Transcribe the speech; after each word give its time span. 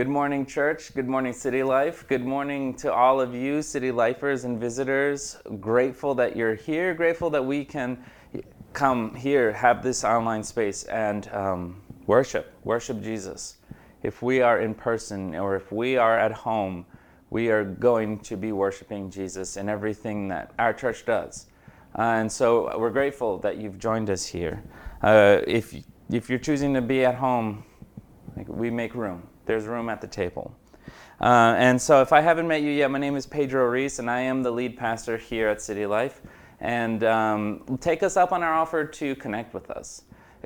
Good 0.00 0.08
morning, 0.08 0.46
church. 0.46 0.94
Good 0.94 1.08
morning, 1.08 1.34
City 1.34 1.62
Life. 1.62 2.08
Good 2.08 2.24
morning 2.24 2.72
to 2.76 2.90
all 2.90 3.20
of 3.20 3.34
you, 3.34 3.60
City 3.60 3.92
Lifers 3.92 4.44
and 4.44 4.58
visitors. 4.58 5.36
Grateful 5.60 6.14
that 6.14 6.34
you're 6.34 6.54
here. 6.54 6.94
Grateful 6.94 7.28
that 7.28 7.44
we 7.44 7.66
can 7.66 8.02
come 8.72 9.14
here, 9.14 9.52
have 9.52 9.82
this 9.82 10.02
online 10.02 10.42
space, 10.42 10.84
and 10.84 11.28
um, 11.34 11.82
worship, 12.06 12.50
worship 12.64 13.02
Jesus. 13.02 13.58
If 14.02 14.22
we 14.22 14.40
are 14.40 14.62
in 14.62 14.72
person 14.72 15.34
or 15.34 15.54
if 15.54 15.70
we 15.70 15.98
are 15.98 16.18
at 16.18 16.32
home, 16.32 16.86
we 17.28 17.50
are 17.50 17.62
going 17.62 18.20
to 18.20 18.38
be 18.38 18.52
worshiping 18.52 19.10
Jesus 19.10 19.58
in 19.58 19.68
everything 19.68 20.28
that 20.28 20.54
our 20.58 20.72
church 20.72 21.04
does. 21.04 21.48
And 21.94 22.32
so 22.32 22.74
we're 22.78 22.88
grateful 22.88 23.36
that 23.40 23.58
you've 23.58 23.78
joined 23.78 24.08
us 24.08 24.24
here. 24.24 24.62
Uh, 25.02 25.40
if, 25.46 25.74
if 26.10 26.30
you're 26.30 26.38
choosing 26.38 26.72
to 26.72 26.80
be 26.80 27.04
at 27.04 27.16
home, 27.16 27.64
we 28.48 28.70
make 28.70 28.94
room. 28.94 29.29
There's 29.50 29.66
room 29.66 29.88
at 29.88 30.00
the 30.00 30.06
table. 30.06 30.54
Uh, 31.20 31.56
and 31.58 31.82
so, 31.82 32.02
if 32.02 32.12
I 32.12 32.20
haven't 32.20 32.46
met 32.46 32.62
you 32.62 32.70
yet, 32.70 32.88
my 32.88 33.00
name 33.00 33.16
is 33.16 33.26
Pedro 33.26 33.66
Reese, 33.66 33.98
and 33.98 34.08
I 34.08 34.20
am 34.20 34.44
the 34.44 34.50
lead 34.52 34.76
pastor 34.76 35.16
here 35.16 35.48
at 35.48 35.60
City 35.60 35.86
Life. 35.86 36.22
And 36.60 37.02
um, 37.02 37.78
take 37.80 38.04
us 38.04 38.16
up 38.16 38.30
on 38.30 38.44
our 38.44 38.54
offer 38.54 38.84
to 38.84 39.16
connect 39.16 39.52
with 39.52 39.68
us. 39.72 40.02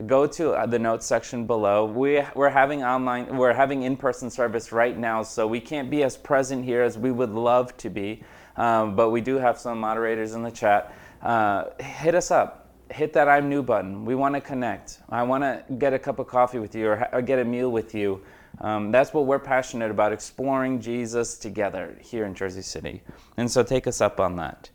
Go 0.06 0.26
to 0.26 0.52
uh, 0.52 0.64
the 0.64 0.78
notes 0.78 1.04
section 1.04 1.46
below. 1.46 1.84
We, 1.84 2.22
we're 2.34 2.48
having 2.48 2.82
online, 2.82 3.36
we're 3.36 3.52
having 3.52 3.82
in-person 3.82 4.30
service 4.30 4.72
right 4.72 4.96
now, 4.96 5.22
so 5.22 5.46
we 5.46 5.60
can't 5.60 5.90
be 5.90 6.02
as 6.02 6.16
present 6.16 6.64
here 6.64 6.80
as 6.80 6.96
we 6.96 7.10
would 7.12 7.32
love 7.32 7.76
to 7.76 7.90
be. 7.90 8.22
Um, 8.56 8.96
but 8.96 9.10
we 9.10 9.20
do 9.20 9.36
have 9.36 9.58
some 9.58 9.80
moderators 9.80 10.32
in 10.32 10.42
the 10.42 10.50
chat. 10.50 10.94
Uh, 11.20 11.64
hit 11.78 12.14
us 12.14 12.30
up 12.30 12.64
hit 12.90 13.12
that 13.14 13.28
I'm 13.28 13.48
new 13.48 13.62
button. 13.62 14.04
We 14.04 14.14
want 14.14 14.34
to 14.34 14.40
connect. 14.40 15.00
I 15.08 15.22
want 15.22 15.42
to 15.42 15.64
get 15.78 15.92
a 15.92 15.98
cup 15.98 16.18
of 16.18 16.26
coffee 16.26 16.58
with 16.58 16.74
you 16.74 16.88
or, 16.88 17.08
or 17.12 17.22
get 17.22 17.38
a 17.38 17.44
meal 17.44 17.70
with 17.72 17.94
you. 17.94 18.22
Um, 18.60 18.90
that's 18.90 19.12
what 19.12 19.26
we're 19.26 19.38
passionate 19.38 19.90
about 19.90 20.12
exploring 20.12 20.80
Jesus 20.80 21.36
together 21.38 21.96
here 22.00 22.24
in 22.24 22.34
Jersey 22.34 22.62
City. 22.62 23.02
And 23.36 23.50
so 23.50 23.62
take 23.62 23.86
us 23.86 24.00
up 24.00 24.20
on 24.20 24.36
that. 24.36 24.70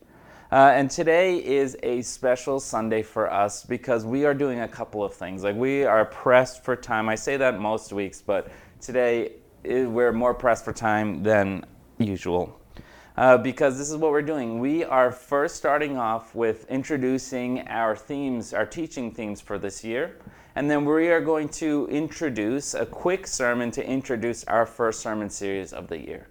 Uh, 0.51 0.71
and 0.73 0.89
today 0.89 1.37
is 1.37 1.77
a 1.83 2.01
special 2.01 2.59
Sunday 2.59 3.03
for 3.03 3.31
us 3.31 3.63
because 3.63 4.03
we 4.03 4.25
are 4.25 4.33
doing 4.33 4.61
a 4.61 4.67
couple 4.67 5.03
of 5.03 5.13
things. 5.13 5.43
Like 5.43 5.55
we 5.55 5.85
are 5.85 6.05
pressed 6.05 6.63
for 6.63 6.75
time. 6.75 7.07
I 7.07 7.15
say 7.15 7.37
that 7.37 7.59
most 7.59 7.93
weeks, 7.93 8.21
but 8.21 8.51
today 8.81 9.33
eh, 9.63 9.85
we're 9.85 10.11
more 10.11 10.33
pressed 10.33 10.65
for 10.65 10.73
time 10.73 11.21
than 11.21 11.65
usual 11.99 12.59
uh, 13.19 13.37
because 13.37 13.77
this 13.77 13.89
is 13.89 13.97
what 13.97 14.11
we're 14.11 14.21
doing. 14.21 14.59
We 14.59 14.85
are 14.85 15.11
first 15.11 15.57
starting 15.57 15.97
off 15.97 16.33
with 16.33 16.65
introducing 16.69 17.67
our 17.67 17.93
themes, 17.93 18.53
our 18.53 18.65
teaching 18.65 19.11
themes 19.11 19.41
for 19.41 19.59
this 19.59 19.83
year. 19.83 20.15
And 20.55 20.69
then 20.69 20.85
we 20.85 21.09
are 21.09 21.21
going 21.21 21.49
to 21.49 21.87
introduce 21.89 22.73
a 22.73 22.85
quick 22.85 23.27
sermon 23.27 23.71
to 23.71 23.85
introduce 23.85 24.43
our 24.45 24.65
first 24.65 25.01
sermon 25.01 25.29
series 25.29 25.73
of 25.73 25.87
the 25.87 25.97
year. 25.97 26.27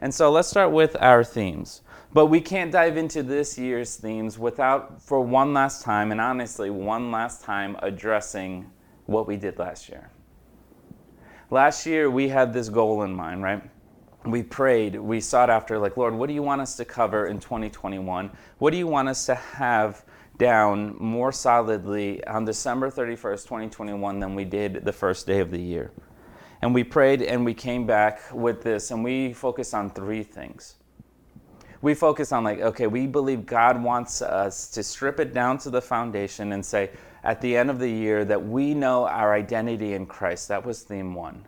And 0.00 0.14
so 0.14 0.30
let's 0.30 0.48
start 0.48 0.72
with 0.72 0.96
our 1.00 1.24
themes. 1.24 1.82
But 2.12 2.26
we 2.26 2.40
can't 2.40 2.70
dive 2.70 2.96
into 2.96 3.22
this 3.22 3.58
year's 3.58 3.96
themes 3.96 4.38
without, 4.38 5.02
for 5.02 5.20
one 5.20 5.52
last 5.52 5.82
time, 5.82 6.12
and 6.12 6.20
honestly, 6.20 6.70
one 6.70 7.10
last 7.10 7.42
time, 7.42 7.76
addressing 7.82 8.70
what 9.06 9.26
we 9.26 9.36
did 9.36 9.58
last 9.58 9.88
year. 9.88 10.10
Last 11.50 11.86
year, 11.86 12.10
we 12.10 12.28
had 12.28 12.52
this 12.52 12.68
goal 12.68 13.02
in 13.02 13.12
mind, 13.12 13.42
right? 13.42 13.62
we 14.26 14.42
prayed, 14.42 14.96
we 14.96 15.20
sought 15.20 15.50
after, 15.50 15.78
like, 15.78 15.96
Lord, 15.96 16.14
what 16.14 16.26
do 16.26 16.34
you 16.34 16.42
want 16.42 16.60
us 16.60 16.76
to 16.76 16.84
cover 16.84 17.26
in 17.26 17.38
2021? 17.38 18.30
What 18.58 18.70
do 18.70 18.76
you 18.76 18.86
want 18.86 19.08
us 19.08 19.26
to 19.26 19.34
have 19.34 20.04
down 20.38 20.96
more 20.98 21.32
solidly 21.32 22.24
on 22.26 22.44
December 22.44 22.90
31st, 22.90 23.44
2021, 23.44 24.20
than 24.20 24.34
we 24.34 24.44
did 24.44 24.84
the 24.84 24.92
first 24.92 25.26
day 25.26 25.40
of 25.40 25.50
the 25.50 25.60
year? 25.60 25.90
And 26.62 26.74
we 26.74 26.84
prayed 26.84 27.22
and 27.22 27.44
we 27.44 27.54
came 27.54 27.86
back 27.86 28.20
with 28.32 28.62
this, 28.62 28.90
and 28.90 29.04
we 29.04 29.32
focused 29.32 29.74
on 29.74 29.90
three 29.90 30.22
things. 30.22 30.76
We 31.82 31.94
focused 31.94 32.32
on, 32.32 32.44
like, 32.44 32.60
okay, 32.60 32.86
we 32.86 33.06
believe 33.06 33.46
God 33.46 33.82
wants 33.82 34.22
us 34.22 34.68
to 34.70 34.82
strip 34.82 35.20
it 35.20 35.34
down 35.34 35.58
to 35.58 35.70
the 35.70 35.82
foundation 35.82 36.52
and 36.52 36.64
say, 36.64 36.90
at 37.22 37.40
the 37.40 37.56
end 37.56 37.70
of 37.70 37.78
the 37.78 37.90
year, 37.90 38.24
that 38.24 38.46
we 38.46 38.72
know 38.72 39.06
our 39.06 39.34
identity 39.34 39.94
in 39.94 40.06
Christ. 40.06 40.48
That 40.48 40.64
was 40.64 40.82
theme 40.82 41.14
one 41.14 41.46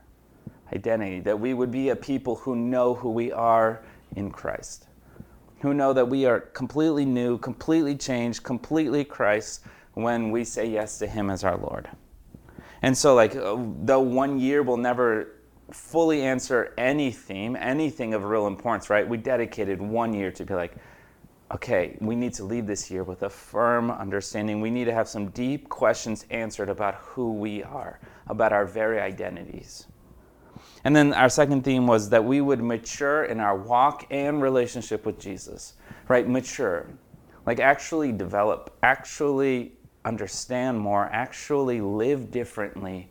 identity, 0.73 1.21
that 1.21 1.39
we 1.39 1.55
would 1.55 1.71
be 1.71 1.89
a 1.89 1.97
people 1.97 2.37
who 2.37 2.55
know 2.55 2.95
who 2.95 3.11
we 3.11 3.33
are 3.33 3.83
in 4.17 4.31
Christ, 4.31 4.88
who 5.61 5.75
know 5.75 5.93
that 5.93 6.09
we 6.09 6.27
are 6.27 6.41
completely 6.41 7.05
new, 7.05 7.39
completely 7.39 7.97
changed, 7.97 8.43
completely 8.43 9.05
Christ 9.05 9.63
when 9.95 10.31
we 10.31 10.45
say 10.45 10.69
yes 10.69 10.99
to 10.99 11.07
Him 11.07 11.31
as 11.31 11.45
our 11.45 11.57
Lord. 11.57 11.89
And 12.83 12.97
so, 12.97 13.15
like, 13.15 13.35
uh, 13.35 13.57
though 13.83 14.01
one 14.01 14.39
year 14.39 14.63
will 14.63 14.77
never 14.77 15.35
fully 15.73 16.23
answer 16.23 16.73
any 16.79 17.11
theme, 17.11 17.57
anything 17.57 18.15
of 18.15 18.25
real 18.25 18.47
importance, 18.47 18.89
right? 18.89 19.07
We 19.07 19.17
dedicated 19.19 19.81
one 19.81 20.15
year 20.15 20.31
to 20.33 20.45
be 20.45 20.55
like, 20.55 20.77
okay, 21.53 21.97
we 22.01 22.15
need 22.15 22.35
to 22.35 22.45
leave 22.45 22.67
this 22.67 22.91
year 22.91 23.03
with 23.03 23.23
a 23.23 23.31
firm 23.31 23.91
understanding. 23.91 24.61
We 24.61 24.71
need 24.71 24.85
to 24.85 24.95
have 24.95 25.09
some 25.09 25.31
deep 25.31 25.69
questions 25.69 26.25
answered 26.31 26.69
about 26.69 26.97
who 26.97 27.33
we 27.33 27.63
are, 27.63 27.99
about 28.27 28.53
our 28.53 28.67
very 28.67 29.01
identities. 29.01 29.87
And 30.89 30.97
then 30.97 31.13
our 31.13 31.29
second 31.29 31.65
theme 31.65 31.87
was 31.87 32.09
that 32.09 32.25
we 32.25 32.41
would 32.41 32.63
mature 32.63 33.25
in 33.25 33.41
our 33.41 33.55
walk 33.55 34.07
and 34.11 34.41
relationship 34.41 35.05
with 35.05 35.21
Jesus, 35.21 35.75
right? 36.09 36.27
Mature. 36.27 36.87
Like 37.45 37.61
actually 37.61 38.11
develop, 38.11 38.75
actually 38.83 39.75
understand 40.07 40.81
more, 40.81 41.11
actually 41.13 41.83
live 41.83 42.31
differently 42.31 43.11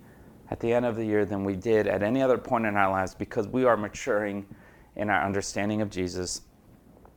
at 0.49 0.59
the 0.59 0.73
end 0.73 0.87
of 0.87 0.95
the 0.95 1.05
year 1.05 1.23
than 1.23 1.43
we 1.43 1.55
did 1.55 1.85
at 1.85 2.01
any 2.01 2.19
other 2.19 2.39
point 2.39 2.65
in 2.65 2.75
our 2.75 2.89
lives 2.89 3.13
because 3.13 3.47
we 3.47 3.63
are 3.63 3.77
maturing 3.77 4.47
in 4.95 5.11
our 5.11 5.23
understanding 5.23 5.81
of 5.81 5.91
Jesus 5.91 6.41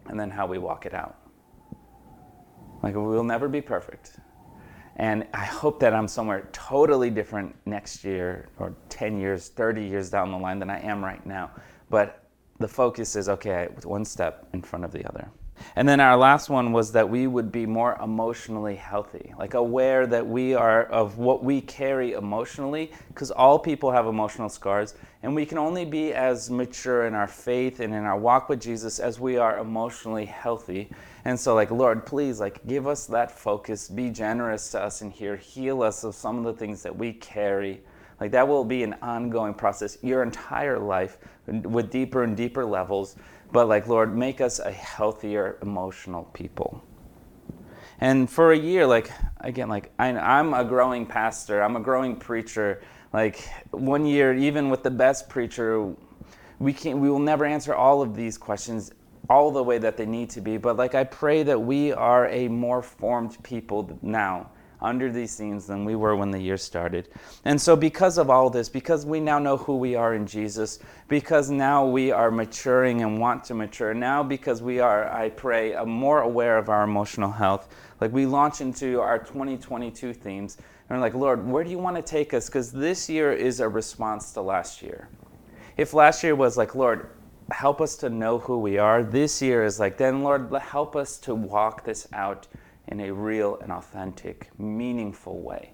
and 0.08 0.20
then 0.20 0.28
how 0.28 0.46
we 0.46 0.58
walk 0.58 0.84
it 0.84 0.92
out. 0.92 1.16
Like 2.82 2.94
we 2.96 3.00
will 3.00 3.24
never 3.24 3.48
be 3.48 3.62
perfect. 3.62 4.18
And 4.96 5.26
I 5.32 5.44
hope 5.44 5.80
that 5.80 5.94
I'm 5.94 6.08
somewhere 6.08 6.48
totally 6.52 7.10
different 7.10 7.54
next 7.64 8.04
year 8.04 8.48
or 8.58 8.74
10 8.88 9.18
years, 9.18 9.48
30 9.48 9.84
years 9.84 10.10
down 10.10 10.30
the 10.30 10.38
line 10.38 10.58
than 10.58 10.70
I 10.70 10.80
am 10.80 11.04
right 11.04 11.24
now. 11.24 11.50
But 11.88 12.24
the 12.58 12.68
focus 12.68 13.16
is 13.16 13.28
okay, 13.28 13.68
with 13.74 13.86
one 13.86 14.04
step 14.04 14.48
in 14.52 14.62
front 14.62 14.84
of 14.84 14.92
the 14.92 15.06
other. 15.08 15.28
And 15.76 15.88
then 15.88 16.00
our 16.00 16.16
last 16.16 16.48
one 16.48 16.72
was 16.72 16.92
that 16.92 17.08
we 17.08 17.26
would 17.26 17.52
be 17.52 17.66
more 17.66 17.96
emotionally 18.02 18.76
healthy, 18.76 19.32
like 19.38 19.54
aware 19.54 20.06
that 20.06 20.26
we 20.26 20.54
are 20.54 20.84
of 20.84 21.18
what 21.18 21.42
we 21.44 21.60
carry 21.60 22.12
emotionally, 22.12 22.90
because 23.08 23.30
all 23.30 23.58
people 23.58 23.90
have 23.90 24.06
emotional 24.06 24.48
scars, 24.48 24.94
and 25.22 25.34
we 25.34 25.46
can 25.46 25.58
only 25.58 25.84
be 25.84 26.12
as 26.12 26.50
mature 26.50 27.06
in 27.06 27.14
our 27.14 27.26
faith 27.26 27.80
and 27.80 27.94
in 27.94 28.04
our 28.04 28.18
walk 28.18 28.48
with 28.48 28.60
Jesus 28.60 28.98
as 28.98 29.20
we 29.20 29.36
are 29.36 29.58
emotionally 29.58 30.24
healthy. 30.24 30.90
And 31.24 31.38
so, 31.38 31.54
like, 31.54 31.70
Lord, 31.70 32.06
please, 32.06 32.40
like, 32.40 32.66
give 32.66 32.86
us 32.86 33.06
that 33.06 33.30
focus. 33.30 33.88
Be 33.88 34.10
generous 34.10 34.70
to 34.70 34.80
us 34.80 35.02
in 35.02 35.10
here. 35.10 35.36
Heal 35.36 35.82
us 35.82 36.04
of 36.04 36.14
some 36.14 36.38
of 36.38 36.44
the 36.44 36.54
things 36.54 36.82
that 36.82 36.96
we 36.96 37.12
carry. 37.12 37.82
Like, 38.20 38.32
that 38.32 38.46
will 38.46 38.64
be 38.64 38.82
an 38.82 38.94
ongoing 39.00 39.54
process 39.54 39.96
your 40.02 40.22
entire 40.22 40.78
life 40.78 41.18
with 41.46 41.90
deeper 41.90 42.22
and 42.22 42.36
deeper 42.36 42.64
levels. 42.64 43.16
But, 43.50 43.66
like, 43.66 43.86
Lord, 43.88 44.16
make 44.16 44.40
us 44.40 44.58
a 44.58 44.70
healthier 44.70 45.58
emotional 45.62 46.24
people. 46.34 46.84
And 48.00 48.30
for 48.30 48.52
a 48.52 48.58
year, 48.58 48.86
like, 48.86 49.10
again, 49.38 49.68
like, 49.68 49.90
I'm 49.98 50.54
a 50.54 50.64
growing 50.64 51.06
pastor, 51.06 51.62
I'm 51.62 51.76
a 51.76 51.80
growing 51.80 52.16
preacher. 52.16 52.82
Like, 53.12 53.48
one 53.70 54.06
year, 54.06 54.34
even 54.34 54.70
with 54.70 54.82
the 54.82 54.90
best 54.90 55.28
preacher, 55.28 55.94
we 56.58 56.72
can't, 56.72 56.98
we 56.98 57.10
will 57.10 57.18
never 57.18 57.44
answer 57.44 57.74
all 57.74 58.02
of 58.02 58.14
these 58.14 58.38
questions 58.38 58.92
all 59.30 59.50
the 59.52 59.62
way 59.62 59.78
that 59.78 59.96
they 59.96 60.06
need 60.06 60.28
to 60.30 60.40
be. 60.40 60.56
But 60.56 60.76
like 60.76 60.94
I 60.94 61.04
pray 61.04 61.44
that 61.44 61.58
we 61.58 61.92
are 61.92 62.28
a 62.28 62.48
more 62.48 62.82
formed 62.82 63.40
people 63.42 63.98
now 64.02 64.50
under 64.82 65.10
these 65.10 65.30
scenes 65.30 65.66
than 65.66 65.84
we 65.84 65.94
were 65.94 66.16
when 66.16 66.30
the 66.30 66.40
year 66.40 66.56
started. 66.56 67.08
And 67.44 67.60
so, 67.60 67.76
because 67.76 68.18
of 68.18 68.30
all 68.30 68.50
this, 68.50 68.68
because 68.68 69.04
we 69.04 69.20
now 69.20 69.38
know 69.38 69.56
who 69.56 69.76
we 69.76 69.94
are 69.94 70.14
in 70.14 70.26
Jesus, 70.26 70.78
because 71.08 71.50
now 71.50 71.86
we 71.86 72.10
are 72.10 72.30
maturing 72.30 73.02
and 73.02 73.18
want 73.18 73.44
to 73.44 73.54
mature, 73.54 73.94
now 73.94 74.22
because 74.22 74.62
we 74.62 74.80
are, 74.80 75.10
I 75.12 75.30
pray, 75.30 75.74
more 75.84 76.22
aware 76.22 76.58
of 76.58 76.68
our 76.68 76.84
emotional 76.84 77.30
health, 77.30 77.68
like 78.00 78.12
we 78.12 78.26
launch 78.26 78.60
into 78.60 79.00
our 79.00 79.18
2022 79.18 80.12
themes, 80.14 80.56
and 80.88 80.98
we're 80.98 81.02
like, 81.02 81.14
Lord, 81.14 81.46
where 81.46 81.62
do 81.62 81.70
you 81.70 81.78
want 81.78 81.96
to 81.96 82.02
take 82.02 82.34
us? 82.34 82.46
Because 82.46 82.72
this 82.72 83.08
year 83.08 83.32
is 83.32 83.60
a 83.60 83.68
response 83.68 84.32
to 84.32 84.40
last 84.40 84.82
year. 84.82 85.08
If 85.76 85.94
last 85.94 86.24
year 86.24 86.34
was 86.34 86.56
like, 86.56 86.74
Lord, 86.74 87.10
help 87.52 87.80
us 87.80 87.96
to 87.96 88.10
know 88.10 88.38
who 88.38 88.58
we 88.58 88.78
are. 88.78 89.02
This 89.02 89.40
year 89.42 89.64
is 89.64 89.80
like, 89.80 89.96
then 89.96 90.22
Lord, 90.22 90.52
help 90.60 90.96
us 90.96 91.18
to 91.18 91.34
walk 91.34 91.84
this 91.84 92.08
out 92.12 92.46
in 92.88 93.00
a 93.00 93.10
real 93.10 93.58
and 93.60 93.72
authentic, 93.72 94.50
meaningful 94.58 95.40
way. 95.40 95.72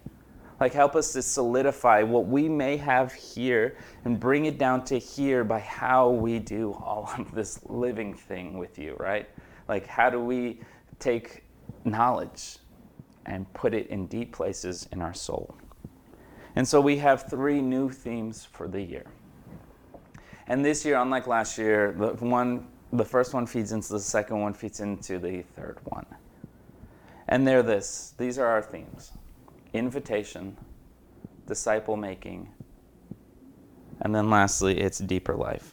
Like, 0.59 0.73
help 0.73 0.97
us 0.97 1.13
to 1.13 1.23
solidify 1.23 2.03
what 2.03 2.27
we 2.27 2.49
may 2.49 2.77
have 2.79 3.13
here 3.13 3.77
and 4.05 4.19
bring 4.19 4.47
it 4.47 4.59
down 4.59 4.85
to 4.87 4.99
here 4.99 5.45
by 5.45 5.61
how 5.61 6.11
we 6.11 6.39
do 6.39 6.73
all 6.73 7.11
of 7.19 7.35
this 7.35 7.61
living 7.67 8.15
thing 8.15 8.57
with 8.59 8.79
you, 8.79 8.97
right? 8.99 9.29
Like, 9.69 9.87
how 9.87 10.09
do 10.09 10.21
we 10.21 10.61
take 10.99 11.45
knowledge 11.85 12.59
and 13.27 13.53
put 13.53 13.75
it 13.75 13.89
in 13.89 14.07
deep 14.07 14.33
places 14.33 14.89
in 14.93 15.03
our 15.03 15.15
soul? 15.15 15.55
And 16.55 16.67
so 16.67 16.81
we 16.81 16.97
have 16.99 17.29
three 17.29 17.61
new 17.61 17.91
themes 17.91 18.45
for 18.45 18.67
the 18.67 18.81
year. 18.81 19.05
And 20.47 20.65
this 20.65 20.85
year, 20.85 20.97
unlike 20.97 21.27
last 21.27 21.59
year, 21.59 21.93
the 21.93 22.25
one 22.25 22.69
the 22.93 23.05
first 23.05 23.35
one 23.35 23.47
feeds 23.47 23.73
into 23.73 23.93
the 23.93 24.01
second 24.01 24.41
one 24.41 24.55
feeds 24.55 24.81
into 24.81 25.19
the 25.19 25.43
third 25.43 25.79
one. 25.85 26.07
And 27.29 27.47
they're 27.47 27.63
this. 27.63 28.15
These 28.19 28.39
are 28.39 28.47
our 28.47 28.63
themes. 28.63 29.13
Invitation, 29.73 30.57
disciple 31.47 31.97
making, 31.97 32.49
and 34.01 34.15
then 34.15 34.31
lastly, 34.31 34.79
it's 34.81 34.99
deeper 34.99 35.35
life. 35.35 35.73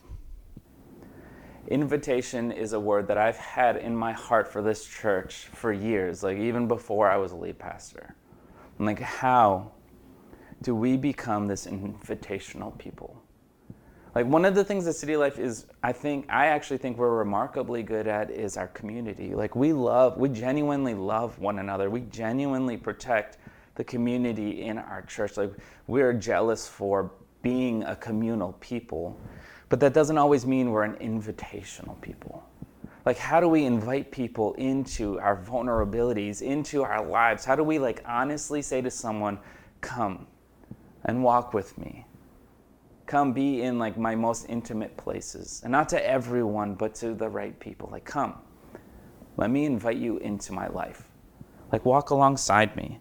Invitation 1.68 2.52
is 2.52 2.74
a 2.74 2.80
word 2.80 3.08
that 3.08 3.18
I've 3.18 3.38
had 3.38 3.78
in 3.78 3.96
my 3.96 4.12
heart 4.12 4.48
for 4.48 4.62
this 4.62 4.86
church 4.86 5.48
for 5.54 5.72
years, 5.72 6.24
like 6.24 6.38
even 6.38 6.68
before 6.68 7.10
I 7.10 7.18
was 7.18 7.32
a 7.32 7.36
lead 7.36 7.58
pastor. 7.58 8.16
I'm 8.80 8.86
like, 8.86 9.00
how 9.00 9.72
do 10.62 10.76
we 10.76 10.98
become 10.98 11.48
this 11.48 11.66
invitational 11.68 12.78
people? 12.78 13.23
Like 14.16 14.28
one 14.28 14.46
of 14.46 14.54
the 14.54 14.64
things 14.64 14.86
that 14.86 14.94
City 14.94 15.18
Life 15.18 15.40
is, 15.40 15.66
I 15.82 15.92
think, 15.92 16.28
I 16.30 16.48
actually 16.48 16.78
think 16.78 16.98
we're 16.98 17.18
remarkably 17.18 17.82
good 17.82 18.08
at 18.08 18.30
is 18.30 18.58
our 18.58 18.68
community. 18.68 19.34
Like 19.34 19.56
we 19.56 19.74
love, 19.74 20.18
we 20.18 20.30
genuinely 20.30 20.94
love 20.94 21.40
one 21.40 21.58
another. 21.58 21.90
We 21.90 22.02
genuinely 22.02 22.78
protect 22.78 23.38
the 23.76 23.84
community 23.84 24.62
in 24.62 24.78
our 24.78 25.02
church. 25.02 25.36
Like 25.36 25.54
we're 25.88 26.14
jealous 26.14 26.68
for 26.68 27.12
being 27.42 27.84
a 27.84 27.96
communal 27.96 28.54
people, 28.60 29.20
but 29.70 29.80
that 29.80 29.94
doesn't 29.94 30.18
always 30.18 30.46
mean 30.46 30.70
we're 30.70 30.84
an 30.84 30.96
invitational 30.98 32.00
people. 32.02 32.44
Like 33.06 33.18
how 33.18 33.40
do 33.40 33.48
we 33.48 33.66
invite 33.66 34.12
people 34.12 34.54
into 34.54 35.20
our 35.20 35.36
vulnerabilities, 35.36 36.44
into 36.44 36.84
our 36.84 37.04
lives? 37.04 37.44
How 37.44 37.56
do 37.56 37.64
we 37.64 37.80
like 37.80 38.04
honestly 38.06 38.62
say 38.62 38.80
to 38.82 38.92
someone, 38.92 39.40
"Come 39.82 40.28
and 41.04 41.24
walk 41.24 41.54
with 41.54 41.78
me"? 41.80 42.03
Come 43.06 43.34
be 43.34 43.62
in 43.62 43.78
like 43.80 43.98
my 43.98 44.16
most 44.16 44.46
intimate 44.50 44.96
places. 44.98 45.62
And 45.64 45.72
not 45.72 45.90
to 45.90 46.06
everyone 46.10 46.76
but 46.76 46.96
to 46.96 47.14
the 47.14 47.30
right 47.30 47.58
people. 47.60 47.90
Like 47.92 48.06
come. 48.06 48.36
Let 49.38 49.50
me 49.50 49.66
invite 49.66 49.98
you 49.98 50.18
into 50.20 50.54
my 50.54 50.68
life. 50.68 51.10
Like 51.72 51.86
walk 51.86 52.12
alongside 52.12 52.76
me. 52.76 53.00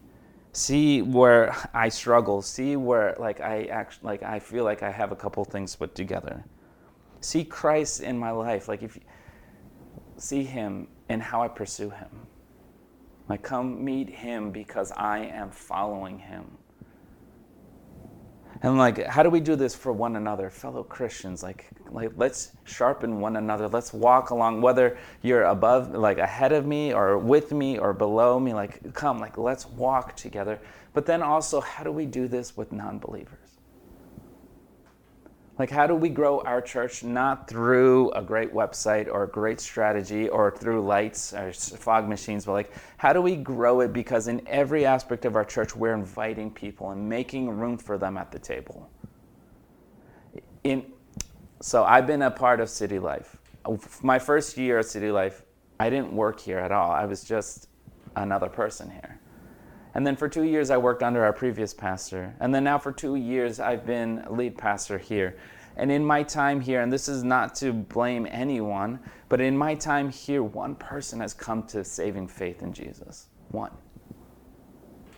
See 0.53 1.03
where 1.03 1.55
i 1.75 1.89
struggle. 1.89 2.43
See 2.43 2.77
where 2.77 3.17
like 3.19 3.41
i 3.41 3.65
act 3.65 4.03
like 4.03 4.23
i 4.23 4.39
feel 4.39 4.65
like 4.65 4.83
i 4.83 4.91
have 4.91 5.13
a 5.13 5.17
couple 5.17 5.45
things 5.45 5.77
put 5.77 5.95
together. 5.95 6.45
See 7.21 7.45
christ 7.45 8.03
in 8.03 8.19
my 8.19 8.31
life. 8.31 8.69
Like 8.69 8.83
if 8.83 8.97
you 8.97 9.03
see 10.17 10.45
him 10.45 10.89
and 11.09 11.23
how 11.23 11.43
i 11.43 11.49
pursue 11.49 11.91
him. 11.91 12.27
Like 13.29 13.43
come 13.43 13.85
meet 13.85 14.09
him 14.09 14.51
because 14.51 14.93
i 14.93 15.19
am 15.19 15.51
following 15.51 16.19
him 16.19 16.59
and 18.63 18.79
like, 18.79 19.05
how 19.07 19.25
do 19.25 19.31
we 19.31 19.41
do 19.41 19.57
this 19.57 19.75
for 19.75 19.93
one 19.93 20.15
another, 20.15 20.49
fellow 20.49 20.85
Christians? 20.85 21.43
Like, 21.43 21.69
like 21.91 22.13
let's 22.17 22.53
sharpen 22.65 23.21
one 23.21 23.37
another. 23.37 23.67
Let's 23.67 23.93
walk 23.93 24.31
along, 24.31 24.61
whether 24.61 24.97
you're 25.23 25.45
above, 25.45 25.91
like 25.91 26.19
ahead 26.19 26.53
of 26.53 26.65
me, 26.65 26.95
or 26.95 27.19
with 27.19 27.51
me, 27.51 27.79
or 27.79 27.93
below 27.93 28.39
me. 28.39 28.55
Like, 28.55 28.95
come, 28.95 29.19
like 29.19 29.37
let's 29.37 29.67
walk 29.67 30.15
together. 30.15 30.61
But 30.95 31.07
then 31.07 31.23
also, 31.23 31.61
how 31.61 31.83
do 31.83 31.91
we 31.91 32.07
do 32.07 32.29
this 32.29 32.57
with 32.57 32.71
non-believers? 32.71 33.42
Like, 35.59 35.71
how 35.71 35.87
do 35.87 35.95
we 35.95 36.09
grow 36.09 36.41
our 36.41 36.63
church 36.63 37.05
not 37.05 37.47
through 37.47 38.11
a 38.13 38.23
great 38.23 38.55
website 38.55 39.07
or 39.07 39.25
a 39.25 39.29
great 39.29 39.61
strategy 39.61 40.29
or 40.29 40.51
through 40.51 40.85
lights 40.85 41.35
or 41.35 41.53
fog 41.53 42.09
machines, 42.09 42.47
but 42.47 42.53
like, 42.53 42.73
how 42.97 43.13
do 43.13 43.21
we 43.21 43.37
grow 43.37 43.81
it? 43.81 43.93
Because 43.93 44.29
in 44.29 44.47
every 44.49 44.87
aspect 44.87 45.27
of 45.27 45.37
our 45.37 45.45
church, 45.45 45.77
we're 45.77 45.93
inviting 45.95 46.51
people 46.51 46.91
and 46.91 47.07
making 47.07 47.51
room 47.51 47.77
for 47.77 47.99
them 47.99 48.17
at 48.17 48.33
the 48.33 48.39
table. 48.39 48.91
In, 50.65 50.87
so, 51.61 51.85
I've 51.85 52.07
been 52.07 52.23
a 52.23 52.31
part 52.31 52.61
of 52.61 52.71
City 52.71 52.99
Life. 52.99 53.37
My 54.03 54.19
first 54.19 54.57
year 54.57 54.79
at 54.79 54.87
City 54.87 55.11
Life, 55.11 55.43
I 55.79 55.91
didn't 55.91 56.13
work 56.13 56.41
here 56.41 56.59
at 56.59 56.73
all, 56.73 56.91
I 56.91 57.05
was 57.05 57.25
just 57.25 57.69
another 58.17 58.49
person 58.49 58.91
here. 58.91 59.21
And 59.95 60.07
then 60.07 60.17
for 60.17 60.29
two 60.29 60.45
years, 60.45 60.71
I 60.71 60.79
worked 60.79 61.03
under 61.03 61.25
our 61.25 61.33
previous 61.33 61.75
pastor. 61.75 62.35
And 62.41 62.55
then 62.55 62.65
now 62.65 62.79
for 62.79 62.93
two 62.93 63.17
years, 63.17 63.61
I've 63.61 63.85
been 63.85 64.25
lead 64.31 64.57
pastor 64.57 64.97
here. 64.99 65.37
And 65.77 65.91
in 65.91 66.05
my 66.05 66.23
time 66.23 66.61
here, 66.61 66.83
and 66.83 66.93
this 66.93 67.09
is 67.09 67.25
not 67.25 67.55
to 67.57 67.73
blame 67.73 68.27
anyone, 68.31 68.99
but 69.29 69.41
in 69.41 69.57
my 69.57 69.75
time 69.75 70.11
here, 70.11 70.43
one 70.43 70.75
person 70.75 71.21
has 71.21 71.33
come 71.35 71.63
to 71.69 71.85
saving 71.85 72.29
faith 72.29 72.63
in 72.63 72.73
Jesus. 72.73 73.29
One. 73.51 73.73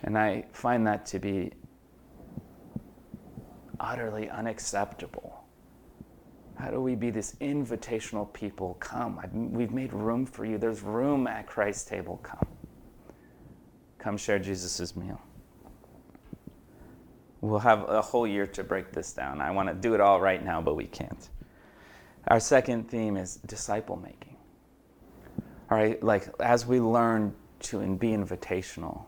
And 0.02 0.18
I 0.18 0.44
find 0.52 0.86
that 0.86 1.06
to 1.06 1.18
be 1.18 1.52
utterly 3.80 4.28
unacceptable. 4.30 5.44
How 6.56 6.70
do 6.70 6.80
we 6.80 6.94
be 6.94 7.10
this 7.10 7.34
invitational 7.40 8.32
people? 8.32 8.74
Come, 8.74 9.18
I've, 9.18 9.32
we've 9.32 9.72
made 9.72 9.92
room 9.92 10.24
for 10.24 10.44
you. 10.44 10.56
There's 10.56 10.82
room 10.82 11.26
at 11.26 11.46
Christ's 11.46 11.84
table. 11.84 12.20
Come. 12.22 12.46
Come 14.04 14.18
share 14.18 14.38
Jesus' 14.38 14.94
meal. 14.94 15.18
We'll 17.40 17.58
have 17.60 17.88
a 17.88 18.02
whole 18.02 18.26
year 18.26 18.46
to 18.48 18.62
break 18.62 18.92
this 18.92 19.14
down. 19.14 19.40
I 19.40 19.50
want 19.50 19.70
to 19.70 19.74
do 19.74 19.94
it 19.94 20.00
all 20.02 20.20
right 20.20 20.44
now, 20.44 20.60
but 20.60 20.74
we 20.74 20.84
can't. 20.84 21.30
Our 22.28 22.38
second 22.38 22.90
theme 22.90 23.16
is 23.16 23.36
disciple 23.46 23.96
making. 23.96 24.36
All 25.70 25.78
right, 25.78 26.02
like 26.02 26.28
as 26.38 26.66
we 26.66 26.80
learn 26.80 27.34
to 27.60 27.80
and 27.80 27.98
be 27.98 28.08
invitational, 28.08 29.06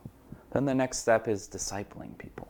then 0.52 0.64
the 0.64 0.75
next 0.75 1.00
step 1.00 1.28
is 1.28 1.46
discipling 1.46 2.16
people. 2.16 2.48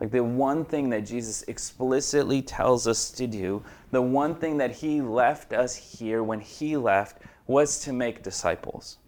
Like 0.00 0.10
the 0.10 0.24
one 0.24 0.64
thing 0.64 0.90
that 0.90 1.02
Jesus 1.06 1.44
explicitly 1.44 2.42
tells 2.42 2.88
us 2.88 3.12
to 3.12 3.28
do, 3.28 3.62
the 3.92 4.02
one 4.02 4.34
thing 4.34 4.56
that 4.56 4.72
he 4.72 5.00
left 5.00 5.52
us 5.52 5.76
here 5.76 6.24
when 6.24 6.40
he 6.40 6.76
left 6.76 7.22
was 7.46 7.78
to 7.84 7.92
make 7.92 8.24
disciples 8.24 8.98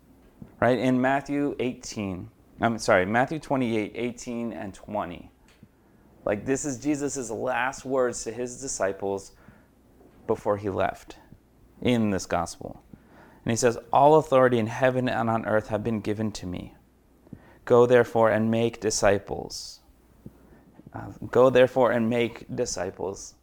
right? 0.61 0.79
In 0.79 1.01
Matthew 1.01 1.55
18, 1.59 2.31
I'm 2.61 2.79
sorry, 2.79 3.07
Matthew 3.07 3.39
28, 3.39 3.93
18 3.95 4.53
and 4.53 4.75
20. 4.75 5.31
Like 6.25 6.45
this 6.45 6.65
is 6.65 6.79
Jesus' 6.79 7.31
last 7.31 7.85
words 7.85 8.25
to 8.25 8.33
his 8.33 8.61
disciples 8.61 9.33
before 10.27 10.57
he 10.57 10.69
left 10.69 11.17
in 11.81 12.11
this 12.11 12.27
gospel. 12.27 12.83
And 13.45 13.53
he 13.53 13.57
says, 13.57 13.79
All 13.93 14.17
authority 14.17 14.59
in 14.59 14.67
heaven 14.67 15.09
and 15.09 15.31
on 15.31 15.47
earth 15.47 15.69
have 15.69 15.85
been 15.85 16.01
given 16.01 16.33
to 16.33 16.47
me. 16.47 16.75
Go 17.65 17.87
therefore 17.87 18.31
and 18.31 18.51
make 18.51 18.81
disciples. 18.81 19.81
Uh, 20.93 21.13
go 21.31 21.49
therefore 21.49 21.93
and 21.93 22.11
make 22.11 22.45
disciples. 22.55 23.35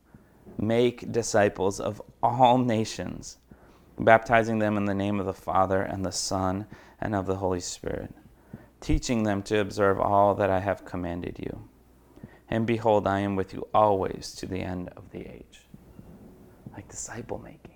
Make 0.59 1.11
disciples 1.11 1.79
of 1.79 2.01
all 2.21 2.57
nations, 2.57 3.37
baptizing 3.97 4.59
them 4.59 4.77
in 4.77 4.85
the 4.85 4.93
name 4.93 5.19
of 5.19 5.25
the 5.25 5.33
Father 5.33 5.81
and 5.81 6.05
the 6.05 6.11
Son 6.11 6.67
and 7.05 7.13
of 7.15 7.27
the 7.27 7.35
Holy 7.35 7.59
Spirit, 7.59 8.13
teaching 8.81 9.23
them 9.23 9.43
to 9.43 9.59
observe 9.59 9.99
all 9.99 10.33
that 10.35 10.49
I 10.49 10.59
have 10.59 10.85
commanded 10.85 11.37
you. 11.39 11.69
And 12.49 12.65
behold, 12.65 13.05
I 13.05 13.19
am 13.19 13.35
with 13.35 13.53
you 13.53 13.67
always 13.73 14.33
to 14.35 14.47
the 14.47 14.61
end 14.61 14.89
of 14.97 15.11
the 15.11 15.19
age. 15.19 15.67
Like 16.73 16.89
disciple 16.89 17.37
making. 17.37 17.74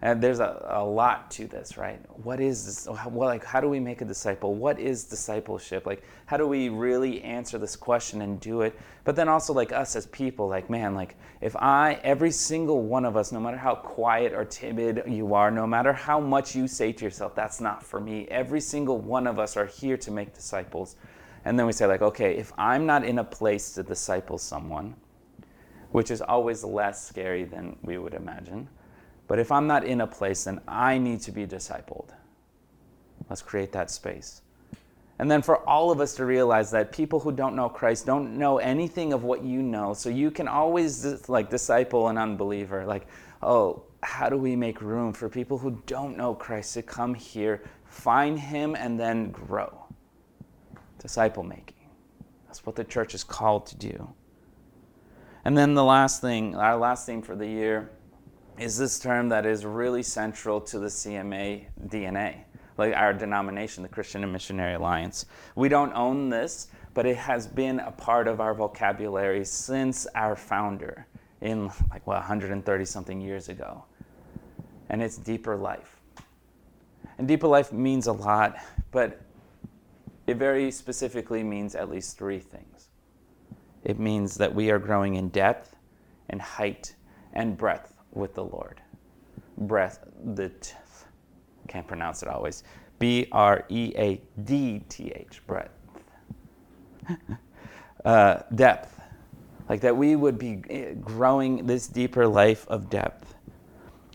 And 0.00 0.22
there's 0.22 0.38
a, 0.38 0.64
a 0.70 0.84
lot 0.84 1.28
to 1.32 1.48
this, 1.48 1.76
right? 1.76 1.98
What 2.22 2.38
is 2.38 2.64
this? 2.64 2.86
How, 2.96 3.10
like, 3.10 3.44
how 3.44 3.60
do 3.60 3.68
we 3.68 3.80
make 3.80 4.00
a 4.00 4.04
disciple? 4.04 4.54
What 4.54 4.78
is 4.78 5.02
discipleship? 5.02 5.86
Like, 5.86 6.04
how 6.26 6.36
do 6.36 6.46
we 6.46 6.68
really 6.68 7.20
answer 7.22 7.58
this 7.58 7.74
question 7.74 8.22
and 8.22 8.38
do 8.38 8.60
it? 8.60 8.78
But 9.02 9.16
then 9.16 9.28
also, 9.28 9.52
like 9.52 9.72
us 9.72 9.96
as 9.96 10.06
people, 10.06 10.46
like, 10.46 10.70
man, 10.70 10.94
like, 10.94 11.16
if 11.40 11.56
I, 11.56 11.98
every 12.04 12.30
single 12.30 12.82
one 12.82 13.04
of 13.04 13.16
us, 13.16 13.32
no 13.32 13.40
matter 13.40 13.56
how 13.56 13.74
quiet 13.74 14.32
or 14.32 14.44
timid 14.44 15.02
you 15.08 15.34
are, 15.34 15.50
no 15.50 15.66
matter 15.66 15.92
how 15.92 16.20
much 16.20 16.54
you 16.54 16.68
say 16.68 16.92
to 16.92 17.04
yourself, 17.04 17.34
that's 17.34 17.60
not 17.60 17.82
for 17.82 17.98
me, 17.98 18.28
every 18.30 18.60
single 18.60 18.98
one 18.98 19.26
of 19.26 19.40
us 19.40 19.56
are 19.56 19.66
here 19.66 19.96
to 19.96 20.12
make 20.12 20.32
disciples. 20.32 20.94
And 21.44 21.58
then 21.58 21.66
we 21.66 21.72
say, 21.72 21.86
like, 21.86 22.02
okay, 22.02 22.36
if 22.36 22.52
I'm 22.56 22.86
not 22.86 23.04
in 23.04 23.18
a 23.18 23.24
place 23.24 23.72
to 23.72 23.82
disciple 23.82 24.38
someone, 24.38 24.94
which 25.90 26.12
is 26.12 26.22
always 26.22 26.62
less 26.62 27.08
scary 27.08 27.42
than 27.42 27.76
we 27.82 27.98
would 27.98 28.14
imagine 28.14 28.68
but 29.28 29.38
if 29.38 29.52
I'm 29.52 29.66
not 29.66 29.84
in 29.84 30.00
a 30.00 30.06
place, 30.06 30.44
then 30.44 30.60
I 30.66 30.98
need 30.98 31.20
to 31.20 31.32
be 31.32 31.46
discipled. 31.46 32.08
Let's 33.28 33.42
create 33.42 33.72
that 33.72 33.90
space. 33.90 34.40
And 35.18 35.30
then 35.30 35.42
for 35.42 35.58
all 35.68 35.90
of 35.90 36.00
us 36.00 36.14
to 36.14 36.24
realize 36.24 36.70
that 36.70 36.92
people 36.92 37.20
who 37.20 37.32
don't 37.32 37.54
know 37.54 37.68
Christ 37.68 38.06
don't 38.06 38.38
know 38.38 38.58
anything 38.58 39.12
of 39.12 39.24
what 39.24 39.42
you 39.42 39.62
know. 39.62 39.92
So 39.92 40.08
you 40.08 40.30
can 40.30 40.48
always 40.48 41.28
like 41.28 41.50
disciple 41.50 42.08
an 42.08 42.16
unbeliever. 42.16 42.86
Like, 42.86 43.06
oh, 43.42 43.82
how 44.02 44.28
do 44.28 44.36
we 44.36 44.56
make 44.56 44.80
room 44.80 45.12
for 45.12 45.28
people 45.28 45.58
who 45.58 45.82
don't 45.86 46.16
know 46.16 46.34
Christ 46.34 46.74
to 46.74 46.82
come 46.82 47.14
here, 47.14 47.62
find 47.84 48.38
him, 48.38 48.76
and 48.76 48.98
then 48.98 49.30
grow? 49.30 49.84
Disciple 51.00 51.42
making. 51.42 51.74
That's 52.46 52.64
what 52.64 52.76
the 52.76 52.84
church 52.84 53.14
is 53.14 53.24
called 53.24 53.66
to 53.66 53.76
do. 53.76 54.08
And 55.44 55.58
then 55.58 55.74
the 55.74 55.84
last 55.84 56.20
thing, 56.20 56.54
our 56.54 56.76
last 56.76 57.06
theme 57.06 57.22
for 57.22 57.34
the 57.34 57.46
year 57.46 57.90
is 58.58 58.76
this 58.76 58.98
term 58.98 59.28
that 59.28 59.46
is 59.46 59.64
really 59.64 60.02
central 60.02 60.60
to 60.60 60.78
the 60.78 60.88
CMA 60.88 61.66
DNA, 61.86 62.38
like 62.76 62.94
our 62.94 63.12
denomination, 63.12 63.82
the 63.82 63.88
Christian 63.88 64.24
and 64.24 64.32
Missionary 64.32 64.74
Alliance. 64.74 65.26
We 65.54 65.68
don't 65.68 65.92
own 65.94 66.28
this, 66.28 66.68
but 66.92 67.06
it 67.06 67.16
has 67.16 67.46
been 67.46 67.78
a 67.80 67.92
part 67.92 68.26
of 68.26 68.40
our 68.40 68.54
vocabulary 68.54 69.44
since 69.44 70.06
our 70.14 70.34
founder 70.34 71.06
in 71.40 71.66
like 71.90 72.04
what 72.06 72.16
130 72.16 72.84
something 72.84 73.20
years 73.20 73.48
ago. 73.48 73.84
And 74.88 75.02
it's 75.02 75.16
deeper 75.16 75.56
life. 75.56 76.00
And 77.18 77.28
deeper 77.28 77.46
life 77.46 77.72
means 77.72 78.08
a 78.08 78.12
lot, 78.12 78.56
but 78.90 79.20
it 80.26 80.36
very 80.36 80.70
specifically 80.72 81.44
means 81.44 81.74
at 81.74 81.88
least 81.88 82.18
three 82.18 82.40
things. 82.40 82.88
It 83.84 84.00
means 84.00 84.36
that 84.36 84.52
we 84.52 84.70
are 84.70 84.78
growing 84.78 85.14
in 85.14 85.28
depth 85.28 85.76
and 86.28 86.42
height 86.42 86.94
and 87.32 87.56
breadth 87.56 87.97
with 88.12 88.34
the 88.34 88.44
Lord. 88.44 88.80
Breath, 89.56 90.04
the 90.34 90.48
t- 90.50 90.74
can't 91.68 91.86
pronounce 91.86 92.22
it 92.22 92.28
always. 92.28 92.64
B 92.98 93.28
R 93.32 93.64
E 93.68 93.92
A 93.96 94.20
D 94.44 94.82
T 94.88 95.12
H, 95.14 95.42
breadth. 95.46 95.70
uh, 98.04 98.40
depth. 98.54 99.00
Like 99.68 99.80
that 99.82 99.96
we 99.96 100.16
would 100.16 100.38
be 100.38 100.62
eh, 100.70 100.94
growing 101.00 101.66
this 101.66 101.86
deeper 101.86 102.26
life 102.26 102.66
of 102.68 102.88
depth, 102.88 103.34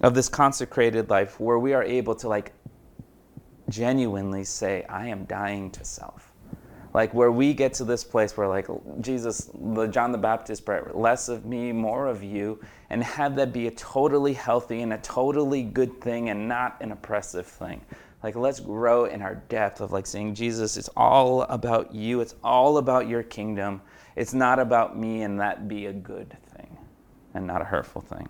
of 0.02 0.16
this 0.16 0.28
consecrated 0.28 1.10
life 1.10 1.40
where 1.40 1.60
we 1.60 1.74
are 1.74 1.84
able 1.84 2.16
to 2.16 2.28
like 2.28 2.54
genuinely 3.70 4.44
say, 4.44 4.84
I 4.90 5.08
am 5.08 5.26
dying 5.26 5.70
to 5.72 5.86
self 5.86 6.33
like 6.94 7.14
where 7.14 7.32
we 7.32 7.54
get 7.54 7.74
to 7.74 7.84
this 7.84 8.04
place 8.04 8.38
where 8.38 8.48
like 8.48 8.68
jesus 9.02 9.50
the 9.74 9.88
john 9.88 10.12
the 10.12 10.18
baptist 10.18 10.66
prayer 10.66 10.92
less 10.94 11.28
of 11.30 11.46
me 11.46 11.72
more 11.72 12.08
of 12.08 12.24
you 12.24 12.60
and 12.94 13.04
have 13.04 13.36
that 13.36 13.52
be 13.52 13.66
a 13.66 13.72
totally 13.72 14.34
healthy 14.34 14.84
and 14.84 14.94
a 14.94 15.00
totally 15.00 15.64
good 15.64 16.00
thing 16.00 16.30
and 16.30 16.48
not 16.48 16.78
an 16.80 16.92
oppressive 16.92 17.48
thing. 17.48 17.82
Like 18.22 18.36
let's 18.36 18.60
grow 18.60 19.06
in 19.06 19.24
our 19.24 19.34
depth 19.50 19.82
of 19.82 19.92
like 19.92 20.06
saying 20.06 20.36
jesus. 20.36 20.78
It's 20.78 20.92
all 20.96 21.42
about 21.42 21.96
you. 21.96 22.22
It's 22.22 22.36
all 22.44 22.78
about 22.78 23.08
your 23.08 23.24
kingdom. 23.24 23.82
It's 24.16 24.36
not 24.36 24.60
about 24.60 24.96
me 24.96 25.24
and 25.24 25.40
that 25.40 25.68
be 25.68 25.88
a 25.88 25.92
good 25.92 26.38
thing 26.56 26.78
and 27.34 27.48
not 27.48 27.62
a 27.64 27.66
hurtful 27.66 28.02
thing. 28.02 28.30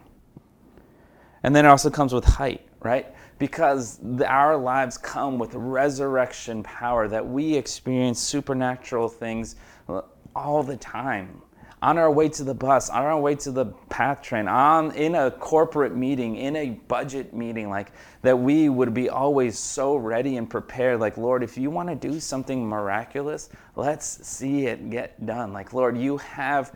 And 1.44 1.54
then 1.54 1.66
it 1.66 1.68
also 1.68 1.90
comes 1.90 2.14
with 2.14 2.24
height 2.24 2.66
right 2.80 3.14
because 3.40 4.00
our 4.26 4.56
lives 4.58 4.98
come 4.98 5.38
with 5.38 5.54
resurrection 5.54 6.64
power, 6.64 7.08
that 7.08 7.28
we 7.28 7.56
experience 7.56 8.20
supernatural 8.20 9.10
things 9.10 9.56
all 10.36 10.64
the 10.64 10.78
time. 10.78 11.42
On 11.82 11.98
our 11.98 12.10
way 12.10 12.30
to 12.30 12.46
the 12.46 12.54
bus, 12.54 12.90
on 12.90 13.04
our 13.04 13.20
way 13.20 13.36
to 13.36 13.52
the 13.52 13.66
path 13.90 14.22
train, 14.22 14.48
on 14.48 14.92
in 14.92 15.16
a 15.16 15.30
corporate 15.30 15.94
meeting, 15.94 16.38
in 16.38 16.56
a 16.56 16.70
budget 16.88 17.34
meeting, 17.34 17.70
like 17.70 17.92
that 18.22 18.40
we 18.40 18.70
would 18.70 18.94
be 18.94 19.10
always 19.10 19.60
so 19.60 19.98
ready 19.98 20.38
and 20.38 20.50
prepared. 20.50 21.02
Like, 21.02 21.18
Lord, 21.18 21.44
if 21.44 21.58
you 21.58 21.70
want 21.70 21.90
to 21.90 21.96
do 21.96 22.22
something 22.22 22.66
miraculous, 22.66 23.50
let's 23.76 24.26
see 24.26 24.68
it 24.68 24.90
get 24.90 25.26
done. 25.26 25.52
Like, 25.52 25.74
Lord, 25.74 25.98
you 25.98 26.16
have 26.20 26.72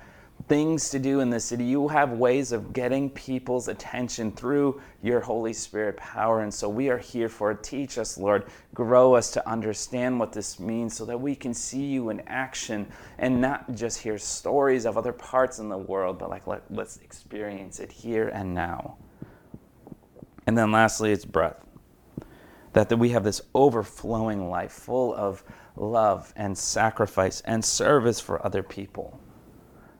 things 0.47 0.89
to 0.89 0.99
do 0.99 1.19
in 1.19 1.29
the 1.29 1.39
city. 1.39 1.65
You 1.65 1.89
have 1.89 2.11
ways 2.11 2.53
of 2.53 2.71
getting 2.71 3.09
people's 3.09 3.67
attention 3.67 4.31
through 4.31 4.81
your 5.03 5.19
Holy 5.19 5.51
Spirit 5.51 5.97
power. 5.97 6.41
And 6.41 6.53
so 6.53 6.69
we 6.69 6.89
are 6.89 6.97
here 6.97 7.27
for 7.27 7.51
it. 7.51 7.63
Teach 7.63 7.97
us, 7.97 8.17
Lord. 8.17 8.45
Grow 8.73 9.13
us 9.13 9.29
to 9.31 9.49
understand 9.49 10.19
what 10.19 10.31
this 10.31 10.59
means 10.59 10.95
so 10.95 11.03
that 11.05 11.19
we 11.19 11.35
can 11.35 11.53
see 11.53 11.85
you 11.85 12.09
in 12.09 12.21
action 12.27 12.87
and 13.17 13.41
not 13.41 13.75
just 13.75 13.99
hear 13.99 14.17
stories 14.17 14.85
of 14.85 14.97
other 14.97 15.11
parts 15.11 15.59
in 15.59 15.67
the 15.67 15.77
world, 15.77 16.17
but 16.17 16.29
like 16.29 16.47
let, 16.47 16.63
let's 16.69 16.97
experience 16.97 17.79
it 17.79 17.91
here 17.91 18.29
and 18.29 18.53
now. 18.53 18.95
And 20.45 20.57
then 20.57 20.71
lastly, 20.71 21.11
it's 21.11 21.25
breath. 21.25 21.61
That, 22.71 22.89
that 22.89 22.97
we 22.97 23.09
have 23.09 23.23
this 23.23 23.41
overflowing 23.53 24.49
life 24.49 24.71
full 24.71 25.13
of 25.13 25.43
love 25.75 26.31
and 26.37 26.57
sacrifice 26.57 27.41
and 27.41 27.63
service 27.63 28.19
for 28.19 28.45
other 28.45 28.63
people 28.63 29.19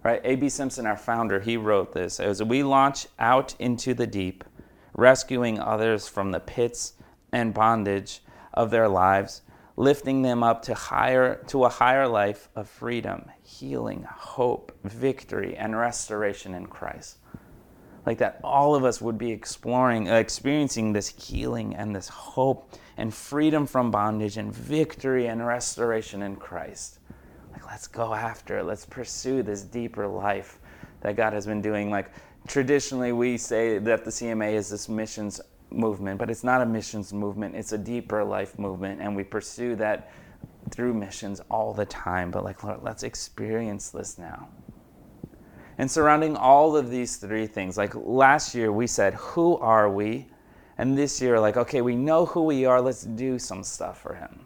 right? 0.07 0.21
A.B. 0.23 0.47
Simpson, 0.47 0.85
our 0.85 0.95
founder, 0.95 1.41
he 1.41 1.57
wrote 1.57 1.91
this. 1.91 2.19
Was, 2.19 2.41
we 2.41 2.63
launch 2.63 3.07
out 3.19 3.53
into 3.59 3.93
the 3.93 4.07
deep, 4.07 4.45
rescuing 4.93 5.59
others 5.59 6.07
from 6.07 6.31
the 6.31 6.39
pits 6.39 6.93
and 7.33 7.53
bondage 7.53 8.21
of 8.53 8.71
their 8.71 8.87
lives, 8.87 9.41
lifting 9.75 10.21
them 10.21 10.43
up 10.43 10.61
to 10.61 10.73
higher 10.73 11.43
to 11.47 11.65
a 11.65 11.69
higher 11.69 12.07
life 12.07 12.47
of 12.55 12.69
freedom, 12.69 13.25
healing, 13.43 14.07
hope, 14.09 14.71
victory, 14.85 15.57
and 15.57 15.77
restoration 15.77 16.53
in 16.53 16.67
Christ. 16.67 17.17
Like 18.05 18.19
that, 18.19 18.39
all 18.45 18.75
of 18.75 18.85
us 18.85 19.01
would 19.01 19.17
be 19.17 19.31
exploring, 19.33 20.09
uh, 20.09 20.15
experiencing 20.15 20.93
this 20.93 21.09
healing 21.09 21.75
and 21.75 21.93
this 21.93 22.07
hope 22.07 22.71
and 22.95 23.13
freedom 23.13 23.67
from 23.67 23.91
bondage 23.91 24.37
and 24.37 24.55
victory 24.55 25.27
and 25.27 25.45
restoration 25.45 26.21
in 26.21 26.37
Christ 26.37 26.99
let's 27.67 27.88
go 27.88 28.13
after 28.13 28.59
it. 28.59 28.65
Let's 28.65 28.86
pursue 28.86 29.43
this 29.43 29.62
deeper 29.62 30.07
life 30.07 30.59
that 31.01 31.15
God 31.15 31.33
has 31.33 31.45
been 31.45 31.62
doing. 31.62 31.91
Like 31.91 32.12
traditionally, 32.47 33.12
we 33.12 33.38
say 33.38 33.77
that 33.77 34.03
the 34.03 34.12
CMA 34.12 34.53
is 34.53 34.69
this 34.69 34.89
missions 34.89 35.41
movement, 35.69 36.17
but 36.17 36.29
it's 36.29 36.43
not 36.43 36.62
a 36.62 36.65
missions 36.65 37.13
movement, 37.13 37.55
it's 37.55 37.74
a 37.74 37.77
deeper 37.77 38.24
life 38.24 38.57
movement. 38.57 39.01
And 39.01 39.15
we 39.15 39.24
pursue 39.24 39.75
that 39.75 40.12
through 40.71 40.93
missions 40.93 41.41
all 41.51 41.74
the 41.74 41.86
time. 41.86 42.31
But 42.31 42.43
like, 42.43 42.63
Lord, 42.63 42.79
let's 42.83 43.03
experience 43.03 43.89
this 43.89 44.17
now. 44.17 44.47
And 45.77 45.91
surrounding 45.91 46.36
all 46.36 46.75
of 46.75 46.89
these 46.89 47.17
three 47.17 47.45
things, 47.45 47.77
like 47.77 47.93
last 47.95 48.55
year 48.55 48.71
we 48.71 48.88
said, 48.88 49.13
Who 49.13 49.57
are 49.57 49.89
we? 49.89 50.27
And 50.79 50.97
this 50.97 51.21
year, 51.21 51.39
like, 51.39 51.57
okay, 51.57 51.81
we 51.81 51.95
know 51.95 52.25
who 52.25 52.43
we 52.43 52.65
are, 52.65 52.79
let's 52.79 53.03
do 53.03 53.39
some 53.39 53.63
stuff 53.63 54.00
for 54.00 54.13
Him. 54.13 54.45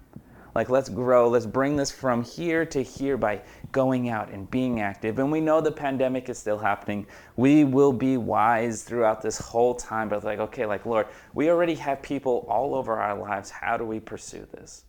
Like, 0.53 0.70
let's 0.70 0.89
grow. 0.89 1.29
Let's 1.29 1.46
bring 1.46 1.75
this 1.75 1.91
from 1.91 2.24
here 2.24 2.65
to 2.65 2.84
here 2.84 3.17
by 3.17 3.41
going 3.72 4.10
out 4.10 4.29
and 4.29 4.50
being 4.51 4.81
active. 4.81 5.20
And 5.20 5.31
we 5.31 5.39
know 5.39 5.62
the 5.62 5.72
pandemic 5.72 6.27
is 6.29 6.38
still 6.38 6.58
happening. 6.58 7.08
We 7.38 7.63
will 7.63 7.93
be 7.93 8.17
wise 8.17 8.84
throughout 8.84 9.22
this 9.22 9.38
whole 9.38 9.75
time. 9.75 10.10
But, 10.10 10.24
like, 10.24 10.39
okay, 10.39 10.65
like, 10.65 10.86
Lord, 10.86 11.08
we 11.34 11.50
already 11.50 11.75
have 11.75 12.01
people 12.01 12.46
all 12.50 12.75
over 12.75 13.00
our 13.00 13.17
lives. 13.17 13.50
How 13.50 13.77
do 13.77 13.86
we 13.86 14.00
pursue 14.00 14.46
this? 14.51 14.84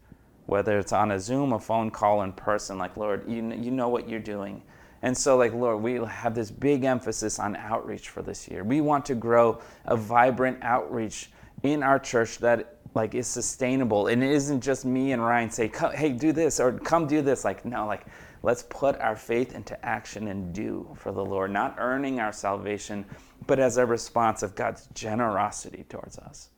Whether 0.47 0.79
it's 0.79 0.93
on 0.93 1.13
a 1.13 1.21
Zoom, 1.21 1.53
a 1.53 1.59
phone 1.59 1.91
call, 1.91 2.23
in 2.23 2.33
person, 2.33 2.77
like, 2.79 2.97
Lord, 2.97 3.25
you, 3.29 3.53
you 3.53 3.71
know 3.71 3.89
what 3.89 4.09
you're 4.09 4.21
doing. 4.21 4.63
And 5.03 5.17
so, 5.17 5.37
like, 5.37 5.53
Lord, 5.53 5.83
we 5.83 5.95
have 5.95 6.35
this 6.35 6.51
big 6.51 6.85
emphasis 6.85 7.39
on 7.39 7.57
outreach 7.57 8.09
for 8.09 8.23
this 8.23 8.49
year. 8.49 8.65
We 8.65 8.81
want 8.81 9.05
to 9.07 9.15
grow 9.15 9.61
a 9.85 9.97
vibrant 9.97 10.59
outreach 10.63 11.31
in 11.63 11.83
our 11.83 11.99
church 11.99 12.39
that 12.39 12.79
like 12.95 13.15
is 13.15 13.27
sustainable. 13.27 14.09
And 14.09 14.23
it 14.23 14.31
isn't 14.31 14.61
just 14.61 14.85
me 14.85 15.13
and 15.13 15.23
Ryan 15.23 15.51
say 15.51 15.71
hey 15.95 16.11
do 16.11 16.33
this 16.33 16.61
or 16.61 16.73
come 16.73 17.07
do 17.07 17.23
this. 17.23 17.45
Like 17.45 17.65
no 17.65 17.87
like 17.87 18.07
let's 18.43 18.65
put 18.65 18.99
our 19.01 19.17
faith 19.17 19.55
into 19.55 19.83
action 19.85 20.29
and 20.29 20.53
do 20.53 20.89
for 20.97 21.13
the 21.13 21.25
Lord 21.25 21.51
not 21.51 21.77
earning 21.79 22.21
our 22.21 22.33
salvation 22.33 23.05
but 23.47 23.59
as 23.59 23.77
a 23.77 23.85
response 23.85 24.43
of 24.43 24.55
God's 24.55 24.89
generosity 24.95 25.85
towards 25.89 26.19
us. 26.19 26.51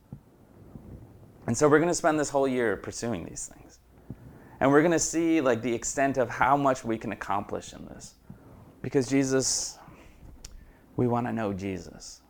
And 1.47 1.57
so 1.57 1.67
we're 1.67 1.79
going 1.79 1.89
to 1.89 1.95
spend 1.95 2.19
this 2.19 2.29
whole 2.29 2.47
year 2.47 2.77
pursuing 2.77 3.25
these 3.25 3.51
things. 3.55 3.79
And 4.59 4.71
we're 4.71 4.81
going 4.81 4.91
to 4.91 4.99
see 4.99 5.41
like 5.41 5.61
the 5.61 5.73
extent 5.73 6.17
of 6.17 6.29
how 6.29 6.55
much 6.57 6.83
we 6.83 6.97
can 6.97 7.11
accomplish 7.11 7.73
in 7.73 7.85
this. 7.85 8.15
Because 8.81 9.07
Jesus 9.07 9.79
we 10.97 11.07
want 11.07 11.27
to 11.27 11.33
know 11.33 11.51
Jesus. 11.53 12.21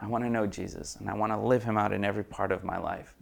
I 0.00 0.06
want 0.06 0.22
to 0.24 0.30
know 0.30 0.46
Jesus 0.46 0.96
and 0.96 1.08
I 1.08 1.14
want 1.14 1.32
to 1.32 1.38
live 1.38 1.64
him 1.64 1.78
out 1.78 1.92
in 1.92 2.04
every 2.04 2.24
part 2.24 2.52
of 2.52 2.62
my 2.62 2.78
life 2.78 3.15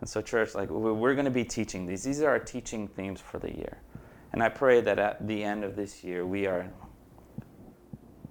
and 0.00 0.08
so, 0.08 0.22
church, 0.22 0.54
like 0.54 0.70
we're 0.70 1.14
going 1.14 1.24
to 1.24 1.30
be 1.30 1.44
teaching 1.44 1.86
these. 1.86 2.04
These 2.04 2.22
are 2.22 2.28
our 2.28 2.38
teaching 2.38 2.86
themes 2.86 3.20
for 3.20 3.38
the 3.38 3.54
year. 3.54 3.78
And 4.32 4.42
I 4.42 4.48
pray 4.48 4.80
that 4.80 4.98
at 4.98 5.26
the 5.26 5.42
end 5.42 5.64
of 5.64 5.74
this 5.74 6.04
year, 6.04 6.24
we 6.24 6.46
are, 6.46 6.70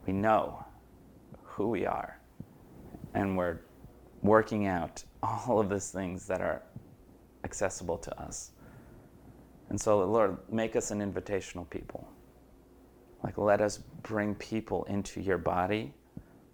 we 0.06 0.14
know 0.14 0.64
who 1.44 1.68
we 1.68 1.86
are, 1.86 2.20
and 3.14 3.36
we're 3.36 3.60
working 4.22 4.68
out 4.68 5.04
all 5.24 5.60
of 5.60 5.70
these 5.70 5.90
things 5.90 6.28
that 6.28 6.40
are 6.42 6.62
accessible 7.44 7.98
to 7.98 8.22
us. 8.22 8.52
And 9.70 9.80
so, 9.80 10.00
Lord, 10.06 10.38
make 10.50 10.76
us 10.76 10.92
an 10.92 11.00
invitational 11.00 11.70
people. 11.70 12.08
Like, 13.24 13.38
let 13.38 13.60
us 13.60 13.80
bring 14.04 14.36
people 14.36 14.86
into 14.86 15.20
your 15.20 15.38
body. 15.38 15.94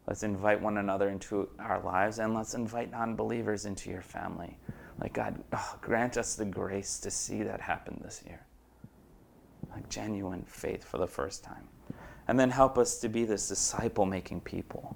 Let's 0.07 0.23
invite 0.23 0.59
one 0.59 0.77
another 0.77 1.09
into 1.09 1.49
our 1.59 1.81
lives, 1.83 2.19
and 2.19 2.33
let's 2.33 2.55
invite 2.55 2.91
non 2.91 3.15
believers 3.15 3.65
into 3.65 3.89
your 3.89 4.01
family. 4.01 4.57
Like, 4.99 5.13
God, 5.13 5.43
oh, 5.53 5.77
grant 5.81 6.17
us 6.17 6.35
the 6.35 6.45
grace 6.45 6.99
to 6.99 7.11
see 7.11 7.43
that 7.43 7.61
happen 7.61 7.99
this 8.03 8.23
year. 8.25 8.45
Like 9.71 9.89
genuine 9.89 10.43
faith 10.43 10.83
for 10.83 10.97
the 10.97 11.07
first 11.07 11.43
time. 11.43 11.67
And 12.27 12.39
then 12.39 12.49
help 12.49 12.77
us 12.77 12.99
to 12.99 13.09
be 13.09 13.25
this 13.25 13.47
disciple 13.47 14.05
making 14.05 14.41
people. 14.41 14.95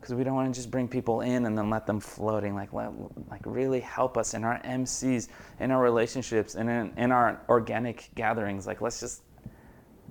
Because 0.00 0.14
we 0.14 0.22
don't 0.22 0.34
want 0.34 0.52
to 0.52 0.58
just 0.58 0.70
bring 0.70 0.86
people 0.86 1.22
in 1.22 1.46
and 1.46 1.58
then 1.58 1.70
let 1.70 1.86
them 1.86 1.98
floating. 1.98 2.54
Like, 2.54 2.72
let, 2.72 2.92
like 3.30 3.42
really 3.44 3.80
help 3.80 4.16
us 4.16 4.34
in 4.34 4.44
our 4.44 4.60
MCs, 4.62 5.28
in 5.60 5.70
our 5.70 5.82
relationships, 5.82 6.54
and 6.54 6.70
in, 6.70 6.92
in 6.96 7.10
our 7.10 7.40
organic 7.48 8.10
gatherings. 8.14 8.66
Like, 8.66 8.80
let's 8.80 9.00
just 9.00 9.22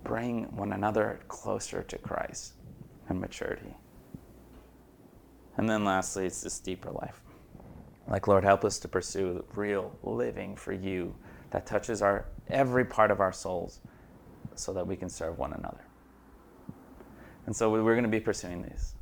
bring 0.03 0.43
one 0.55 0.73
another 0.73 1.19
closer 1.27 1.83
to 1.83 1.97
Christ 1.97 2.53
and 3.07 3.19
maturity. 3.19 3.77
And 5.57 5.69
then 5.69 5.85
lastly, 5.85 6.25
it's 6.25 6.41
this 6.41 6.59
deeper 6.59 6.91
life. 6.91 7.21
Like, 8.07 8.27
Lord, 8.27 8.43
help 8.43 8.63
us 8.63 8.79
to 8.79 8.87
pursue 8.87 9.43
real 9.53 9.95
living 10.03 10.55
for 10.55 10.73
you 10.73 11.13
that 11.51 11.65
touches 11.65 12.01
our 12.01 12.25
every 12.47 12.85
part 12.85 13.11
of 13.11 13.19
our 13.19 13.33
souls 13.33 13.81
so 14.55 14.73
that 14.73 14.87
we 14.87 14.95
can 14.95 15.09
serve 15.09 15.37
one 15.37 15.53
another. 15.53 15.85
And 17.45 17.55
so 17.55 17.69
we're 17.71 17.93
going 17.93 18.03
to 18.03 18.09
be 18.09 18.19
pursuing 18.19 18.61
these. 18.61 18.93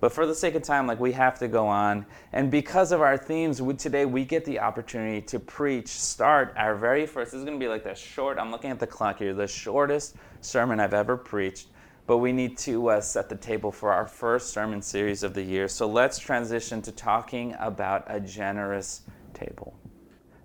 But 0.00 0.12
for 0.12 0.26
the 0.26 0.34
sake 0.34 0.54
of 0.54 0.62
time, 0.62 0.86
like 0.86 1.00
we 1.00 1.12
have 1.12 1.38
to 1.38 1.48
go 1.48 1.66
on. 1.66 2.04
And 2.32 2.50
because 2.50 2.92
of 2.92 3.00
our 3.00 3.16
themes, 3.16 3.62
we, 3.62 3.74
today 3.74 4.04
we 4.04 4.24
get 4.24 4.44
the 4.44 4.60
opportunity 4.60 5.22
to 5.22 5.40
preach, 5.40 5.88
start 5.88 6.52
our 6.58 6.74
very 6.74 7.06
first, 7.06 7.32
this 7.32 7.38
is 7.38 7.44
going 7.44 7.58
to 7.58 7.64
be 7.64 7.68
like 7.68 7.84
the 7.84 7.94
short, 7.94 8.38
I'm 8.38 8.50
looking 8.50 8.70
at 8.70 8.78
the 8.78 8.86
clock 8.86 9.18
here, 9.18 9.32
the 9.32 9.46
shortest 9.46 10.16
sermon 10.42 10.78
I've 10.78 10.92
ever 10.92 11.16
preached. 11.16 11.68
But 12.06 12.18
we 12.18 12.32
need 12.32 12.58
to 12.58 12.90
uh, 12.90 13.00
set 13.00 13.30
the 13.30 13.36
table 13.36 13.72
for 13.72 13.90
our 13.90 14.06
first 14.06 14.50
sermon 14.50 14.82
series 14.82 15.22
of 15.22 15.32
the 15.32 15.42
year. 15.42 15.68
So 15.68 15.88
let's 15.88 16.18
transition 16.18 16.82
to 16.82 16.92
talking 16.92 17.56
about 17.58 18.04
a 18.08 18.20
generous 18.20 19.02
table. 19.32 19.74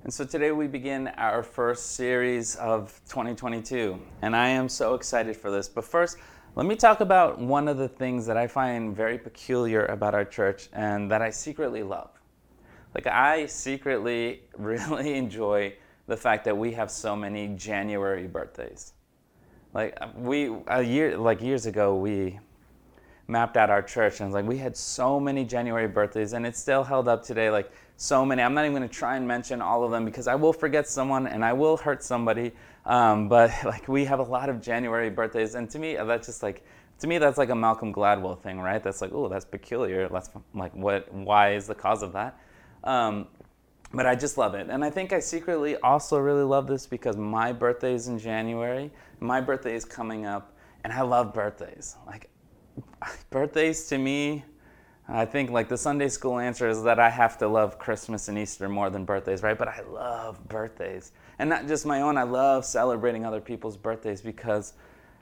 And 0.05 0.13
so 0.13 0.23
today 0.23 0.51
we 0.51 0.67
begin 0.67 1.09
our 1.17 1.43
first 1.43 1.97
series 1.97 2.55
of 2.55 3.01
2022. 3.09 3.99
And 4.21 4.37
I 4.37 4.47
am 4.47 4.69
so 4.69 4.93
excited 4.93 5.35
for 5.35 5.51
this. 5.51 5.67
But 5.67 5.83
first, 5.83 6.17
let 6.55 6.65
me 6.65 6.77
talk 6.77 7.01
about 7.01 7.39
one 7.39 7.67
of 7.67 7.77
the 7.77 7.89
things 7.89 8.25
that 8.25 8.37
I 8.37 8.47
find 8.47 8.95
very 8.95 9.17
peculiar 9.17 9.85
about 9.87 10.15
our 10.15 10.23
church 10.23 10.69
and 10.71 11.11
that 11.11 11.21
I 11.21 11.29
secretly 11.29 11.83
love. 11.83 12.09
Like, 12.95 13.05
I 13.05 13.45
secretly 13.47 14.43
really 14.57 15.15
enjoy 15.15 15.73
the 16.07 16.15
fact 16.15 16.45
that 16.45 16.57
we 16.57 16.71
have 16.71 16.89
so 16.89 17.17
many 17.17 17.49
January 17.49 18.27
birthdays. 18.27 18.93
Like, 19.73 19.97
we, 20.15 20.51
a 20.67 20.81
year, 20.81 21.17
like 21.17 21.41
years 21.41 21.65
ago, 21.65 21.95
we 21.95 22.39
mapped 23.27 23.57
out 23.57 23.69
our 23.69 23.83
church 23.83 24.21
and 24.21 24.33
like 24.33 24.43
we 24.45 24.57
had 24.57 24.75
so 24.75 25.19
many 25.19 25.45
January 25.45 25.87
birthdays 25.87 26.33
and 26.33 26.47
it's 26.47 26.59
still 26.59 26.83
held 26.83 27.07
up 27.07 27.23
today. 27.23 27.51
Like, 27.51 27.71
so 27.99 28.25
many. 28.25 28.41
I'm 28.41 28.53
not 28.53 28.63
even 28.63 28.75
going 28.77 28.87
to 28.87 28.93
try 28.93 29.17
and 29.17 29.27
mention 29.27 29.61
all 29.61 29.83
of 29.83 29.91
them 29.91 30.05
because 30.05 30.27
I 30.27 30.35
will 30.35 30.53
forget 30.53 30.87
someone 30.87 31.27
and 31.27 31.43
I 31.43 31.51
will 31.51 31.75
hurt 31.75 32.01
somebody. 32.01 32.53
Um, 32.85 33.27
but 33.29 33.51
like 33.65 33.87
we 33.87 34.05
have 34.05 34.19
a 34.19 34.23
lot 34.23 34.49
of 34.49 34.61
January 34.61 35.09
birthdays, 35.09 35.55
and 35.55 35.69
to 35.71 35.79
me 35.79 35.95
that's 35.95 36.27
just 36.27 36.41
like 36.41 36.63
to 36.99 37.07
me 37.07 37.17
that's 37.17 37.37
like 37.37 37.49
a 37.49 37.55
Malcolm 37.55 37.93
Gladwell 37.93 38.41
thing, 38.41 38.59
right? 38.59 38.81
That's 38.81 39.01
like 39.01 39.11
oh 39.13 39.27
that's 39.27 39.45
peculiar. 39.45 40.07
That's 40.07 40.29
like 40.55 40.73
what? 40.73 41.13
Why 41.13 41.53
is 41.53 41.67
the 41.67 41.75
cause 41.75 42.01
of 42.01 42.13
that? 42.13 42.39
Um, 42.85 43.27
but 43.93 44.05
I 44.05 44.15
just 44.15 44.37
love 44.37 44.53
it, 44.55 44.67
and 44.69 44.83
I 44.83 44.89
think 44.89 45.13
I 45.13 45.19
secretly 45.19 45.75
also 45.77 46.17
really 46.19 46.43
love 46.43 46.67
this 46.67 46.85
because 46.85 47.17
my 47.17 47.51
birthday 47.51 47.93
is 47.93 48.07
in 48.07 48.19
January. 48.19 48.91
My 49.19 49.41
birthday 49.41 49.75
is 49.75 49.85
coming 49.85 50.25
up, 50.25 50.55
and 50.83 50.93
I 50.93 51.01
love 51.01 51.33
birthdays. 51.33 51.95
Like 52.05 52.29
birthdays 53.29 53.87
to 53.87 53.97
me 53.97 54.43
I 55.11 55.25
think 55.25 55.49
like 55.49 55.69
the 55.69 55.77
Sunday 55.77 56.07
school 56.07 56.37
answer 56.37 56.69
is 56.69 56.83
that 56.83 56.99
I 56.99 57.09
have 57.09 57.37
to 57.39 57.47
love 57.47 57.79
Christmas 57.79 58.27
and 58.27 58.37
Easter 58.37 58.69
more 58.69 58.91
than 58.91 59.05
birthdays, 59.05 59.41
right? 59.41 59.57
But 59.57 59.67
I 59.67 59.81
love 59.81 60.47
birthdays. 60.47 61.13
And 61.39 61.49
not 61.49 61.67
just 61.67 61.85
my 61.85 62.01
own, 62.01 62.15
I 62.15 62.23
love 62.23 62.63
celebrating 62.63 63.25
other 63.25 63.41
people's 63.41 63.75
birthdays 63.75 64.21
because 64.21 64.73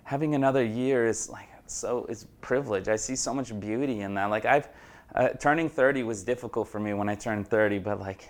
having 0.04 0.36
another 0.36 0.64
year 0.64 1.08
is 1.08 1.30
like 1.30 1.48
so 1.68 2.06
it's 2.10 2.28
privilege. 2.42 2.90
I 2.90 2.98
see 2.98 3.16
so 3.16 3.34
much 3.34 3.58
beauty 3.60 4.02
in 4.02 4.14
that. 4.16 4.26
Like 4.26 4.46
I've 4.46 4.68
uh, 5.16 5.30
turning 5.30 5.70
30 5.70 6.04
was 6.04 6.22
difficult 6.22 6.68
for 6.68 6.80
me 6.82 6.94
when 6.94 7.08
I 7.08 7.16
turned 7.16 7.48
30, 7.48 7.80
but 7.80 8.00
like 8.02 8.30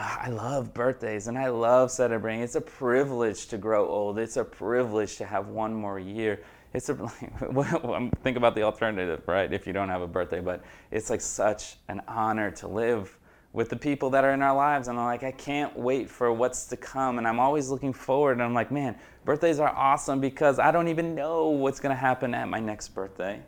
Ah, 0.00 0.20
I 0.22 0.28
love 0.28 0.72
birthdays 0.72 1.26
and 1.26 1.36
I 1.36 1.48
love 1.48 1.90
celebrating. 1.90 2.42
It's 2.42 2.54
a 2.54 2.60
privilege 2.60 3.48
to 3.48 3.58
grow 3.58 3.88
old. 3.88 4.18
It's 4.18 4.36
a 4.36 4.44
privilege 4.44 5.16
to 5.16 5.24
have 5.24 5.48
one 5.48 5.74
more 5.74 5.98
year 5.98 6.40
it's 6.74 6.88
a 6.88 6.94
think 8.22 8.36
about 8.36 8.54
the 8.54 8.62
alternative, 8.62 9.22
right? 9.26 9.52
If 9.52 9.66
you 9.66 9.72
don't 9.72 9.88
have 9.88 10.02
a 10.02 10.06
birthday, 10.06 10.40
but 10.40 10.62
it's 10.90 11.10
like 11.10 11.20
such 11.20 11.76
an 11.88 12.02
honor 12.06 12.50
to 12.52 12.68
live 12.68 13.16
with 13.52 13.70
the 13.70 13.76
people 13.76 14.10
that 14.10 14.24
are 14.24 14.32
in 14.32 14.42
our 14.42 14.54
lives, 14.54 14.88
and 14.88 14.98
I'm 14.98 15.06
like, 15.06 15.22
I 15.22 15.32
can't 15.32 15.76
wait 15.76 16.10
for 16.10 16.30
what's 16.32 16.66
to 16.66 16.76
come, 16.76 17.16
and 17.16 17.26
I'm 17.26 17.40
always 17.40 17.70
looking 17.70 17.94
forward. 17.94 18.32
And 18.32 18.42
I'm 18.42 18.52
like, 18.52 18.70
man, 18.70 18.96
birthdays 19.24 19.58
are 19.58 19.74
awesome 19.74 20.20
because 20.20 20.58
I 20.58 20.70
don't 20.70 20.88
even 20.88 21.14
know 21.14 21.48
what's 21.48 21.80
gonna 21.80 21.94
happen 21.94 22.34
at 22.34 22.48
my 22.48 22.60
next 22.60 22.88
birthday, 22.88 23.40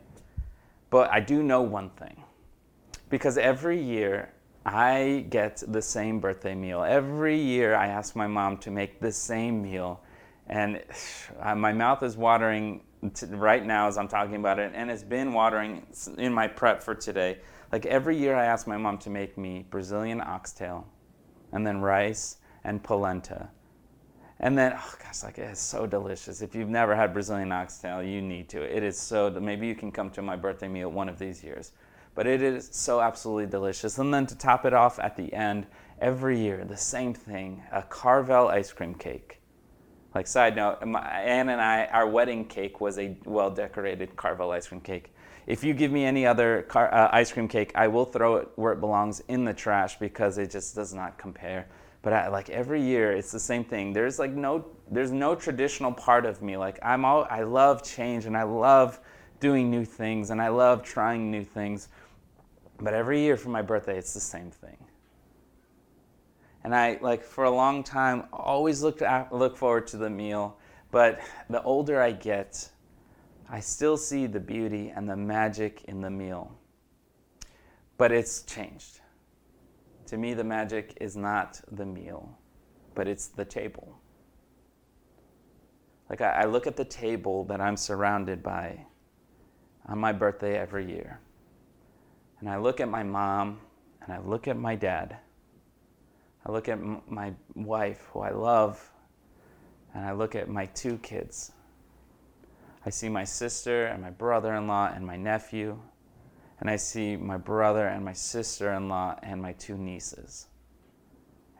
but 0.89 1.11
I 1.11 1.19
do 1.19 1.43
know 1.43 1.61
one 1.61 1.91
thing, 1.91 2.23
because 3.09 3.37
every 3.37 3.81
year 3.81 4.33
I 4.65 5.25
get 5.29 5.63
the 5.67 5.81
same 5.81 6.19
birthday 6.19 6.53
meal. 6.53 6.83
Every 6.83 7.39
year 7.39 7.73
I 7.75 7.87
ask 7.87 8.15
my 8.15 8.27
mom 8.27 8.57
to 8.59 8.71
make 8.71 8.99
the 8.99 9.11
same 9.11 9.61
meal, 9.61 10.01
and 10.47 10.83
uh, 11.39 11.55
my 11.55 11.73
mouth 11.73 12.03
is 12.03 12.15
watering 12.15 12.81
right 13.29 13.65
now 13.65 13.87
as 13.87 13.97
I'm 13.97 14.07
talking 14.07 14.35
about 14.35 14.59
it, 14.59 14.71
and 14.75 14.91
it's 14.91 15.03
been 15.03 15.33
watering 15.33 15.85
in 16.17 16.33
my 16.33 16.47
prep 16.47 16.83
for 16.83 16.93
today. 16.93 17.39
Like 17.71 17.85
every 17.85 18.17
year, 18.17 18.35
I 18.35 18.45
ask 18.45 18.67
my 18.67 18.77
mom 18.77 18.97
to 18.99 19.09
make 19.09 19.37
me 19.37 19.65
Brazilian 19.69 20.21
oxtail, 20.21 20.87
and 21.51 21.65
then 21.65 21.81
rice 21.81 22.37
and 22.63 22.83
polenta, 22.83 23.49
and 24.39 24.55
then 24.55 24.73
oh 24.75 24.93
gosh, 25.01 25.23
like 25.23 25.39
it's 25.39 25.59
so 25.59 25.87
delicious. 25.87 26.43
If 26.43 26.53
you've 26.53 26.69
never 26.69 26.95
had 26.95 27.13
Brazilian 27.13 27.51
oxtail, 27.51 28.03
you 28.03 28.21
need 28.21 28.49
to. 28.49 28.61
It 28.61 28.83
is 28.83 28.99
so. 28.99 29.31
Maybe 29.31 29.65
you 29.65 29.75
can 29.75 29.91
come 29.91 30.11
to 30.11 30.21
my 30.21 30.35
birthday 30.35 30.67
meal 30.67 30.89
one 30.89 31.09
of 31.09 31.17
these 31.17 31.43
years, 31.43 31.71
but 32.15 32.27
it 32.27 32.41
is 32.41 32.69
so 32.71 33.01
absolutely 33.01 33.47
delicious. 33.47 33.97
And 33.97 34.13
then 34.13 34.25
to 34.27 34.37
top 34.37 34.65
it 34.65 34.73
off 34.73 34.99
at 34.99 35.15
the 35.15 35.33
end, 35.33 35.67
every 35.99 36.39
year 36.39 36.65
the 36.65 36.77
same 36.77 37.13
thing: 37.13 37.63
a 37.71 37.81
Carvel 37.81 38.47
ice 38.47 38.71
cream 38.71 38.95
cake 38.95 39.41
like 40.13 40.27
side 40.27 40.55
note, 40.55 40.85
my, 40.85 41.01
Anne 41.01 41.49
and 41.49 41.61
I, 41.61 41.85
our 41.85 42.07
wedding 42.07 42.45
cake 42.45 42.81
was 42.81 42.99
a 42.99 43.15
well-decorated 43.23 44.15
Carvel 44.15 44.51
ice 44.51 44.67
cream 44.67 44.81
cake. 44.81 45.13
If 45.47 45.63
you 45.63 45.73
give 45.73 45.91
me 45.91 46.05
any 46.05 46.25
other 46.25 46.63
car, 46.63 46.93
uh, 46.93 47.09
ice 47.11 47.31
cream 47.31 47.47
cake, 47.47 47.71
I 47.75 47.87
will 47.87 48.05
throw 48.05 48.35
it 48.35 48.49
where 48.55 48.73
it 48.73 48.79
belongs 48.79 49.21
in 49.27 49.45
the 49.45 49.53
trash 49.53 49.97
because 49.99 50.37
it 50.37 50.51
just 50.51 50.75
does 50.75 50.93
not 50.93 51.17
compare. 51.17 51.67
But 52.01 52.13
I, 52.13 52.27
like 52.27 52.49
every 52.49 52.81
year, 52.81 53.11
it's 53.11 53.31
the 53.31 53.39
same 53.39 53.63
thing. 53.63 53.93
There's 53.93 54.19
like 54.19 54.31
no, 54.31 54.65
there's 54.89 55.11
no 55.11 55.33
traditional 55.33 55.93
part 55.93 56.25
of 56.25 56.41
me. 56.41 56.57
Like 56.57 56.77
I'm 56.83 57.05
all, 57.05 57.25
I 57.29 57.43
love 57.43 57.83
change 57.83 58.25
and 58.25 58.35
I 58.35 58.43
love 58.43 58.99
doing 59.41 59.69
new 59.69 59.83
things 59.83 60.29
and 60.29 60.41
I 60.41 60.47
love 60.47 60.83
trying 60.83 61.29
new 61.29 61.43
things. 61.43 61.89
But 62.79 62.93
every 62.93 63.19
year 63.19 63.35
for 63.35 63.49
my 63.49 63.61
birthday, 63.61 63.97
it's 63.97 64.13
the 64.13 64.21
same 64.21 64.49
thing. 64.49 64.77
And 66.63 66.73
I, 66.75 66.99
like, 67.01 67.23
for 67.23 67.43
a 67.43 67.51
long 67.51 67.83
time, 67.83 68.23
always 68.31 68.81
looked 68.81 69.01
at, 69.01 69.33
look 69.33 69.57
forward 69.57 69.87
to 69.87 69.97
the 69.97 70.09
meal. 70.09 70.57
But 70.91 71.19
the 71.49 71.61
older 71.63 71.99
I 72.01 72.11
get, 72.11 72.69
I 73.49 73.59
still 73.59 73.97
see 73.97 74.27
the 74.27 74.39
beauty 74.39 74.93
and 74.95 75.09
the 75.09 75.15
magic 75.15 75.83
in 75.85 76.01
the 76.01 76.09
meal. 76.09 76.55
But 77.97 78.11
it's 78.11 78.43
changed. 78.43 78.99
To 80.07 80.17
me, 80.17 80.33
the 80.33 80.43
magic 80.43 80.97
is 81.01 81.15
not 81.15 81.61
the 81.71 81.85
meal, 81.85 82.37
but 82.95 83.07
it's 83.07 83.27
the 83.27 83.45
table. 83.45 83.99
Like, 86.09 86.21
I, 86.21 86.41
I 86.41 86.45
look 86.45 86.67
at 86.67 86.75
the 86.75 86.85
table 86.85 87.43
that 87.45 87.61
I'm 87.61 87.77
surrounded 87.77 88.43
by 88.43 88.85
on 89.87 89.99
my 89.99 90.11
birthday 90.11 90.57
every 90.57 90.89
year. 90.89 91.19
And 92.39 92.49
I 92.49 92.57
look 92.57 92.79
at 92.79 92.89
my 92.89 93.03
mom 93.03 93.59
and 94.01 94.13
I 94.13 94.19
look 94.19 94.47
at 94.47 94.57
my 94.57 94.75
dad 94.75 95.17
I 96.45 96.51
look 96.51 96.69
at 96.69 96.79
m- 96.79 97.01
my 97.07 97.33
wife, 97.55 98.09
who 98.11 98.21
I 98.21 98.31
love, 98.31 98.91
and 99.93 100.05
I 100.05 100.13
look 100.13 100.35
at 100.35 100.49
my 100.49 100.65
two 100.67 100.97
kids. 100.99 101.51
I 102.85 102.89
see 102.89 103.09
my 103.09 103.23
sister 103.23 103.85
and 103.85 104.01
my 104.01 104.09
brother 104.09 104.55
in 104.55 104.67
law 104.67 104.91
and 104.93 105.05
my 105.05 105.17
nephew, 105.17 105.79
and 106.59 106.69
I 106.69 106.77
see 106.77 107.15
my 107.15 107.37
brother 107.37 107.87
and 107.87 108.03
my 108.03 108.13
sister 108.13 108.73
in 108.73 108.89
law 108.89 109.19
and 109.21 109.41
my 109.41 109.53
two 109.53 109.77
nieces. 109.77 110.47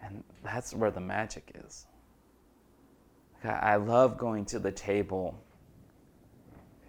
And 0.04 0.24
that's 0.44 0.74
where 0.74 0.90
the 0.90 1.00
magic 1.00 1.52
is. 1.64 1.86
I 3.44 3.76
love 3.76 4.18
going 4.18 4.46
to 4.46 4.60
the 4.60 4.72
table 4.72 5.44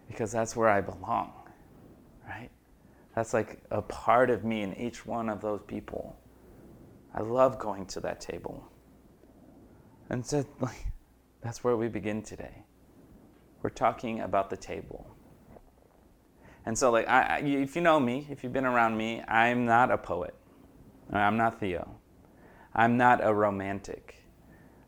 because 0.08 0.32
that's 0.32 0.56
where 0.56 0.68
I 0.68 0.80
belong, 0.80 1.32
right? 2.26 2.50
That's 3.14 3.34
like 3.34 3.62
a 3.70 3.82
part 3.82 4.30
of 4.30 4.44
me 4.44 4.62
in 4.62 4.74
each 4.76 5.06
one 5.06 5.28
of 5.28 5.40
those 5.40 5.60
people. 5.66 6.16
I 7.14 7.20
love 7.20 7.58
going 7.58 7.86
to 7.86 8.00
that 8.00 8.20
table. 8.20 8.70
And 10.08 10.24
so, 10.24 10.44
like, 10.60 10.86
that's 11.42 11.62
where 11.62 11.76
we 11.76 11.88
begin 11.88 12.22
today. 12.22 12.64
We're 13.62 13.70
talking 13.70 14.20
about 14.20 14.50
the 14.50 14.56
table. 14.56 15.06
And 16.64 16.78
so, 16.78 16.90
like, 16.90 17.08
I, 17.08 17.40
if 17.44 17.74
you 17.74 17.82
know 17.82 17.98
me, 17.98 18.26
if 18.30 18.42
you've 18.42 18.52
been 18.52 18.64
around 18.64 18.96
me, 18.96 19.22
I'm 19.26 19.64
not 19.64 19.90
a 19.90 19.98
poet. 19.98 20.34
I'm 21.12 21.36
not 21.36 21.60
Theo. 21.60 21.96
I'm 22.74 22.96
not 22.96 23.20
a 23.22 23.34
romantic. 23.34 24.16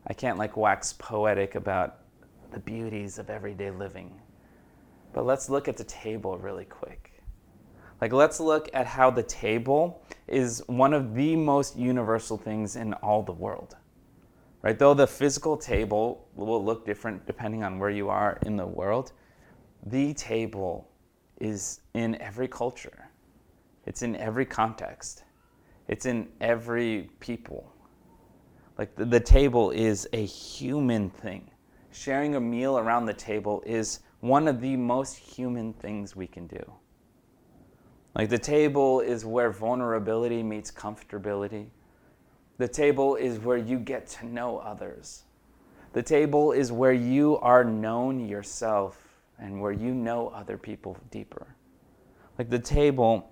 I 0.07 0.13
can't 0.13 0.37
like 0.37 0.55
wax 0.55 0.93
poetic 0.93 1.55
about 1.55 1.97
the 2.51 2.59
beauties 2.59 3.19
of 3.19 3.29
everyday 3.29 3.71
living. 3.71 4.21
But 5.15 5.25
let's 5.25 5.49
look 5.49 5.69
at 5.69 5.77
the 5.77 5.85
table 5.85 6.37
really 6.37 6.65
quick. 6.65 7.23
Like, 8.01 8.11
let's 8.11 8.41
look 8.41 8.69
at 8.73 8.85
how 8.85 9.09
the 9.09 9.23
table 9.23 10.03
is 10.27 10.61
one 10.67 10.93
of 10.93 11.15
the 11.15 11.37
most 11.37 11.77
universal 11.77 12.37
things 12.37 12.75
in 12.75 12.93
all 12.95 13.23
the 13.23 13.31
world. 13.31 13.77
Right? 14.61 14.77
Though 14.77 14.93
the 14.93 15.07
physical 15.07 15.55
table 15.55 16.27
will 16.35 16.61
look 16.61 16.85
different 16.85 17.25
depending 17.25 17.63
on 17.63 17.79
where 17.79 17.89
you 17.89 18.09
are 18.09 18.39
in 18.45 18.57
the 18.57 18.67
world, 18.67 19.13
the 19.85 20.13
table 20.15 20.89
is 21.39 21.79
in 21.93 22.19
every 22.21 22.49
culture. 22.49 23.09
It's 23.85 24.01
in 24.01 24.17
every 24.17 24.45
context. 24.45 25.23
It's 25.87 26.05
in 26.05 26.27
every 26.41 27.09
people. 27.21 27.71
Like 28.77 28.93
the, 28.97 29.05
the 29.05 29.21
table 29.21 29.71
is 29.71 30.09
a 30.11 30.25
human 30.25 31.09
thing. 31.09 31.49
Sharing 31.91 32.35
a 32.35 32.41
meal 32.41 32.77
around 32.77 33.05
the 33.05 33.13
table 33.13 33.63
is 33.65 33.99
one 34.25 34.47
of 34.47 34.59
the 34.59 34.75
most 34.75 35.15
human 35.15 35.71
things 35.73 36.15
we 36.15 36.25
can 36.25 36.47
do. 36.47 36.73
Like 38.15 38.29
the 38.29 38.39
table 38.39 39.01
is 39.01 39.23
where 39.23 39.51
vulnerability 39.51 40.41
meets 40.41 40.71
comfortability. 40.71 41.67
The 42.57 42.67
table 42.67 43.15
is 43.15 43.39
where 43.39 43.57
you 43.57 43.77
get 43.77 44.07
to 44.07 44.25
know 44.25 44.57
others. 44.57 45.23
The 45.93 46.01
table 46.01 46.53
is 46.53 46.71
where 46.71 46.93
you 46.93 47.37
are 47.37 47.63
known 47.63 48.27
yourself 48.27 48.97
and 49.37 49.61
where 49.61 49.71
you 49.71 49.93
know 49.93 50.29
other 50.29 50.57
people 50.57 50.97
deeper. 51.11 51.55
Like 52.39 52.49
the 52.49 52.59
table 52.59 53.31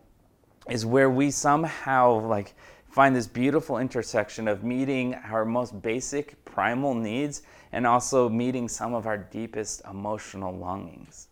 is 0.69 0.86
where 0.86 1.10
we 1.10 1.32
somehow 1.32 2.27
like 2.27 2.53
find 2.93 3.15
this 3.15 3.25
beautiful 3.25 3.79
intersection 3.79 4.47
of 4.47 4.63
meeting 4.63 5.15
our 5.15 5.45
most 5.45 5.82
basic 5.82 6.45
primal 6.45 6.93
needs 6.93 7.41
and 7.71 7.88
also 7.88 8.29
meeting 8.29 8.67
some 8.69 8.93
of 8.93 9.08
our 9.08 9.17
deepest 9.17 9.82
emotional 9.89 10.56
longings 10.56 11.29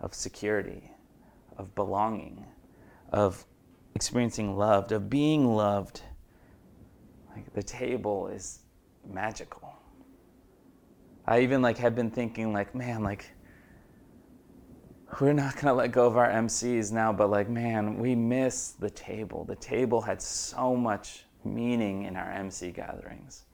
of 0.00 0.12
security, 0.12 0.90
of 1.56 1.72
belonging, 1.76 2.44
of 3.12 3.44
experiencing 3.94 4.56
loved, 4.56 4.90
of 4.90 5.08
being 5.08 5.54
loved. 5.54 6.02
Like 7.36 7.54
the 7.54 7.62
table 7.62 8.26
is 8.26 8.58
magical. 9.08 9.72
I 11.28 11.42
even 11.42 11.62
like 11.62 11.78
have 11.78 11.94
been 11.94 12.10
thinking 12.10 12.52
like, 12.52 12.74
man, 12.74 13.04
like 13.04 13.30
we're 15.20 15.32
not 15.32 15.54
going 15.54 15.66
to 15.66 15.74
let 15.74 15.92
go 15.92 16.06
of 16.06 16.16
our 16.16 16.28
MCs 16.30 16.90
now, 16.90 17.12
but 17.12 17.30
like, 17.30 17.48
man, 17.48 17.98
we 17.98 18.14
miss 18.14 18.70
the 18.70 18.88
table. 18.88 19.44
The 19.44 19.56
table 19.56 20.00
had 20.00 20.22
so 20.22 20.74
much 20.74 21.24
meaning 21.44 22.04
in 22.04 22.16
our 22.16 22.30
MC 22.30 22.70
gatherings. 22.70 23.44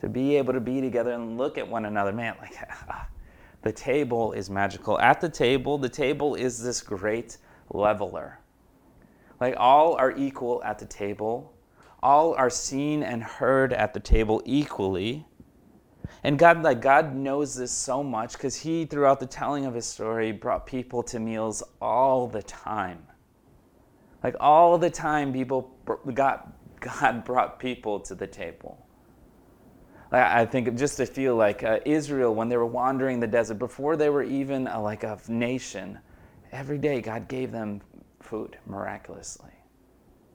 To 0.00 0.08
be 0.08 0.36
able 0.36 0.52
to 0.52 0.60
be 0.60 0.80
together 0.80 1.12
and 1.12 1.38
look 1.38 1.56
at 1.56 1.68
one 1.68 1.84
another, 1.84 2.12
man, 2.12 2.34
like, 2.40 2.56
the 3.62 3.72
table 3.72 4.32
is 4.32 4.50
magical. 4.50 4.98
At 4.98 5.20
the 5.20 5.28
table, 5.28 5.78
the 5.78 5.88
table 5.88 6.34
is 6.34 6.62
this 6.62 6.82
great 6.82 7.38
leveler. 7.70 8.40
Like, 9.40 9.54
all 9.56 9.94
are 9.94 10.10
equal 10.16 10.62
at 10.64 10.80
the 10.80 10.86
table, 10.86 11.52
all 12.02 12.34
are 12.34 12.50
seen 12.50 13.04
and 13.04 13.22
heard 13.22 13.72
at 13.72 13.94
the 13.94 14.00
table 14.00 14.42
equally 14.44 15.27
and 16.24 16.38
God, 16.38 16.62
like 16.62 16.80
God 16.80 17.14
knows 17.14 17.54
this 17.54 17.70
so 17.70 18.02
much 18.02 18.32
because 18.32 18.56
He, 18.56 18.84
throughout 18.84 19.20
the 19.20 19.26
telling 19.26 19.66
of 19.66 19.74
His 19.74 19.86
story, 19.86 20.32
brought 20.32 20.66
people 20.66 21.02
to 21.04 21.20
meals 21.20 21.62
all 21.80 22.26
the 22.26 22.42
time. 22.42 23.06
Like 24.22 24.34
all 24.40 24.78
the 24.78 24.90
time, 24.90 25.32
people 25.32 25.72
got 26.14 26.52
God 26.80 27.24
brought 27.24 27.58
people 27.58 28.00
to 28.00 28.14
the 28.14 28.26
table. 28.26 28.84
I 30.10 30.46
think 30.46 30.74
just 30.76 30.96
to 30.96 31.06
feel 31.06 31.36
like 31.36 31.62
uh, 31.62 31.80
Israel 31.84 32.34
when 32.34 32.48
they 32.48 32.56
were 32.56 32.66
wandering 32.66 33.20
the 33.20 33.26
desert 33.26 33.58
before 33.58 33.94
they 33.94 34.08
were 34.08 34.22
even 34.22 34.66
a, 34.66 34.80
like 34.80 35.04
a 35.04 35.18
nation, 35.28 35.98
every 36.50 36.78
day 36.78 37.02
God 37.02 37.28
gave 37.28 37.52
them 37.52 37.82
food 38.20 38.56
miraculously. 38.66 39.52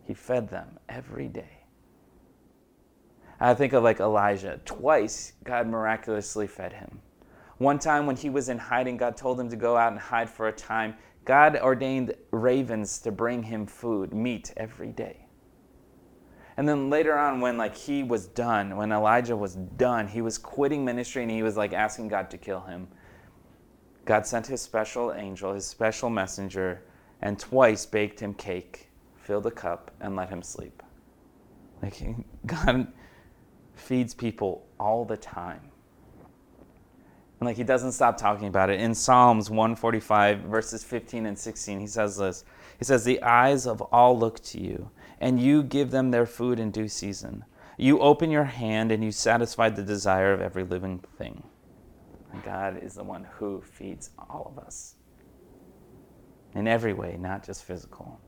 He 0.05 0.13
fed 0.13 0.47
them 0.49 0.77
every 0.89 1.27
day. 1.27 1.62
I 3.43 3.53
think 3.53 3.73
of 3.73 3.83
like 3.83 3.99
Elijah. 3.99 4.61
Twice, 4.63 5.33
God 5.43 5.67
miraculously 5.67 6.47
fed 6.47 6.71
him. 6.71 7.01
One 7.57 7.77
time 7.77 8.05
when 8.05 8.15
he 8.15 8.29
was 8.29 8.47
in 8.47 8.57
hiding, 8.57 8.95
God 8.95 9.17
told 9.17 9.37
him 9.37 9.49
to 9.49 9.57
go 9.57 9.75
out 9.75 9.91
and 9.91 9.99
hide 9.99 10.29
for 10.29 10.47
a 10.47 10.53
time. 10.53 10.95
God 11.25 11.57
ordained 11.57 12.13
ravens 12.31 12.99
to 12.99 13.11
bring 13.11 13.43
him 13.43 13.65
food, 13.65 14.13
meat 14.13 14.53
every 14.55 14.93
day. 14.93 15.27
And 16.55 16.69
then 16.69 16.89
later 16.89 17.17
on, 17.17 17.41
when 17.41 17.57
like 17.57 17.75
he 17.75 18.01
was 18.01 18.27
done, 18.27 18.77
when 18.77 18.93
Elijah 18.93 19.35
was 19.35 19.55
done, 19.55 20.07
he 20.07 20.21
was 20.21 20.37
quitting 20.37 20.85
ministry 20.85 21.23
and 21.23 21.31
he 21.31 21.43
was 21.43 21.57
like 21.57 21.73
asking 21.73 22.07
God 22.07 22.29
to 22.31 22.37
kill 22.37 22.61
him. 22.61 22.87
God 24.05 24.25
sent 24.25 24.47
his 24.47 24.61
special 24.61 25.11
angel, 25.11 25.53
his 25.53 25.65
special 25.65 26.09
messenger, 26.09 26.83
and 27.21 27.37
twice 27.37 27.85
baked 27.85 28.21
him 28.21 28.33
cake, 28.35 28.89
filled 29.17 29.47
a 29.47 29.51
cup, 29.51 29.91
and 29.99 30.15
let 30.15 30.29
him 30.29 30.41
sleep. 30.41 30.81
Like 31.81 32.01
God 32.45 32.87
feeds 33.75 34.13
people 34.13 34.65
all 34.79 35.05
the 35.05 35.17
time. 35.17 35.61
And 37.39 37.47
like 37.47 37.57
he 37.57 37.63
doesn't 37.63 37.91
stop 37.91 38.17
talking 38.17 38.47
about 38.47 38.69
it. 38.69 38.79
In 38.79 38.95
Psalms 38.95 39.49
145, 39.49 40.41
verses 40.41 40.83
15 40.83 41.25
and 41.25 41.37
16, 41.37 41.79
he 41.79 41.87
says 41.87 42.17
this. 42.17 42.45
He 42.79 42.85
says, 42.85 43.03
The 43.03 43.21
eyes 43.21 43.67
of 43.67 43.81
all 43.81 44.17
look 44.17 44.41
to 44.43 44.61
you, 44.61 44.89
and 45.19 45.41
you 45.41 45.63
give 45.63 45.91
them 45.91 46.11
their 46.11 46.25
food 46.25 46.59
in 46.59 46.71
due 46.71 46.87
season. 46.87 47.43
You 47.77 47.99
open 47.99 48.31
your 48.31 48.43
hand 48.43 48.91
and 48.91 49.03
you 49.03 49.11
satisfy 49.11 49.69
the 49.69 49.83
desire 49.83 50.31
of 50.31 50.41
every 50.41 50.63
living 50.63 50.99
thing. 51.17 51.43
And 52.31 52.43
God 52.43 52.81
is 52.81 52.93
the 52.93 53.03
one 53.03 53.25
who 53.37 53.61
feeds 53.61 54.11
all 54.17 54.53
of 54.55 54.63
us 54.63 54.95
in 56.55 56.67
every 56.67 56.93
way, 56.93 57.17
not 57.19 57.43
just 57.43 57.63
physical. 57.63 58.19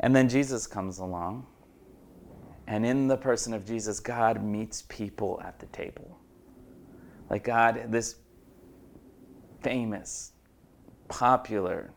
And 0.00 0.14
then 0.14 0.28
Jesus 0.28 0.66
comes 0.66 0.98
along 0.98 1.46
and 2.68 2.84
in 2.84 3.08
the 3.08 3.16
person 3.16 3.54
of 3.54 3.64
Jesus, 3.64 3.98
God 3.98 4.44
meets 4.44 4.82
people 4.82 5.40
at 5.42 5.58
the 5.58 5.64
table. 5.66 6.18
Like 7.30 7.42
God, 7.42 7.86
this 7.88 8.16
famous, 9.62 10.32
popular, 11.08 11.90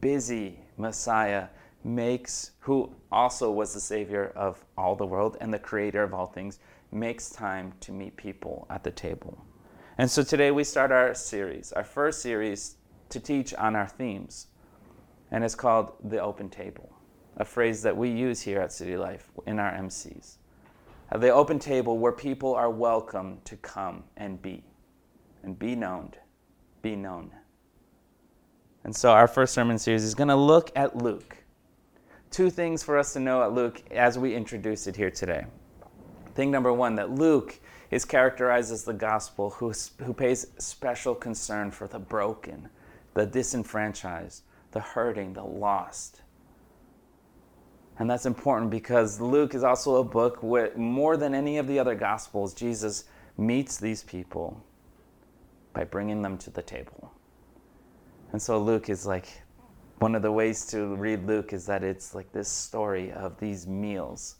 busy 0.00 0.58
Messiah 0.78 1.48
makes, 1.84 2.52
who 2.60 2.90
also 3.12 3.50
was 3.50 3.74
the 3.74 3.80
Savior 3.80 4.32
of 4.34 4.64
all 4.78 4.96
the 4.96 5.04
world 5.04 5.36
and 5.42 5.52
the 5.52 5.58
Creator 5.58 6.02
of 6.02 6.14
all 6.14 6.28
things, 6.28 6.60
makes 6.90 7.28
time 7.28 7.74
to 7.80 7.92
meet 7.92 8.16
people 8.16 8.66
at 8.70 8.84
the 8.84 8.90
table. 8.90 9.44
And 9.98 10.10
so 10.10 10.22
today 10.22 10.50
we 10.50 10.64
start 10.64 10.92
our 10.92 11.12
series, 11.12 11.72
our 11.72 11.84
first 11.84 12.22
series 12.22 12.76
to 13.10 13.20
teach 13.20 13.52
on 13.52 13.76
our 13.76 13.88
themes. 13.88 14.46
And 15.30 15.44
it's 15.44 15.54
called 15.54 15.92
The 16.02 16.20
Open 16.20 16.48
Table 16.48 16.93
a 17.36 17.44
phrase 17.44 17.82
that 17.82 17.96
we 17.96 18.10
use 18.10 18.40
here 18.40 18.60
at 18.60 18.72
City 18.72 18.96
Life 18.96 19.30
in 19.46 19.58
our 19.58 19.72
MCs. 19.72 20.36
At 21.10 21.20
the 21.20 21.30
open 21.30 21.58
table 21.58 21.98
where 21.98 22.12
people 22.12 22.54
are 22.54 22.70
welcome 22.70 23.38
to 23.44 23.56
come 23.56 24.04
and 24.16 24.40
be, 24.40 24.64
and 25.42 25.58
be 25.58 25.74
known, 25.74 26.12
be 26.82 26.96
known. 26.96 27.30
And 28.84 28.94
so 28.94 29.10
our 29.10 29.26
first 29.26 29.54
sermon 29.54 29.78
series 29.78 30.04
is 30.04 30.14
going 30.14 30.28
to 30.28 30.36
look 30.36 30.70
at 30.76 30.96
Luke. 30.96 31.36
Two 32.30 32.50
things 32.50 32.82
for 32.82 32.98
us 32.98 33.12
to 33.12 33.20
know 33.20 33.42
at 33.42 33.52
Luke 33.52 33.82
as 33.90 34.18
we 34.18 34.34
introduce 34.34 34.86
it 34.86 34.96
here 34.96 35.10
today. 35.10 35.46
Thing 36.34 36.50
number 36.50 36.72
one 36.72 36.96
that 36.96 37.10
Luke 37.10 37.60
is 37.90 38.04
characterized 38.04 38.72
as 38.72 38.82
the 38.84 38.92
gospel 38.92 39.50
who, 39.50 39.72
who 40.02 40.12
pays 40.12 40.48
special 40.58 41.14
concern 41.14 41.70
for 41.70 41.86
the 41.86 41.98
broken, 41.98 42.68
the 43.14 43.24
disenfranchised, 43.24 44.42
the 44.72 44.80
hurting, 44.80 45.32
the 45.32 45.44
lost. 45.44 46.22
And 47.98 48.10
that's 48.10 48.26
important 48.26 48.70
because 48.70 49.20
Luke 49.20 49.54
is 49.54 49.62
also 49.62 49.96
a 49.96 50.04
book 50.04 50.42
where, 50.42 50.76
more 50.76 51.16
than 51.16 51.34
any 51.34 51.58
of 51.58 51.68
the 51.68 51.78
other 51.78 51.94
Gospels, 51.94 52.52
Jesus 52.52 53.04
meets 53.38 53.78
these 53.78 54.02
people 54.02 54.60
by 55.72 55.84
bringing 55.84 56.22
them 56.22 56.36
to 56.38 56.50
the 56.50 56.62
table. 56.62 57.12
And 58.32 58.42
so 58.42 58.58
Luke 58.58 58.88
is 58.88 59.06
like, 59.06 59.42
one 59.98 60.16
of 60.16 60.22
the 60.22 60.32
ways 60.32 60.66
to 60.66 60.96
read 60.96 61.24
Luke 61.24 61.52
is 61.52 61.66
that 61.66 61.84
it's 61.84 62.14
like 62.14 62.32
this 62.32 62.48
story 62.48 63.12
of 63.12 63.38
these 63.38 63.66
meals 63.66 64.36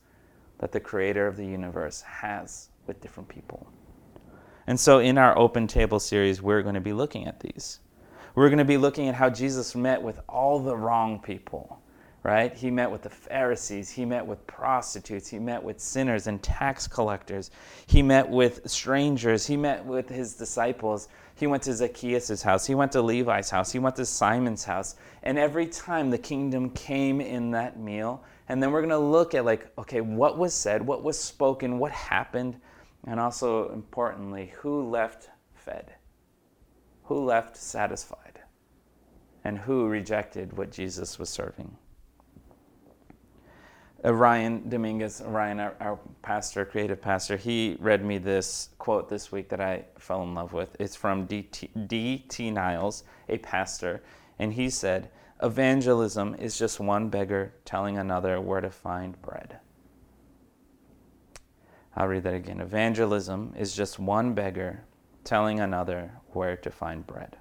that 0.58 0.72
the 0.72 0.80
creator 0.80 1.26
of 1.26 1.36
the 1.36 1.46
universe 1.46 2.00
has 2.02 2.70
with 2.86 3.00
different 3.00 3.28
people. 3.28 3.66
And 4.66 4.78
so 4.78 4.98
in 4.98 5.16
our 5.16 5.38
open 5.38 5.66
table 5.66 6.00
series, 6.00 6.42
we're 6.42 6.62
going 6.62 6.74
to 6.74 6.80
be 6.80 6.92
looking 6.92 7.26
at 7.26 7.38
these. 7.40 7.80
We're 8.34 8.48
going 8.48 8.58
to 8.58 8.64
be 8.64 8.78
looking 8.78 9.08
at 9.08 9.14
how 9.14 9.30
Jesus 9.30 9.76
met 9.76 10.02
with 10.02 10.20
all 10.28 10.58
the 10.58 10.76
wrong 10.76 11.20
people 11.20 11.80
right? 12.24 12.54
He 12.54 12.70
met 12.70 12.90
with 12.90 13.02
the 13.02 13.10
Pharisees, 13.10 13.90
he 13.90 14.06
met 14.06 14.26
with 14.26 14.44
prostitutes, 14.46 15.28
he 15.28 15.38
met 15.38 15.62
with 15.62 15.78
sinners 15.78 16.26
and 16.26 16.42
tax 16.42 16.88
collectors, 16.88 17.50
he 17.86 18.02
met 18.02 18.26
with 18.28 18.68
strangers, 18.68 19.46
he 19.46 19.58
met 19.58 19.84
with 19.84 20.08
his 20.08 20.34
disciples. 20.34 21.08
He 21.36 21.46
went 21.46 21.64
to 21.64 21.74
Zacchaeus' 21.74 22.40
house, 22.40 22.64
he 22.64 22.74
went 22.74 22.92
to 22.92 23.02
Levi's 23.02 23.50
house, 23.50 23.70
he 23.70 23.78
went 23.78 23.96
to 23.96 24.06
Simon's 24.06 24.64
house. 24.64 24.96
And 25.22 25.38
every 25.38 25.66
time 25.66 26.08
the 26.08 26.18
kingdom 26.18 26.70
came 26.70 27.20
in 27.20 27.50
that 27.50 27.78
meal, 27.78 28.24
and 28.48 28.62
then 28.62 28.72
we're 28.72 28.80
going 28.80 28.88
to 28.88 28.98
look 28.98 29.34
at 29.34 29.44
like, 29.44 29.70
okay, 29.76 30.00
what 30.00 30.38
was 30.38 30.54
said, 30.54 30.86
what 30.86 31.02
was 31.02 31.18
spoken, 31.18 31.78
what 31.78 31.92
happened, 31.92 32.58
and 33.06 33.20
also 33.20 33.70
importantly, 33.72 34.50
who 34.56 34.88
left 34.88 35.28
fed? 35.52 35.92
Who 37.02 37.22
left 37.22 37.56
satisfied? 37.58 38.40
And 39.44 39.58
who 39.58 39.88
rejected 39.88 40.56
what 40.56 40.72
Jesus 40.72 41.18
was 41.18 41.28
serving? 41.28 41.76
Uh, 44.04 44.14
Ryan 44.14 44.68
Dominguez, 44.68 45.22
Ryan, 45.24 45.60
our, 45.60 45.74
our, 45.80 45.98
pastor, 46.22 46.64
creative 46.64 47.00
pastor, 47.00 47.36
he 47.36 47.76
read 47.80 48.04
me 48.04 48.18
this 48.18 48.70
quote 48.78 49.08
this 49.08 49.32
week 49.32 49.48
that 49.48 49.60
I 49.60 49.84
fell 49.98 50.22
in 50.22 50.34
love 50.34 50.52
with. 50.52 50.76
It's 50.78 50.96
from 50.96 51.26
D.T. 51.26 52.50
Niles, 52.50 53.04
a 53.28 53.38
pastor, 53.38 54.02
and 54.38 54.52
he 54.52 54.70
said, 54.70 55.10
Evangelism 55.42 56.34
is 56.36 56.58
just 56.58 56.80
one 56.80 57.08
beggar 57.08 57.52
telling 57.64 57.98
another 57.98 58.40
where 58.40 58.60
to 58.60 58.70
find 58.70 59.20
bread. 59.20 59.58
I'll 61.96 62.08
read 62.08 62.24
that 62.24 62.34
again. 62.34 62.60
Evangelism 62.60 63.54
is 63.56 63.74
just 63.74 63.98
one 63.98 64.34
beggar 64.34 64.84
telling 65.22 65.60
another 65.60 66.12
where 66.28 66.56
to 66.56 66.70
find 66.70 67.06
bread. 67.06 67.36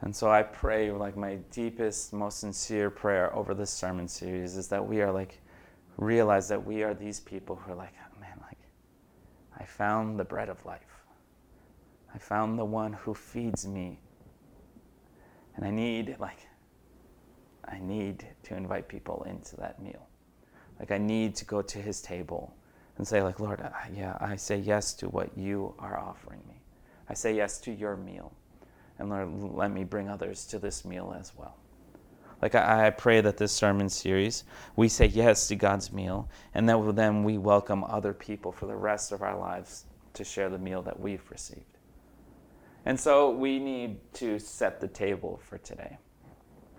And 0.00 0.14
so 0.14 0.30
I 0.30 0.42
pray, 0.42 0.90
like 0.90 1.16
my 1.16 1.36
deepest, 1.50 2.12
most 2.12 2.40
sincere 2.40 2.90
prayer 2.90 3.34
over 3.34 3.54
this 3.54 3.70
sermon 3.70 4.08
series 4.08 4.56
is 4.56 4.68
that 4.68 4.86
we 4.86 5.00
are 5.00 5.10
like, 5.10 5.40
realize 5.96 6.48
that 6.48 6.64
we 6.64 6.82
are 6.82 6.94
these 6.94 7.20
people 7.20 7.56
who 7.56 7.72
are 7.72 7.76
like, 7.76 7.94
oh, 7.98 8.20
man, 8.20 8.38
like, 8.42 8.58
I 9.58 9.64
found 9.64 10.18
the 10.18 10.24
bread 10.24 10.48
of 10.48 10.64
life. 10.64 10.80
I 12.14 12.18
found 12.18 12.58
the 12.58 12.64
one 12.64 12.92
who 12.92 13.14
feeds 13.14 13.66
me. 13.66 14.00
And 15.56 15.64
I 15.64 15.70
need, 15.70 16.16
like, 16.18 16.48
I 17.64 17.78
need 17.78 18.26
to 18.44 18.56
invite 18.56 18.88
people 18.88 19.24
into 19.28 19.56
that 19.56 19.80
meal. 19.82 20.06
Like, 20.78 20.90
I 20.90 20.98
need 20.98 21.36
to 21.36 21.44
go 21.44 21.62
to 21.62 21.78
his 21.78 22.02
table 22.02 22.54
and 22.96 23.06
say, 23.06 23.22
like, 23.22 23.40
Lord, 23.40 23.62
yeah, 23.92 24.16
I 24.20 24.36
say 24.36 24.58
yes 24.58 24.94
to 24.94 25.08
what 25.08 25.36
you 25.36 25.74
are 25.78 25.98
offering 25.98 26.40
me. 26.48 26.54
I 27.08 27.14
say 27.14 27.34
yes 27.34 27.58
to 27.60 27.72
your 27.72 27.96
meal 27.96 28.32
and 28.98 29.10
Lord, 29.10 29.28
let 29.54 29.70
me 29.70 29.84
bring 29.84 30.08
others 30.08 30.44
to 30.46 30.58
this 30.58 30.84
meal 30.84 31.14
as 31.18 31.32
well. 31.36 31.56
Like 32.42 32.54
I, 32.54 32.86
I 32.86 32.90
pray 32.90 33.20
that 33.20 33.36
this 33.36 33.52
sermon 33.52 33.88
series, 33.88 34.44
we 34.76 34.88
say 34.88 35.06
yes 35.06 35.48
to 35.48 35.56
God's 35.56 35.92
meal, 35.92 36.28
and 36.54 36.68
that 36.68 36.96
then 36.96 37.24
we 37.24 37.38
welcome 37.38 37.84
other 37.84 38.12
people 38.12 38.52
for 38.52 38.66
the 38.66 38.76
rest 38.76 39.12
of 39.12 39.22
our 39.22 39.38
lives 39.38 39.84
to 40.14 40.24
share 40.24 40.48
the 40.48 40.58
meal 40.58 40.82
that 40.82 40.98
we've 40.98 41.28
received. 41.30 41.78
And 42.86 42.98
so 42.98 43.30
we 43.30 43.58
need 43.58 43.96
to 44.14 44.38
set 44.38 44.80
the 44.80 44.88
table 44.88 45.40
for 45.42 45.58
today. 45.58 45.96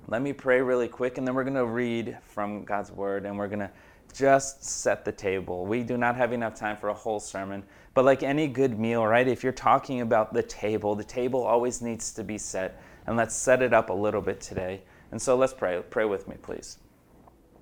Let 0.08 0.22
me 0.22 0.34
pray 0.34 0.62
really 0.62 0.88
quick, 0.88 1.18
and 1.18 1.28
then 1.28 1.34
we're 1.34 1.44
going 1.44 1.56
to 1.56 1.66
read 1.66 2.18
from 2.28 2.64
God's 2.64 2.92
word, 2.92 3.26
and 3.26 3.38
we're 3.38 3.48
going 3.48 3.60
to 3.60 3.72
just 4.14 4.64
set 4.64 5.04
the 5.04 5.12
table. 5.12 5.66
We 5.66 5.84
do 5.84 5.98
not 5.98 6.16
have 6.16 6.32
enough 6.32 6.54
time 6.54 6.78
for 6.78 6.90
a 6.90 6.94
whole 6.94 7.20
sermon, 7.20 7.64
but 7.96 8.06
like 8.06 8.22
any 8.22 8.48
good 8.48 8.78
meal, 8.80 9.06
right? 9.06 9.28
If 9.28 9.44
you're 9.44 9.52
talking 9.52 10.02
about 10.02 10.32
the 10.32 10.44
table, 10.44 10.96
the 10.96 11.04
table 11.04 11.44
always 11.44 11.82
needs 11.82 12.14
to 12.14 12.24
be 12.24 12.38
set, 12.38 12.82
and 13.08 13.18
let's 13.18 13.36
set 13.36 13.62
it 13.62 13.74
up 13.74 13.90
a 13.90 13.94
little 13.94 14.22
bit 14.22 14.40
today. 14.40 14.84
And 15.12 15.22
so 15.22 15.36
let's 15.36 15.54
pray. 15.54 15.82
Pray 15.90 16.06
with 16.06 16.28
me, 16.28 16.36
please. 16.42 16.80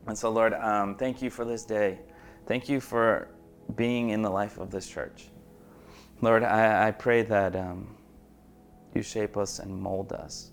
And 0.08 0.18
so, 0.18 0.30
Lord, 0.30 0.54
um, 0.54 0.96
thank 0.96 1.22
you 1.22 1.30
for 1.30 1.46
this 1.46 1.64
day. 1.64 2.00
Thank 2.46 2.68
you 2.68 2.80
for 2.80 3.30
being 3.76 4.10
in 4.10 4.22
the 4.22 4.30
life 4.30 4.58
of 4.58 4.70
this 4.70 4.88
church. 4.88 5.30
Lord, 6.22 6.44
I, 6.44 6.88
I 6.88 6.92
pray 6.92 7.22
that 7.24 7.56
um, 7.56 7.96
you 8.94 9.02
shape 9.02 9.38
us 9.38 9.60
and 9.60 9.76
mold 9.76 10.14
us, 10.14 10.52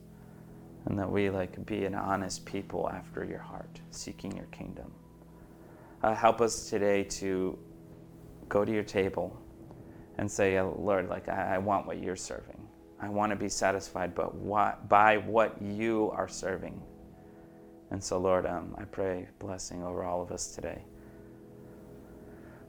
and 0.87 0.99
that 0.99 1.11
we 1.11 1.31
like 1.31 1.65
be 1.67 1.85
an 1.85 1.95
honest 1.95 2.45
people 2.45 2.89
after 2.91 3.25
your 3.25 3.39
heart, 3.41 3.81
seeking 3.91 4.37
your 4.37 4.47
kingdom. 4.47 4.93
Uh, 6.03 6.15
help 6.15 6.41
us 6.41 6.71
today 6.71 7.05
to 7.05 7.59
go 8.49 8.65
to 8.65 8.73
your 8.73 8.83
table 8.83 9.39
and 10.19 10.31
say, 10.31 10.57
uh, 10.57 10.65
Lord, 10.65 11.09
like 11.09 11.29
I, 11.29 11.55
I 11.55 11.59
want 11.59 11.87
what 11.87 12.03
you're 12.03 12.17
serving. 12.17 12.61
I 13.03 13.09
want 13.09 13.31
to 13.31 13.37
be 13.37 13.49
satisfied, 13.49 14.15
but 14.15 14.35
what, 14.35 14.89
by 14.89 15.17
what 15.19 15.61
you 15.63 16.11
are 16.15 16.29
serving. 16.29 16.81
And 17.91 18.03
so, 18.03 18.19
Lord, 18.19 18.47
um, 18.47 18.75
I 18.79 18.85
pray 18.85 19.29
blessing 19.39 19.83
over 19.83 20.05
all 20.05 20.23
of 20.23 20.31
us 20.31 20.55
today. 20.55 20.83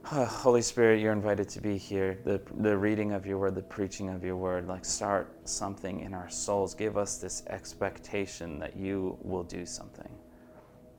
Holy 0.04 0.62
Spirit, 0.62 1.00
you're 1.00 1.12
invited 1.12 1.48
to 1.50 1.60
be 1.60 1.76
here. 1.76 2.18
The, 2.24 2.40
the 2.58 2.76
reading 2.76 3.12
of 3.12 3.24
your 3.26 3.38
word, 3.38 3.54
the 3.54 3.62
preaching 3.62 4.08
of 4.08 4.24
your 4.24 4.36
word, 4.36 4.66
like 4.66 4.84
start 4.84 5.32
something 5.44 6.00
in 6.00 6.12
our 6.12 6.28
souls. 6.28 6.74
Give 6.74 6.96
us 6.96 7.18
this 7.18 7.44
expectation 7.48 8.58
that 8.58 8.76
you 8.76 9.16
will 9.22 9.44
do 9.44 9.64
something. 9.64 10.10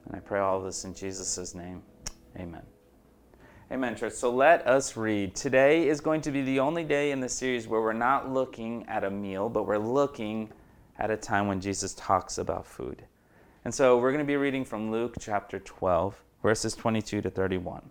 And 0.06 0.15
I 0.15 0.19
pray 0.19 0.39
all 0.39 0.60
of 0.60 0.63
this 0.63 0.86
in 0.86 0.93
Jesus' 0.93 1.54
name. 1.54 1.82
Amen. 2.38 2.73
Amen, 3.71 3.95
church. 3.95 4.13
So 4.13 4.30
let 4.30 4.67
us 4.67 4.97
read. 4.97 5.36
Today 5.36 5.88
is 5.88 6.02
going 6.02 6.19
to 6.21 6.32
be 6.32 6.41
the 6.41 6.60
only 6.60 6.84
day 6.84 7.12
in 7.12 7.21
the 7.21 7.30
series 7.30 7.65
where 7.65 7.82
we're 7.82 7.93
not 7.93 8.30
looking 8.30 8.86
at 8.89 9.06
a 9.06 9.10
meal, 9.10 9.47
but 9.47 9.65
we're 9.65 9.78
looking 9.78 10.52
at 10.99 11.10
a 11.10 11.15
time 11.15 11.47
when 11.47 11.62
Jesus 11.62 11.93
talks 11.93 12.38
about 12.38 12.67
food. 12.67 13.06
And 13.63 13.73
so 13.73 13.97
we're 13.97 14.12
going 14.12 14.23
to 14.23 14.28
be 14.28 14.36
reading 14.36 14.65
from 14.65 14.91
Luke 14.91 15.15
chapter 15.17 15.60
12, 15.60 16.21
verses 16.43 16.76
22 16.76 17.21
to 17.21 17.30
31. 17.30 17.89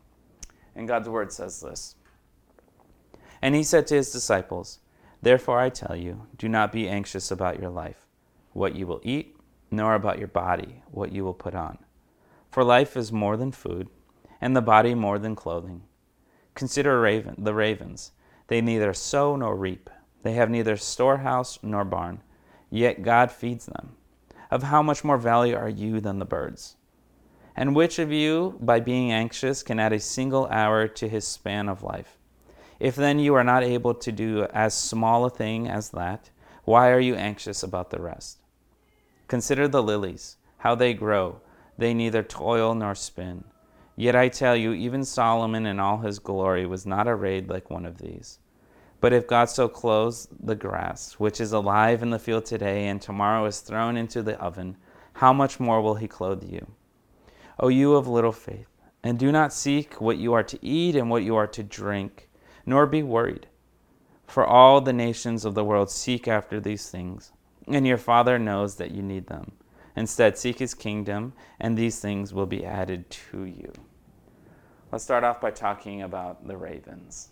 And 0.76 0.86
God's 0.86 1.08
word 1.08 1.32
says 1.32 1.60
this 1.62 1.96
And 3.40 3.54
he 3.54 3.62
said 3.62 3.86
to 3.88 3.94
his 3.94 4.12
disciples, 4.12 4.78
Therefore 5.22 5.58
I 5.58 5.70
tell 5.70 5.96
you, 5.96 6.26
do 6.36 6.50
not 6.50 6.70
be 6.70 6.86
anxious 6.86 7.30
about 7.30 7.58
your 7.58 7.70
life, 7.70 8.06
what 8.52 8.76
you 8.76 8.86
will 8.86 9.00
eat, 9.02 9.36
nor 9.70 9.94
about 9.94 10.18
your 10.18 10.28
body, 10.28 10.82
what 10.90 11.12
you 11.12 11.24
will 11.24 11.34
put 11.34 11.54
on. 11.54 11.78
For 12.50 12.62
life 12.62 12.94
is 12.94 13.10
more 13.10 13.38
than 13.38 13.52
food 13.52 13.88
and 14.42 14.56
the 14.56 14.60
body 14.60 14.92
more 14.94 15.20
than 15.20 15.36
clothing. 15.36 15.82
Consider 16.54 17.00
raven, 17.00 17.36
the 17.38 17.54
ravens. 17.54 18.10
They 18.48 18.60
neither 18.60 18.92
sow 18.92 19.36
nor 19.36 19.56
reap. 19.56 19.88
They 20.24 20.32
have 20.32 20.50
neither 20.50 20.76
storehouse 20.76 21.60
nor 21.62 21.84
barn, 21.84 22.22
yet 22.68 23.02
God 23.02 23.30
feeds 23.30 23.66
them. 23.66 23.96
Of 24.50 24.64
how 24.64 24.82
much 24.82 25.04
more 25.04 25.16
value 25.16 25.56
are 25.56 25.68
you 25.68 26.00
than 26.00 26.18
the 26.18 26.24
birds? 26.24 26.76
And 27.56 27.76
which 27.76 27.98
of 27.98 28.10
you, 28.10 28.58
by 28.60 28.80
being 28.80 29.12
anxious, 29.12 29.62
can 29.62 29.78
add 29.78 29.92
a 29.92 30.00
single 30.00 30.46
hour 30.48 30.88
to 30.88 31.08
his 31.08 31.26
span 31.26 31.68
of 31.68 31.82
life? 31.84 32.18
If 32.80 32.96
then 32.96 33.20
you 33.20 33.34
are 33.34 33.44
not 33.44 33.62
able 33.62 33.94
to 33.94 34.10
do 34.10 34.44
as 34.52 34.74
small 34.74 35.24
a 35.24 35.30
thing 35.30 35.68
as 35.68 35.90
that, 35.90 36.30
why 36.64 36.90
are 36.90 37.00
you 37.00 37.14
anxious 37.14 37.62
about 37.62 37.90
the 37.90 38.02
rest? 38.02 38.38
Consider 39.28 39.68
the 39.68 39.82
lilies, 39.82 40.36
how 40.58 40.74
they 40.74 40.94
grow. 40.94 41.40
They 41.78 41.94
neither 41.94 42.22
toil 42.22 42.74
nor 42.74 42.94
spin. 42.94 43.44
Yet 44.02 44.16
I 44.16 44.30
tell 44.30 44.56
you, 44.56 44.72
even 44.72 45.04
Solomon 45.04 45.64
in 45.64 45.78
all 45.78 45.98
his 45.98 46.18
glory 46.18 46.66
was 46.66 46.84
not 46.84 47.06
arrayed 47.06 47.48
like 47.48 47.70
one 47.70 47.86
of 47.86 47.98
these. 47.98 48.40
But 49.00 49.12
if 49.12 49.28
God 49.28 49.44
so 49.44 49.68
clothes 49.68 50.26
the 50.42 50.56
grass, 50.56 51.20
which 51.20 51.40
is 51.40 51.52
alive 51.52 52.02
in 52.02 52.10
the 52.10 52.18
field 52.18 52.44
today 52.44 52.88
and 52.88 53.00
tomorrow 53.00 53.44
is 53.44 53.60
thrown 53.60 53.96
into 53.96 54.20
the 54.20 54.36
oven, 54.40 54.76
how 55.12 55.32
much 55.32 55.60
more 55.60 55.80
will 55.80 55.94
he 55.94 56.08
clothe 56.08 56.42
you? 56.42 56.66
O 57.60 57.68
you 57.68 57.94
of 57.94 58.08
little 58.08 58.32
faith, 58.32 58.66
and 59.04 59.20
do 59.20 59.30
not 59.30 59.52
seek 59.52 60.00
what 60.00 60.18
you 60.18 60.32
are 60.32 60.42
to 60.42 60.58
eat 60.66 60.96
and 60.96 61.08
what 61.08 61.22
you 61.22 61.36
are 61.36 61.46
to 61.46 61.62
drink, 61.62 62.28
nor 62.66 62.86
be 62.86 63.04
worried. 63.04 63.46
For 64.26 64.44
all 64.44 64.80
the 64.80 64.92
nations 64.92 65.44
of 65.44 65.54
the 65.54 65.64
world 65.64 65.92
seek 65.92 66.26
after 66.26 66.58
these 66.58 66.90
things, 66.90 67.30
and 67.68 67.86
your 67.86 67.98
Father 67.98 68.36
knows 68.36 68.74
that 68.78 68.90
you 68.90 69.00
need 69.00 69.28
them. 69.28 69.52
Instead, 69.94 70.36
seek 70.36 70.58
his 70.58 70.74
kingdom, 70.74 71.34
and 71.60 71.78
these 71.78 72.00
things 72.00 72.34
will 72.34 72.46
be 72.46 72.64
added 72.64 73.08
to 73.10 73.44
you. 73.44 73.72
Let's 74.92 75.04
start 75.04 75.24
off 75.24 75.40
by 75.40 75.50
talking 75.50 76.02
about 76.02 76.46
the 76.46 76.54
ravens. 76.54 77.30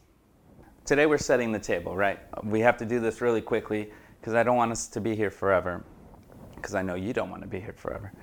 Today 0.86 1.04
we're 1.04 1.18
setting 1.18 1.52
the 1.52 1.58
table, 1.58 1.94
right? 1.94 2.18
We 2.42 2.60
have 2.60 2.78
to 2.78 2.86
do 2.86 3.00
this 3.00 3.20
really 3.20 3.42
quickly 3.42 3.90
because 4.18 4.32
I 4.32 4.42
don't 4.42 4.56
want 4.56 4.72
us 4.72 4.88
to 4.88 4.98
be 4.98 5.14
here 5.14 5.30
forever. 5.30 5.84
Because 6.56 6.74
I 6.74 6.80
know 6.80 6.94
you 6.94 7.12
don't 7.12 7.28
want 7.28 7.42
to 7.42 7.48
be 7.48 7.60
here 7.60 7.74
forever. 7.74 8.14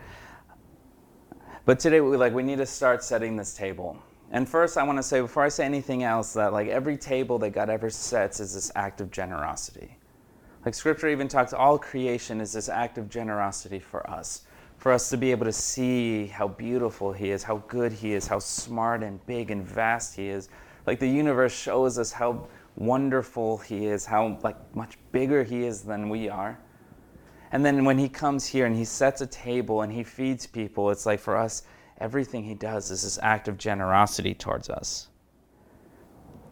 But 1.65 1.79
today 1.79 2.01
we 2.01 2.17
like 2.17 2.33
we 2.33 2.41
need 2.41 2.57
to 2.57 2.65
start 2.65 3.03
setting 3.03 3.35
this 3.35 3.53
table. 3.53 4.01
And 4.31 4.49
first 4.49 4.75
I 4.75 4.81
want 4.81 4.97
to 4.97 5.03
say 5.03 5.21
before 5.21 5.43
I 5.43 5.49
say 5.49 5.65
anything 5.65 6.01
else 6.01 6.33
that 6.33 6.51
like 6.51 6.69
every 6.69 6.97
table 6.97 7.37
that 7.37 7.51
God 7.51 7.69
ever 7.69 7.91
sets 7.91 8.39
is 8.39 8.55
this 8.55 8.71
act 8.75 9.01
of 9.01 9.11
generosity. 9.11 9.99
Like 10.65 10.73
scripture 10.73 11.09
even 11.09 11.27
talks, 11.27 11.53
all 11.53 11.77
creation 11.77 12.41
is 12.41 12.53
this 12.53 12.69
act 12.69 12.97
of 12.97 13.07
generosity 13.07 13.77
for 13.77 14.09
us. 14.09 14.46
For 14.77 14.91
us 14.91 15.09
to 15.09 15.17
be 15.17 15.31
able 15.31 15.45
to 15.45 15.51
see 15.51 16.27
how 16.27 16.47
beautiful 16.47 17.11
He 17.11 17.31
is, 17.31 17.43
how 17.43 17.57
good 17.67 17.91
He 17.91 18.13
is, 18.13 18.27
how 18.27 18.39
smart 18.39 19.03
and 19.03 19.25
big 19.25 19.51
and 19.51 19.63
vast 19.63 20.15
He 20.15 20.29
is. 20.29 20.49
Like 20.85 20.99
the 20.99 21.09
universe 21.09 21.53
shows 21.53 21.97
us 21.97 22.11
how 22.11 22.47
wonderful 22.75 23.57
He 23.57 23.87
is, 23.87 24.05
how 24.05 24.39
like 24.43 24.57
much 24.75 24.97
bigger 25.11 25.43
He 25.43 25.65
is 25.65 25.81
than 25.81 26.09
we 26.09 26.29
are. 26.29 26.59
And 27.51 27.65
then 27.65 27.85
when 27.85 27.97
He 27.97 28.07
comes 28.07 28.45
here 28.45 28.65
and 28.65 28.75
He 28.75 28.85
sets 28.85 29.21
a 29.21 29.27
table 29.27 29.81
and 29.81 29.91
He 29.91 30.03
feeds 30.03 30.45
people, 30.45 30.91
it's 30.91 31.05
like 31.05 31.19
for 31.19 31.35
us, 31.35 31.63
everything 31.97 32.43
He 32.43 32.53
does 32.53 32.91
is 32.91 33.03
this 33.03 33.17
act 33.21 33.47
of 33.47 33.57
generosity 33.57 34.33
towards 34.33 34.69
us. 34.69 35.07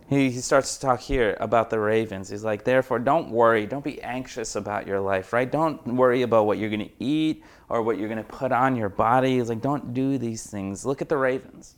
He, 0.08 0.30
he 0.30 0.40
starts 0.40 0.76
to 0.76 0.86
talk 0.86 1.00
here 1.00 1.36
about 1.40 1.72
the 1.72 1.80
ravens. 1.80 2.30
He's 2.30 2.44
like, 2.44 2.64
therefore, 2.64 3.00
don't 3.00 3.32
worry. 3.32 3.66
Don't 3.66 3.84
be 3.84 4.02
anxious 4.04 4.56
about 4.56 4.86
your 4.86 5.00
life, 5.00 5.34
right? 5.34 5.52
Don't 5.52 5.84
worry 5.88 6.22
about 6.22 6.46
what 6.46 6.60
you're 6.60 6.70
going 6.70 6.88
to 6.88 7.04
eat 7.04 7.44
or 7.70 7.82
what 7.82 7.98
you're 7.98 8.08
going 8.08 8.24
to 8.24 8.24
put 8.24 8.52
on 8.52 8.76
your 8.76 8.90
body. 8.90 9.40
He's 9.40 9.50
like, 9.50 9.62
don't 9.62 9.96
do 9.96 10.20
these 10.20 10.48
things. 10.48 10.86
Look 10.86 11.02
at 11.02 11.10
the 11.10 11.18
ravens. 11.18 11.76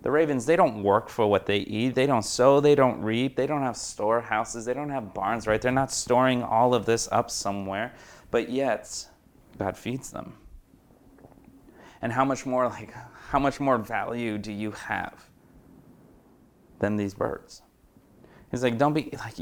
The 0.00 0.10
ravens, 0.10 0.46
they 0.46 0.56
don't 0.56 0.82
work 0.82 1.10
for 1.10 1.26
what 1.26 1.44
they 1.44 1.58
eat. 1.58 1.94
They 1.94 2.06
don't 2.06 2.22
sow. 2.22 2.60
They 2.60 2.74
don't 2.74 3.02
reap. 3.02 3.36
They 3.36 3.46
don't 3.46 3.62
have 3.62 3.76
storehouses. 3.76 4.64
They 4.64 4.72
don't 4.72 4.90
have 4.90 5.12
barns, 5.12 5.46
right? 5.46 5.60
They're 5.60 5.70
not 5.70 5.92
storing 5.92 6.42
all 6.42 6.72
of 6.72 6.86
this 6.86 7.08
up 7.12 7.30
somewhere. 7.30 7.92
But 8.30 8.48
yet, 8.48 9.06
God 9.58 9.76
feeds 9.76 10.10
them. 10.10 10.34
And 12.00 12.12
how 12.12 12.24
much 12.24 12.46
more, 12.46 12.68
like, 12.68 12.94
how 13.28 13.38
much 13.38 13.60
more 13.60 13.76
value 13.76 14.38
do 14.38 14.52
you 14.52 14.70
have? 14.70 15.27
Than 16.78 16.96
these 16.96 17.14
birds. 17.14 17.62
He's 18.50 18.62
like, 18.62 18.78
don't 18.78 18.94
be 18.94 19.10
like 19.12 19.38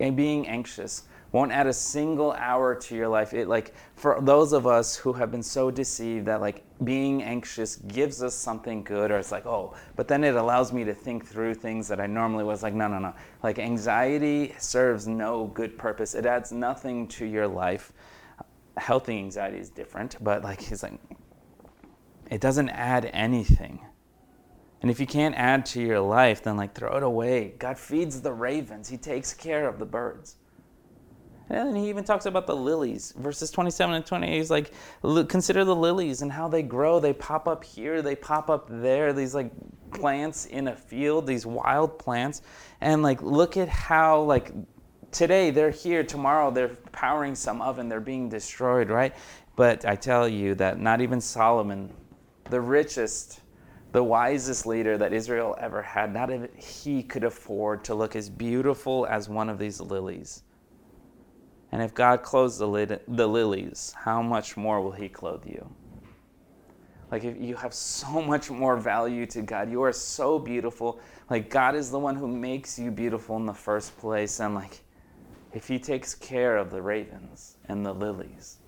eh, 0.00 0.10
being 0.10 0.46
anxious. 0.46 1.04
won't 1.32 1.52
add 1.52 1.66
a 1.66 1.72
single 1.72 2.32
hour 2.32 2.74
to 2.74 2.94
your 2.94 3.08
life. 3.08 3.32
It 3.32 3.48
like 3.48 3.72
for 3.94 4.20
those 4.20 4.52
of 4.52 4.66
us 4.66 4.96
who 4.96 5.12
have 5.14 5.30
been 5.30 5.42
so 5.42 5.70
deceived 5.70 6.26
that 6.26 6.40
like 6.40 6.64
being 6.84 7.22
anxious 7.22 7.76
gives 7.76 8.22
us 8.22 8.34
something 8.34 8.82
good 8.82 9.10
or 9.10 9.18
it's 9.18 9.32
like, 9.32 9.46
oh, 9.46 9.74
but 9.96 10.08
then 10.08 10.24
it 10.24 10.34
allows 10.34 10.72
me 10.72 10.84
to 10.84 10.92
think 10.94 11.26
through 11.26 11.54
things 11.54 11.88
that 11.88 12.00
I 12.00 12.06
normally 12.06 12.44
was 12.44 12.62
like, 12.62 12.74
no, 12.74 12.88
no, 12.88 12.98
no. 12.98 13.14
Like 13.42 13.58
anxiety 13.58 14.54
serves 14.58 15.06
no 15.08 15.46
good 15.46 15.78
purpose. 15.78 16.14
It 16.14 16.26
adds 16.26 16.52
nothing 16.52 17.08
to 17.08 17.24
your 17.24 17.48
life. 17.48 17.92
Healthy 18.76 19.16
anxiety 19.18 19.58
is 19.58 19.70
different, 19.70 20.16
but 20.22 20.42
like 20.42 20.60
he's 20.60 20.82
like 20.82 20.98
it 22.30 22.40
doesn't 22.40 22.70
add 22.70 23.10
anything. 23.12 23.80
And 24.82 24.90
if 24.90 24.98
you 24.98 25.06
can't 25.06 25.34
add 25.36 25.64
to 25.66 25.80
your 25.80 26.00
life, 26.00 26.42
then 26.42 26.56
like 26.56 26.74
throw 26.74 26.96
it 26.96 27.02
away. 27.02 27.54
God 27.58 27.78
feeds 27.78 28.20
the 28.20 28.32
ravens. 28.32 28.88
He 28.88 28.96
takes 28.96 29.32
care 29.32 29.68
of 29.68 29.78
the 29.78 29.86
birds. 29.86 30.36
And 31.48 31.76
he 31.76 31.88
even 31.88 32.04
talks 32.04 32.26
about 32.26 32.46
the 32.46 32.56
lilies. 32.56 33.12
Verses 33.16 33.50
27 33.50 33.94
and 33.94 34.06
28, 34.06 34.36
he's 34.36 34.50
like, 34.50 34.72
consider 35.28 35.64
the 35.64 35.76
lilies 35.76 36.22
and 36.22 36.32
how 36.32 36.48
they 36.48 36.62
grow. 36.62 36.98
They 36.98 37.12
pop 37.12 37.46
up 37.46 37.62
here, 37.62 38.02
they 38.02 38.16
pop 38.16 38.50
up 38.50 38.66
there. 38.68 39.12
These 39.12 39.34
like 39.34 39.52
plants 39.92 40.46
in 40.46 40.68
a 40.68 40.74
field, 40.74 41.26
these 41.26 41.46
wild 41.46 41.98
plants. 41.98 42.42
And 42.80 43.02
like, 43.02 43.22
look 43.22 43.56
at 43.56 43.68
how, 43.68 44.22
like, 44.22 44.52
today 45.10 45.50
they're 45.50 45.70
here, 45.70 46.02
tomorrow 46.02 46.50
they're 46.50 46.76
powering 46.90 47.34
some 47.34 47.60
oven, 47.60 47.88
they're 47.88 48.00
being 48.00 48.28
destroyed, 48.28 48.88
right? 48.88 49.14
But 49.54 49.84
I 49.84 49.94
tell 49.94 50.26
you 50.26 50.54
that 50.54 50.80
not 50.80 51.02
even 51.02 51.20
Solomon, 51.20 51.92
the 52.48 52.60
richest, 52.60 53.40
the 53.92 54.02
wisest 54.02 54.66
leader 54.66 54.98
that 54.98 55.12
Israel 55.12 55.54
ever 55.60 55.82
had, 55.82 56.12
not 56.12 56.30
even 56.30 56.48
he 56.56 57.02
could 57.02 57.24
afford 57.24 57.84
to 57.84 57.94
look 57.94 58.16
as 58.16 58.28
beautiful 58.28 59.06
as 59.06 59.28
one 59.28 59.48
of 59.48 59.58
these 59.58 59.80
lilies. 59.80 60.42
And 61.72 61.82
if 61.82 61.94
God 61.94 62.22
clothes 62.22 62.58
the, 62.58 62.68
lid, 62.68 63.00
the 63.08 63.26
lilies, 63.26 63.94
how 63.96 64.20
much 64.20 64.58
more 64.58 64.82
will 64.82 64.92
He 64.92 65.08
clothe 65.08 65.46
you? 65.46 65.74
Like, 67.10 67.24
if 67.24 67.40
you 67.40 67.56
have 67.56 67.72
so 67.74 68.22
much 68.22 68.50
more 68.50 68.76
value 68.76 69.26
to 69.26 69.42
God, 69.42 69.70
you 69.70 69.82
are 69.82 69.92
so 69.92 70.38
beautiful. 70.38 71.00
Like, 71.30 71.48
God 71.48 71.74
is 71.74 71.90
the 71.90 71.98
one 71.98 72.14
who 72.14 72.28
makes 72.28 72.78
you 72.78 72.90
beautiful 72.90 73.36
in 73.36 73.46
the 73.46 73.54
first 73.54 73.96
place. 73.98 74.38
And, 74.40 74.54
like, 74.54 74.80
if 75.54 75.66
He 75.66 75.78
takes 75.78 76.14
care 76.14 76.58
of 76.58 76.70
the 76.70 76.80
ravens 76.80 77.56
and 77.68 77.84
the 77.84 77.92
lilies, 77.92 78.58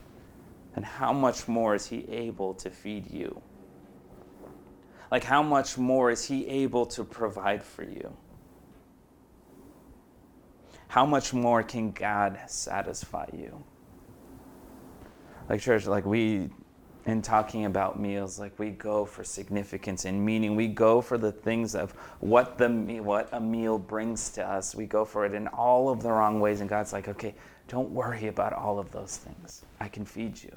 then 0.75 0.85
how 0.85 1.13
much 1.13 1.47
more 1.47 1.75
is 1.75 1.87
He 1.87 2.07
able 2.11 2.55
to 2.55 2.71
feed 2.71 3.11
you? 3.11 3.41
Like, 5.14 5.22
how 5.22 5.44
much 5.44 5.79
more 5.79 6.11
is 6.11 6.24
He 6.24 6.44
able 6.48 6.87
to 6.87 7.05
provide 7.05 7.62
for 7.62 7.85
you? 7.85 8.16
how 10.88 11.07
much 11.07 11.33
more 11.33 11.62
can 11.62 11.92
God 11.92 12.38
satisfy 12.48 13.27
you? 13.33 13.62
Like, 15.48 15.61
church, 15.61 15.87
like 15.87 16.05
we, 16.05 16.50
in 17.07 17.22
talking 17.22 17.64
about 17.64 18.00
meals, 18.00 18.40
like 18.40 18.59
we 18.59 18.70
go 18.70 19.05
for 19.05 19.22
significance 19.22 20.05
and 20.05 20.24
meaning. 20.24 20.57
We 20.57 20.66
go 20.66 21.00
for 21.00 21.16
the 21.16 21.31
things 21.31 21.77
of 21.77 21.92
what 22.18 22.59
the 22.59 22.68
what 23.00 23.29
a 23.31 23.40
meal 23.40 23.79
brings 23.79 24.31
to 24.31 24.44
us. 24.44 24.74
We 24.74 24.87
go 24.87 25.05
for 25.05 25.24
it 25.27 25.33
in 25.33 25.46
all 25.46 25.90
of 25.90 26.03
the 26.03 26.11
wrong 26.11 26.40
ways, 26.40 26.61
and 26.61 26.68
God's 26.68 26.92
like, 26.92 27.07
okay, 27.07 27.37
don't 27.68 27.90
worry 27.90 28.27
about 28.27 28.53
all 28.53 28.81
of 28.81 28.90
those 28.90 29.16
things. 29.16 29.64
I 29.79 29.87
can 29.87 30.05
feed 30.05 30.42
you. 30.42 30.57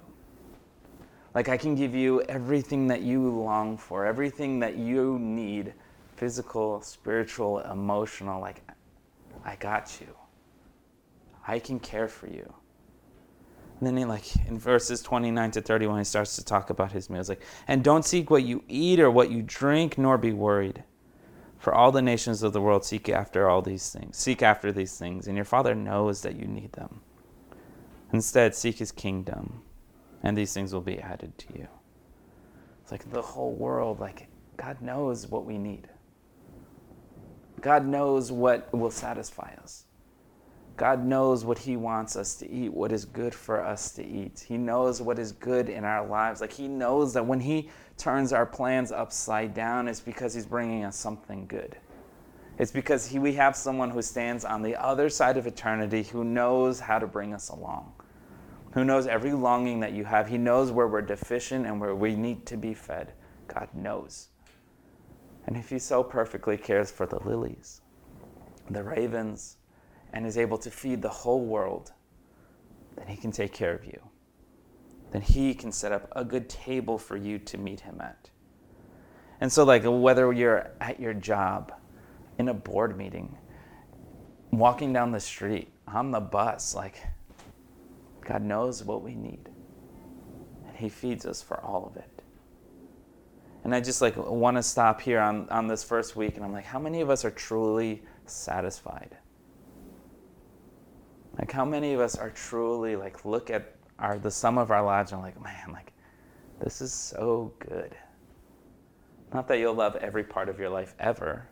Like 1.38 1.50
I 1.50 1.58
can 1.58 1.76
give 1.76 1.94
you 1.94 2.24
everything 2.24 2.88
that 2.88 3.04
you 3.04 3.30
long 3.30 3.78
for, 3.78 4.08
everything 4.08 4.58
that 4.62 4.76
you 4.76 5.20
need, 5.20 5.72
physical, 6.16 6.82
spiritual, 6.82 7.60
emotional. 7.60 8.42
Like 8.42 8.64
I 9.46 9.56
got 9.58 10.02
you. 10.02 10.08
I 11.48 11.60
can 11.60 11.80
care 11.80 12.08
for 12.08 12.26
you. 12.26 12.52
And 13.78 13.86
then 13.86 13.98
he 13.98 14.06
like 14.06 14.36
in 14.48 14.58
verses 14.58 15.04
29 15.04 15.52
to 15.52 15.62
31 15.62 16.00
he 16.00 16.04
starts 16.06 16.38
to 16.38 16.44
talk 16.44 16.72
about 16.72 16.92
his 16.92 17.08
meals 17.08 17.30
like 17.30 17.44
and 17.68 17.84
don't 17.84 18.04
seek 18.04 18.32
what 18.32 18.42
you 18.42 18.64
eat 18.68 19.00
or 19.00 19.12
what 19.12 19.30
you 19.30 19.44
drink 19.44 20.00
nor 20.00 20.18
be 20.18 20.34
worried 20.34 20.84
for 21.60 21.72
all 21.72 21.92
the 21.92 22.02
nations 22.02 22.42
of 22.42 22.52
the 22.52 22.62
world 22.62 22.84
seek 22.84 23.10
after 23.10 23.48
all 23.48 23.62
these 23.62 23.92
things 23.92 24.18
seek 24.18 24.42
after 24.42 24.72
these 24.72 24.98
things 24.98 25.28
and 25.28 25.36
your 25.36 25.46
father 25.46 25.76
knows 25.76 26.24
that 26.24 26.36
you 26.36 26.48
need 26.48 26.74
them 26.74 27.02
instead 28.12 28.56
seek 28.56 28.80
his 28.80 28.92
kingdom 28.92 29.62
and 30.24 30.38
these 30.38 30.54
things 30.54 30.74
will 30.74 30.82
be 30.82 31.00
added 31.00 31.38
to 31.38 31.48
you 31.58 31.68
it's 32.82 32.92
like 32.92 33.10
the 33.12 33.22
whole 33.22 33.54
world 33.54 34.00
like 34.00 34.28
God 34.58 34.82
knows 34.82 35.28
what 35.28 35.46
we 35.46 35.58
need 35.58 35.88
God 37.62 37.86
knows 37.86 38.32
what 38.32 38.72
will 38.74 38.92
satisfy 38.92 39.54
us 39.62 39.86
God 40.78 41.04
knows 41.04 41.44
what 41.44 41.58
He 41.58 41.76
wants 41.76 42.16
us 42.16 42.36
to 42.36 42.50
eat, 42.50 42.72
what 42.72 42.92
is 42.92 43.04
good 43.04 43.34
for 43.34 43.66
us 43.66 43.94
to 43.94 44.06
eat. 44.06 44.46
He 44.48 44.58
knows 44.58 45.02
what 45.02 45.18
is 45.18 45.32
good 45.32 45.70
in 45.70 45.84
our 45.84 46.06
lives. 46.06 46.40
Like 46.40 46.54
He 46.54 46.68
knows 46.68 47.16
that 47.16 47.26
when 47.26 47.40
He 47.40 47.72
turns 47.98 48.32
our 48.32 48.46
plans 48.46 48.92
upside 48.92 49.56
down, 49.56 49.88
it's 49.88 50.00
because 50.00 50.36
He's 50.36 50.46
bringing 50.46 50.86
us 50.86 50.96
something 50.96 51.48
good. 51.48 51.78
It's 52.60 52.72
because 52.72 53.06
he, 53.06 53.20
we 53.20 53.34
have 53.34 53.56
someone 53.56 53.92
who 53.92 54.02
stands 54.02 54.44
on 54.44 54.64
the 54.64 54.76
other 54.76 55.10
side 55.10 55.38
of 55.38 55.46
eternity 55.46 56.04
who 56.04 56.24
knows 56.24 56.80
how 56.80 56.98
to 56.98 57.06
bring 57.06 57.34
us 57.34 57.50
along, 57.50 57.94
who 58.78 58.86
knows 58.86 59.08
every 59.08 59.32
longing 59.32 59.80
that 59.80 59.94
you 59.94 60.06
have. 60.06 60.28
He 60.28 60.38
knows 60.38 60.72
where 60.72 60.88
we're 60.88 61.02
deficient 61.02 61.66
and 61.66 61.82
where 61.82 61.96
we 61.96 62.16
need 62.16 62.46
to 62.46 62.56
be 62.56 62.76
fed. 62.76 63.12
God 63.48 63.70
knows. 63.74 64.28
And 65.48 65.58
if 65.58 65.72
He 65.72 65.80
so 65.80 66.04
perfectly 66.04 66.58
cares 66.58 66.92
for 66.92 67.08
the 67.08 67.18
lilies, 67.28 67.82
the 68.70 68.84
ravens, 68.84 69.58
and 70.14 70.28
is 70.28 70.38
able 70.38 70.60
to 70.60 70.70
feed 70.70 71.02
the 71.02 71.10
whole 71.10 71.44
world, 71.44 71.92
then 72.96 73.08
He 73.08 73.18
can 73.18 73.32
take 73.32 73.52
care 73.52 73.74
of 73.74 73.84
you. 73.84 74.00
Then 75.10 75.24
He 75.24 75.56
can 75.56 75.72
set 75.72 75.92
up 75.92 76.08
a 76.16 76.24
good 76.24 76.48
table 76.48 77.00
for 77.00 77.18
you 77.18 77.40
to 77.40 77.58
meet 77.58 77.80
Him 77.80 78.00
at. 78.00 78.30
And 79.42 79.52
so, 79.52 79.64
like, 79.64 79.86
whether 79.86 80.32
you're 80.32 80.70
at 80.80 81.00
your 81.00 81.16
job, 81.16 81.74
in 82.38 82.48
a 82.48 82.54
board 82.54 82.96
meeting, 82.96 83.40
walking 84.52 84.94
down 84.94 85.14
the 85.14 85.20
street, 85.20 85.74
on 85.88 86.12
the 86.12 86.20
bus, 86.20 86.76
like, 86.76 87.02
God 88.28 88.44
knows 88.44 88.84
what 88.84 89.02
we 89.02 89.16
need. 89.16 89.50
And 90.68 90.76
He 90.76 90.90
feeds 90.90 91.26
us 91.26 91.42
for 91.42 91.60
all 91.64 91.86
of 91.86 91.96
it. 91.96 92.18
And 93.64 93.74
I 93.74 93.80
just 93.82 94.02
like 94.02 94.16
want 94.18 94.58
to 94.58 94.64
stop 94.64 95.02
here 95.02 95.20
on, 95.20 95.50
on 95.50 95.68
this 95.68 95.84
first 95.84 96.16
week 96.16 96.36
and 96.36 96.46
I'm 96.46 96.54
like, 96.54 96.66
how 96.66 96.80
many 96.80 97.02
of 97.02 97.10
us 97.10 97.26
are 97.26 97.32
truly 97.32 98.04
satisfied? 98.26 99.18
Like 101.38 101.52
how 101.52 101.66
many 101.66 101.94
of 101.94 102.00
us 102.00 102.18
are 102.18 102.30
truly 102.30 102.96
like 102.96 103.26
look 103.26 103.50
at 103.50 103.76
our 104.00 104.20
the 104.20 104.32
sum 104.32 104.58
of 104.58 104.72
our 104.72 104.84
lives 104.84 105.12
and 105.12 105.22
like, 105.22 105.42
man, 105.42 105.72
like 105.72 105.92
this 106.60 106.82
is 106.82 106.94
so 106.94 107.54
good. 107.60 107.96
Not 109.34 109.48
that 109.50 109.60
you'll 109.60 109.74
love 109.74 109.96
every 109.98 110.24
part 110.24 110.50
of 110.50 110.60
your 110.60 110.70
life 110.70 110.96
ever, 111.00 111.48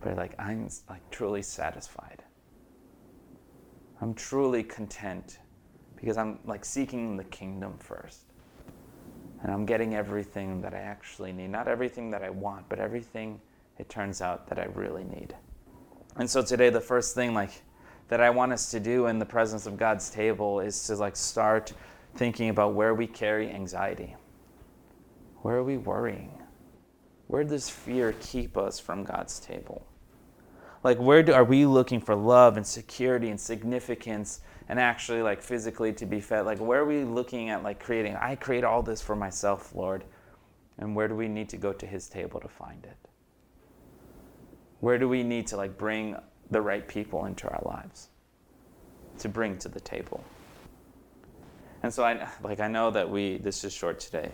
but 0.00 0.16
like 0.16 0.34
I'm 0.38 0.68
like 0.88 1.08
truly 1.10 1.42
satisfied. 1.42 2.22
I'm 4.00 4.14
truly 4.14 4.64
content 4.64 5.38
because 6.02 6.18
I'm 6.18 6.40
like 6.44 6.64
seeking 6.64 7.16
the 7.16 7.24
kingdom 7.24 7.74
first. 7.78 8.24
And 9.42 9.52
I'm 9.52 9.64
getting 9.64 9.94
everything 9.94 10.60
that 10.60 10.74
I 10.74 10.78
actually 10.78 11.32
need. 11.32 11.50
Not 11.50 11.68
everything 11.68 12.10
that 12.10 12.24
I 12.24 12.30
want, 12.30 12.68
but 12.68 12.80
everything 12.80 13.40
it 13.78 13.88
turns 13.88 14.20
out 14.20 14.48
that 14.48 14.58
I 14.58 14.64
really 14.74 15.04
need. 15.04 15.34
And 16.16 16.28
so 16.28 16.42
today 16.42 16.70
the 16.70 16.80
first 16.80 17.14
thing 17.14 17.34
like 17.34 17.62
that 18.08 18.20
I 18.20 18.30
want 18.30 18.52
us 18.52 18.70
to 18.72 18.80
do 18.80 19.06
in 19.06 19.20
the 19.20 19.24
presence 19.24 19.64
of 19.66 19.76
God's 19.76 20.10
table 20.10 20.58
is 20.58 20.86
to 20.88 20.96
like 20.96 21.14
start 21.14 21.72
thinking 22.16 22.48
about 22.48 22.74
where 22.74 22.94
we 22.94 23.06
carry 23.06 23.48
anxiety. 23.50 24.16
Where 25.42 25.56
are 25.56 25.64
we 25.64 25.76
worrying? 25.76 26.36
Where 27.28 27.44
does 27.44 27.70
fear 27.70 28.14
keep 28.20 28.56
us 28.56 28.80
from 28.80 29.04
God's 29.04 29.38
table? 29.38 29.86
Like 30.82 30.98
where 30.98 31.22
do, 31.22 31.32
are 31.32 31.44
we 31.44 31.64
looking 31.64 32.00
for 32.00 32.16
love 32.16 32.56
and 32.56 32.66
security 32.66 33.30
and 33.30 33.40
significance 33.40 34.40
and 34.68 34.78
actually 34.78 35.22
like 35.22 35.42
physically 35.42 35.92
to 35.94 36.06
be 36.06 36.20
fed? 36.20 36.46
Like 36.46 36.58
where 36.58 36.80
are 36.80 36.84
we 36.84 37.04
looking 37.04 37.50
at 37.50 37.62
like 37.62 37.80
creating 37.80 38.16
I 38.16 38.36
create 38.36 38.64
all 38.64 38.82
this 38.82 39.00
for 39.00 39.16
myself, 39.16 39.74
Lord. 39.74 40.04
And 40.78 40.96
where 40.96 41.08
do 41.08 41.14
we 41.14 41.28
need 41.28 41.48
to 41.50 41.56
go 41.56 41.72
to 41.72 41.86
his 41.86 42.08
table 42.08 42.40
to 42.40 42.48
find 42.48 42.84
it? 42.84 42.96
Where 44.80 44.98
do 44.98 45.08
we 45.08 45.22
need 45.22 45.46
to 45.48 45.56
like 45.56 45.78
bring 45.78 46.16
the 46.52 46.60
right 46.60 46.86
people 46.86 47.24
into 47.24 47.48
our 47.48 47.62
lives 47.64 48.08
to 49.18 49.28
bring 49.28 49.58
to 49.58 49.68
the 49.68 49.80
table. 49.80 50.22
And 51.82 51.92
so 51.92 52.04
I 52.04 52.28
like 52.42 52.60
I 52.60 52.68
know 52.68 52.90
that 52.90 53.10
we 53.10 53.38
this 53.38 53.64
is 53.64 53.72
short 53.72 53.98
today, 53.98 54.30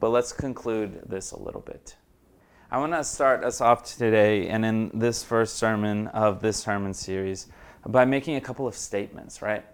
but 0.00 0.10
let's 0.10 0.32
conclude 0.32 1.02
this 1.06 1.30
a 1.30 1.38
little 1.38 1.60
bit. 1.60 1.96
I 2.70 2.78
want 2.78 2.92
to 2.92 3.04
start 3.04 3.44
us 3.44 3.60
off 3.60 3.84
today 3.84 4.48
and 4.48 4.64
in 4.64 4.90
this 4.94 5.22
first 5.22 5.56
sermon 5.56 6.08
of 6.08 6.40
this 6.40 6.56
sermon 6.56 6.94
series 6.94 7.48
by 7.86 8.04
making 8.04 8.36
a 8.36 8.40
couple 8.40 8.66
of 8.66 8.74
statements, 8.74 9.42
right? 9.42 9.64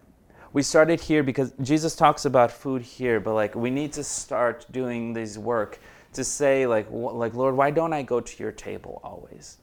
We 0.52 0.62
started 0.62 1.00
here 1.00 1.22
because 1.22 1.52
Jesus 1.61 1.94
talks 1.94 2.24
about 2.24 2.50
food 2.50 2.82
here, 2.82 3.20
but 3.20 3.34
like 3.34 3.54
we 3.54 3.70
need 3.70 3.92
to 3.94 4.04
start 4.04 4.66
doing 4.72 5.12
this 5.12 5.36
work 5.36 5.78
to 6.14 6.24
say 6.24 6.66
like 6.66 6.86
like 6.90 7.34
Lord, 7.34 7.54
why 7.56 7.70
don't 7.70 7.92
I 7.92 8.02
go 8.02 8.20
to 8.20 8.42
your 8.42 8.52
table 8.52 9.00
always? 9.04 9.59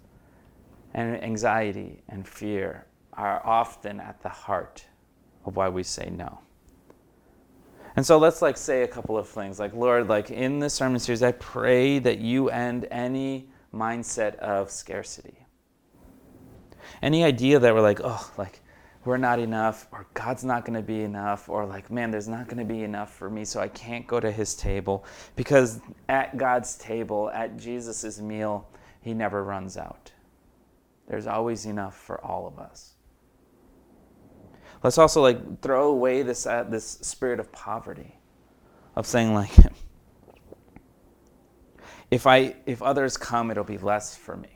and 0.95 1.21
anxiety 1.21 2.01
and 2.07 2.25
fear 2.25 2.85
are 3.13 3.45
often 3.45 3.99
at 3.99 4.21
the 4.21 4.29
heart 4.29 4.85
of 5.45 5.57
why 5.57 5.67
we 5.67 5.83
say 5.83 6.09
no. 6.09 6.39
And 7.97 8.05
so 8.05 8.17
let's 8.17 8.41
like 8.41 8.57
say 8.57 8.83
a 8.83 8.87
couple 8.87 9.17
of 9.17 9.27
things. 9.27 9.59
Like, 9.59 9.73
Lord, 9.73 10.07
like 10.07 10.31
in 10.31 10.59
this 10.59 10.73
sermon 10.73 10.99
series, 10.99 11.21
I 11.21 11.33
pray 11.33 11.99
that 11.99 12.19
you 12.19 12.49
end 12.49 12.87
any 12.91 13.49
mindset 13.73 14.35
of 14.37 14.71
scarcity. 14.71 15.44
Any 17.01 17.23
idea 17.23 17.59
that 17.59 17.73
we're 17.73 17.81
like, 17.81 18.01
oh, 18.03 18.31
like 18.37 18.61
we're 19.05 19.17
not 19.17 19.39
enough, 19.39 19.87
or 19.91 20.07
God's 20.15 20.43
not 20.43 20.65
going 20.65 20.75
to 20.75 20.81
be 20.81 21.01
enough, 21.01 21.47
or 21.47 21.65
like, 21.65 21.91
man, 21.91 22.09
there's 22.09 22.27
not 22.27 22.47
going 22.47 22.57
to 22.57 22.65
be 22.65 22.83
enough 22.83 23.13
for 23.13 23.29
me, 23.29 23.45
so 23.45 23.59
I 23.59 23.67
can't 23.67 24.07
go 24.07 24.19
to 24.19 24.31
his 24.31 24.55
table. 24.55 25.05
Because 25.35 25.79
at 26.09 26.37
God's 26.37 26.75
table, 26.75 27.29
at 27.29 27.57
Jesus' 27.57 28.19
meal, 28.19 28.67
he 29.01 29.13
never 29.13 29.43
runs 29.43 29.77
out. 29.77 30.11
There's 31.07 31.27
always 31.27 31.67
enough 31.67 31.95
for 31.95 32.23
all 32.25 32.47
of 32.47 32.57
us. 32.57 32.93
Let's 34.83 34.97
also 34.97 35.21
like 35.21 35.61
throw 35.61 35.89
away 35.89 36.23
this 36.23 36.45
uh, 36.45 36.63
this 36.63 36.85
spirit 37.01 37.39
of 37.39 37.51
poverty, 37.51 38.17
of 38.95 39.05
saying 39.05 39.33
like, 39.33 39.49
if 42.11 42.27
I 42.27 42.55
if 42.65 42.81
others 42.81 43.17
come, 43.17 43.51
it'll 43.51 43.63
be 43.63 43.77
less 43.77 44.15
for 44.15 44.35
me. 44.35 44.54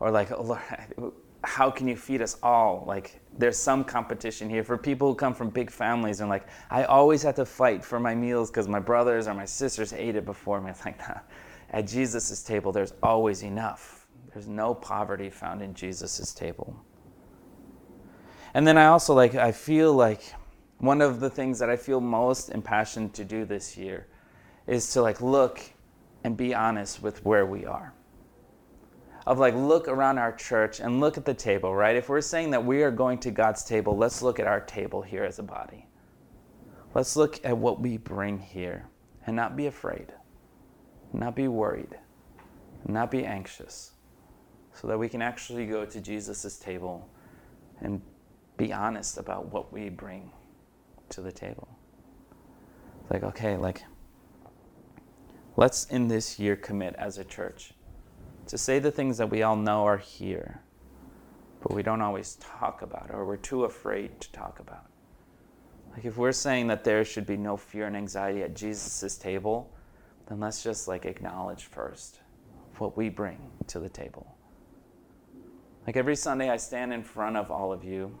Or 0.00 0.10
like, 0.10 0.30
oh, 0.32 0.42
Lord, 0.42 1.12
how 1.44 1.70
can 1.70 1.86
you 1.86 1.96
feed 1.96 2.22
us 2.22 2.36
all? 2.42 2.84
Like, 2.86 3.20
there's 3.38 3.56
some 3.56 3.84
competition 3.84 4.50
here 4.50 4.64
for 4.64 4.76
people 4.76 5.08
who 5.08 5.14
come 5.14 5.34
from 5.34 5.50
big 5.50 5.70
families 5.70 6.20
and 6.20 6.28
like, 6.28 6.46
I 6.70 6.84
always 6.84 7.22
have 7.22 7.36
to 7.36 7.46
fight 7.46 7.84
for 7.84 8.00
my 8.00 8.14
meals 8.14 8.50
because 8.50 8.68
my 8.68 8.80
brothers 8.80 9.28
or 9.28 9.34
my 9.34 9.44
sisters 9.44 9.92
ate 9.92 10.16
it 10.16 10.24
before 10.24 10.60
me. 10.60 10.70
It's 10.70 10.84
like, 10.84 10.98
nah. 10.98 11.20
at 11.70 11.86
Jesus' 11.86 12.42
table, 12.42 12.72
there's 12.72 12.94
always 13.02 13.42
enough. 13.42 14.06
There's 14.32 14.48
no 14.48 14.74
poverty 14.74 15.30
found 15.30 15.62
in 15.62 15.72
Jesus' 15.72 16.34
table. 16.34 16.76
And 18.54 18.66
then 18.66 18.76
I 18.76 18.86
also 18.86 19.14
like, 19.14 19.34
I 19.34 19.52
feel 19.52 19.92
like 19.92 20.34
one 20.78 21.00
of 21.00 21.20
the 21.20 21.30
things 21.30 21.58
that 21.58 21.70
I 21.70 21.76
feel 21.76 22.00
most 22.00 22.50
impassioned 22.50 23.14
to 23.14 23.24
do 23.24 23.44
this 23.44 23.76
year 23.76 24.08
is 24.66 24.92
to 24.92 25.02
like 25.02 25.20
look 25.20 25.60
and 26.24 26.36
be 26.36 26.54
honest 26.54 27.02
with 27.02 27.24
where 27.24 27.46
we 27.46 27.64
are. 27.64 27.92
Of 29.26 29.38
like, 29.40 29.54
look 29.54 29.88
around 29.88 30.18
our 30.18 30.32
church 30.32 30.78
and 30.78 31.00
look 31.00 31.18
at 31.18 31.24
the 31.24 31.34
table, 31.34 31.74
right? 31.74 31.96
If 31.96 32.08
we're 32.08 32.20
saying 32.20 32.50
that 32.52 32.64
we 32.64 32.82
are 32.82 32.92
going 32.92 33.18
to 33.18 33.32
God's 33.32 33.64
table, 33.64 33.96
let's 33.96 34.22
look 34.22 34.38
at 34.38 34.46
our 34.46 34.60
table 34.60 35.02
here 35.02 35.24
as 35.24 35.40
a 35.40 35.42
body. 35.42 35.86
Let's 36.94 37.16
look 37.16 37.44
at 37.44 37.58
what 37.58 37.80
we 37.80 37.96
bring 37.96 38.38
here 38.38 38.88
and 39.26 39.34
not 39.34 39.56
be 39.56 39.66
afraid, 39.66 40.12
not 41.12 41.34
be 41.34 41.48
worried, 41.48 41.98
not 42.86 43.10
be 43.10 43.24
anxious, 43.24 43.92
so 44.72 44.86
that 44.86 44.98
we 44.98 45.08
can 45.08 45.20
actually 45.20 45.66
go 45.66 45.84
to 45.84 46.00
Jesus' 46.00 46.56
table 46.58 47.08
and 47.80 48.00
be 48.56 48.72
honest 48.72 49.18
about 49.18 49.52
what 49.52 49.72
we 49.72 49.88
bring 49.88 50.30
to 51.08 51.20
the 51.20 51.32
table. 51.32 51.68
Like, 53.10 53.24
okay, 53.24 53.56
like, 53.56 53.82
let's 55.56 55.84
in 55.86 56.06
this 56.06 56.38
year 56.38 56.54
commit 56.54 56.94
as 56.96 57.18
a 57.18 57.24
church 57.24 57.72
to 58.46 58.58
say 58.58 58.78
the 58.78 58.90
things 58.90 59.18
that 59.18 59.30
we 59.30 59.42
all 59.42 59.56
know 59.56 59.84
are 59.84 59.98
here, 59.98 60.60
but 61.60 61.72
we 61.72 61.82
don't 61.82 62.00
always 62.00 62.36
talk 62.36 62.82
about, 62.82 63.10
or 63.10 63.24
we're 63.24 63.36
too 63.36 63.64
afraid 63.64 64.20
to 64.20 64.32
talk 64.32 64.60
about. 64.60 64.86
Like, 65.92 66.04
if 66.04 66.16
we're 66.16 66.32
saying 66.32 66.66
that 66.68 66.84
there 66.84 67.04
should 67.04 67.26
be 67.26 67.36
no 67.36 67.56
fear 67.56 67.86
and 67.86 67.96
anxiety 67.96 68.42
at 68.42 68.54
Jesus' 68.54 69.16
table, 69.16 69.72
then 70.28 70.40
let's 70.40 70.62
just 70.62 70.88
like 70.88 71.06
acknowledge 71.06 71.64
first 71.64 72.20
what 72.78 72.96
we 72.96 73.08
bring 73.08 73.38
to 73.68 73.78
the 73.78 73.88
table. 73.88 74.36
Like 75.86 75.96
every 75.96 76.16
Sunday, 76.16 76.50
I 76.50 76.56
stand 76.56 76.92
in 76.92 77.02
front 77.02 77.36
of 77.36 77.50
all 77.50 77.72
of 77.72 77.84
you 77.84 78.18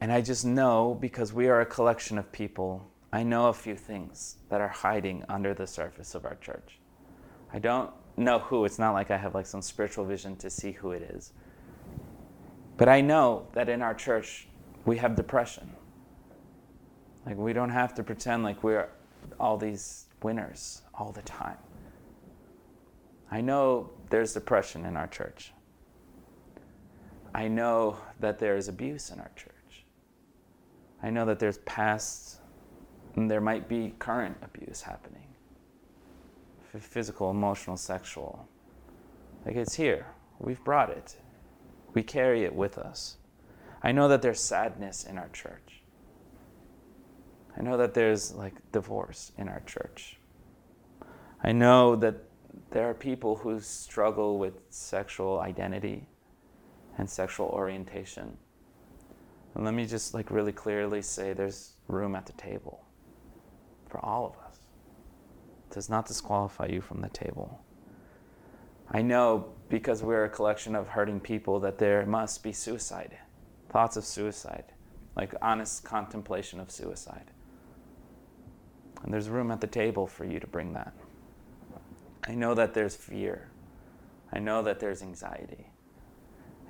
and 0.00 0.12
I 0.12 0.20
just 0.20 0.44
know 0.44 0.96
because 1.00 1.32
we 1.32 1.48
are 1.48 1.60
a 1.60 1.66
collection 1.66 2.18
of 2.18 2.30
people, 2.30 2.90
I 3.12 3.22
know 3.22 3.48
a 3.48 3.52
few 3.52 3.76
things 3.76 4.36
that 4.50 4.60
are 4.60 4.68
hiding 4.68 5.24
under 5.28 5.54
the 5.54 5.66
surface 5.66 6.14
of 6.14 6.24
our 6.24 6.36
church. 6.36 6.78
I 7.52 7.58
don't 7.58 7.90
know 8.16 8.38
who, 8.38 8.64
it's 8.64 8.78
not 8.78 8.92
like 8.92 9.10
I 9.10 9.16
have 9.16 9.34
like 9.34 9.46
some 9.46 9.62
spiritual 9.62 10.04
vision 10.04 10.36
to 10.36 10.50
see 10.50 10.72
who 10.72 10.92
it 10.92 11.02
is. 11.02 11.32
But 12.76 12.88
I 12.88 13.00
know 13.00 13.46
that 13.52 13.68
in 13.68 13.82
our 13.82 13.94
church, 13.94 14.48
we 14.84 14.98
have 14.98 15.16
depression. 15.16 15.70
Like, 17.24 17.36
we 17.36 17.52
don't 17.52 17.70
have 17.70 17.94
to 17.94 18.02
pretend 18.02 18.44
like 18.44 18.62
we're 18.62 18.88
all 19.40 19.56
these 19.56 20.06
winners 20.22 20.82
all 20.94 21.12
the 21.12 21.22
time. 21.22 21.56
I 23.30 23.40
know 23.40 23.90
there's 24.10 24.32
depression 24.32 24.84
in 24.84 24.96
our 24.96 25.08
church. 25.08 25.52
I 27.34 27.48
know 27.48 27.98
that 28.20 28.38
there 28.38 28.56
is 28.56 28.68
abuse 28.68 29.10
in 29.10 29.18
our 29.18 29.30
church. 29.34 29.84
I 31.02 31.10
know 31.10 31.26
that 31.26 31.38
there's 31.38 31.58
past 31.58 32.40
and 33.16 33.30
there 33.30 33.40
might 33.40 33.68
be 33.68 33.94
current 33.98 34.36
abuse 34.42 34.82
happening 34.82 35.26
physical, 36.72 37.30
emotional, 37.30 37.76
sexual. 37.76 38.48
Like 39.44 39.56
it's 39.56 39.74
here. 39.74 40.06
We've 40.38 40.62
brought 40.64 40.90
it. 40.90 41.16
We 41.94 42.02
carry 42.02 42.44
it 42.44 42.54
with 42.54 42.78
us. 42.78 43.16
I 43.82 43.92
know 43.92 44.08
that 44.08 44.22
there's 44.22 44.40
sadness 44.40 45.04
in 45.04 45.18
our 45.18 45.28
church. 45.28 45.82
I 47.56 47.62
know 47.62 47.76
that 47.76 47.94
there's 47.94 48.34
like 48.34 48.54
divorce 48.72 49.32
in 49.38 49.48
our 49.48 49.60
church. 49.60 50.18
I 51.42 51.52
know 51.52 51.96
that 51.96 52.16
there 52.70 52.88
are 52.88 52.94
people 52.94 53.36
who 53.36 53.60
struggle 53.60 54.38
with 54.38 54.60
sexual 54.70 55.40
identity 55.40 56.06
and 56.98 57.08
sexual 57.08 57.46
orientation. 57.48 58.36
And 59.54 59.64
let 59.64 59.74
me 59.74 59.86
just 59.86 60.12
like 60.12 60.30
really 60.30 60.52
clearly 60.52 61.00
say 61.00 61.32
there's 61.32 61.72
room 61.88 62.14
at 62.14 62.26
the 62.26 62.32
table 62.32 62.84
for 63.88 64.04
all 64.04 64.26
of 64.26 64.32
us. 64.44 64.45
Does 65.70 65.88
not 65.88 66.06
disqualify 66.06 66.66
you 66.66 66.80
from 66.80 67.00
the 67.00 67.08
table. 67.08 67.60
I 68.90 69.02
know 69.02 69.48
because 69.68 70.02
we're 70.02 70.24
a 70.24 70.28
collection 70.28 70.74
of 70.76 70.88
hurting 70.88 71.20
people 71.20 71.60
that 71.60 71.78
there 71.78 72.06
must 72.06 72.42
be 72.42 72.52
suicide, 72.52 73.18
thoughts 73.68 73.96
of 73.96 74.04
suicide, 74.04 74.64
like 75.16 75.34
honest 75.42 75.84
contemplation 75.84 76.60
of 76.60 76.70
suicide. 76.70 77.30
And 79.02 79.12
there's 79.12 79.28
room 79.28 79.50
at 79.50 79.60
the 79.60 79.66
table 79.66 80.06
for 80.06 80.24
you 80.24 80.40
to 80.40 80.46
bring 80.46 80.72
that. 80.74 80.92
I 82.26 82.34
know 82.34 82.54
that 82.54 82.74
there's 82.74 82.96
fear. 82.96 83.48
I 84.32 84.38
know 84.38 84.62
that 84.62 84.80
there's 84.80 85.02
anxiety. 85.02 85.66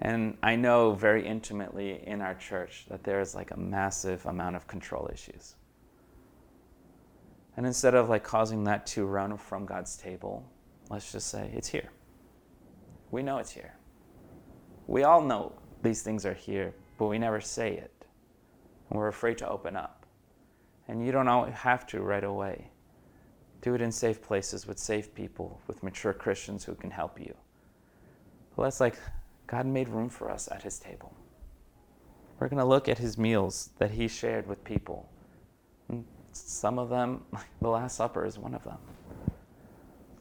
And 0.00 0.36
I 0.42 0.56
know 0.56 0.92
very 0.92 1.26
intimately 1.26 2.02
in 2.06 2.20
our 2.20 2.34
church 2.34 2.86
that 2.90 3.04
there 3.04 3.20
is 3.20 3.34
like 3.34 3.50
a 3.50 3.56
massive 3.58 4.26
amount 4.26 4.56
of 4.56 4.66
control 4.66 5.08
issues. 5.12 5.54
And 7.56 7.66
instead 7.66 7.94
of 7.94 8.08
like 8.08 8.22
causing 8.22 8.64
that 8.64 8.86
to 8.88 9.06
run 9.06 9.36
from 9.38 9.64
God's 9.64 9.96
table, 9.96 10.44
let's 10.90 11.10
just 11.10 11.28
say 11.28 11.50
it's 11.54 11.68
here. 11.68 11.90
We 13.10 13.22
know 13.22 13.38
it's 13.38 13.50
here. 13.50 13.74
We 14.86 15.04
all 15.04 15.22
know 15.22 15.52
these 15.82 16.02
things 16.02 16.26
are 16.26 16.34
here, 16.34 16.74
but 16.98 17.06
we 17.06 17.18
never 17.18 17.40
say 17.40 17.72
it. 17.72 18.04
And 18.90 18.98
we're 18.98 19.08
afraid 19.08 19.38
to 19.38 19.48
open 19.48 19.76
up. 19.76 20.06
And 20.88 21.04
you 21.04 21.12
don't 21.12 21.52
have 21.52 21.86
to 21.88 22.02
right 22.02 22.24
away. 22.24 22.70
Do 23.62 23.74
it 23.74 23.80
in 23.80 23.90
safe 23.90 24.22
places 24.22 24.66
with 24.66 24.78
safe 24.78 25.14
people, 25.14 25.60
with 25.66 25.82
mature 25.82 26.12
Christians 26.12 26.62
who 26.64 26.74
can 26.74 26.90
help 26.90 27.18
you. 27.18 27.34
But 28.54 28.62
let's 28.62 28.80
like 28.80 28.98
God 29.46 29.66
made 29.66 29.88
room 29.88 30.08
for 30.08 30.30
us 30.30 30.48
at 30.52 30.62
his 30.62 30.78
table. 30.78 31.12
We're 32.38 32.48
going 32.48 32.58
to 32.58 32.66
look 32.66 32.88
at 32.88 32.98
his 32.98 33.16
meals 33.16 33.70
that 33.78 33.92
he 33.92 34.08
shared 34.08 34.46
with 34.46 34.62
people. 34.62 35.08
Some 36.36 36.78
of 36.78 36.88
them, 36.88 37.24
the 37.60 37.68
Last 37.68 37.96
Supper 37.96 38.24
is 38.24 38.38
one 38.38 38.54
of 38.54 38.64
them. 38.64 38.78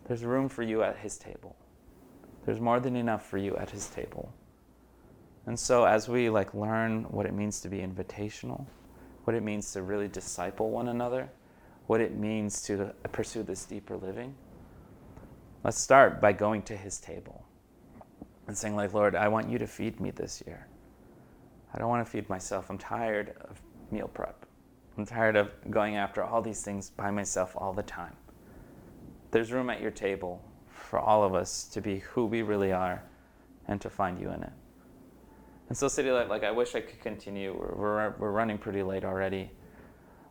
There's 0.08 0.24
room 0.24 0.50
for 0.50 0.64
you 0.64 0.84
at 0.84 0.98
his 0.98 1.18
table. 1.18 1.56
There's 2.46 2.60
more 2.60 2.80
than 2.80 2.96
enough 2.96 3.28
for 3.28 3.38
you 3.38 3.56
at 3.58 3.72
his 3.72 3.88
table. 3.88 4.32
And 5.48 5.60
so 5.60 5.86
as 5.86 6.08
we 6.08 6.30
like 6.30 6.54
learn 6.54 7.04
what 7.06 7.26
it 7.26 7.34
means 7.34 7.60
to 7.62 7.70
be 7.70 7.80
invitational, 7.80 8.66
what 9.24 9.36
it 9.36 9.44
means 9.44 9.72
to 9.74 9.82
really 9.82 10.08
disciple 10.08 10.70
one 10.70 10.90
another, 10.90 11.30
what 11.88 12.02
it 12.02 12.16
means 12.16 12.62
to 12.64 12.94
pursue 13.12 13.44
this 13.44 13.66
deeper 13.66 13.98
living, 13.98 14.36
let's 15.64 15.80
start 15.80 16.22
by 16.22 16.32
going 16.34 16.62
to 16.64 16.78
his 16.78 17.00
table 17.00 17.46
and 18.48 18.58
saying, 18.58 18.76
like, 18.76 18.94
Lord, 18.94 19.16
I 19.16 19.28
want 19.28 19.50
you 19.50 19.58
to 19.58 19.68
feed 19.68 20.00
me 20.00 20.12
this 20.12 20.44
year. 20.46 20.68
I 21.74 21.80
don't 21.80 21.90
want 21.90 22.06
to 22.06 22.10
feed 22.10 22.30
myself. 22.30 22.70
I'm 22.70 22.78
tired 22.78 23.34
of 23.42 23.62
meal 23.92 24.08
prep. 24.08 24.45
I'm 24.98 25.06
tired 25.06 25.36
of 25.36 25.52
going 25.70 25.98
after 25.98 26.24
all 26.24 26.42
these 26.42 26.62
things 26.62 26.90
by 26.90 27.12
myself 27.12 27.54
all 27.58 27.74
the 27.74 27.84
time. 27.84 28.16
There's 29.32 29.52
room 29.52 29.70
at 29.70 29.82
your 29.82 29.92
table 29.92 30.42
for 30.70 31.00
all 31.00 31.24
of 31.24 31.36
us 31.36 31.66
to 31.74 31.82
be 31.82 32.00
who 32.00 32.26
we 32.26 32.42
really 32.42 32.72
are 32.72 33.04
and 33.68 33.82
to 33.82 33.90
find 33.90 34.20
you 34.20 34.30
in 34.30 34.44
it. 34.44 34.54
And 35.68 35.78
so, 35.78 35.88
CityLife, 35.88 36.30
like, 36.30 36.44
I 36.44 36.52
wish 36.52 36.76
I 36.76 36.82
could 36.82 37.02
continue. 37.02 37.54
We're, 37.54 37.76
we're, 37.76 38.14
we're 38.20 38.32
running 38.32 38.58
pretty 38.58 38.84
late 38.84 39.04
already. 39.04 39.50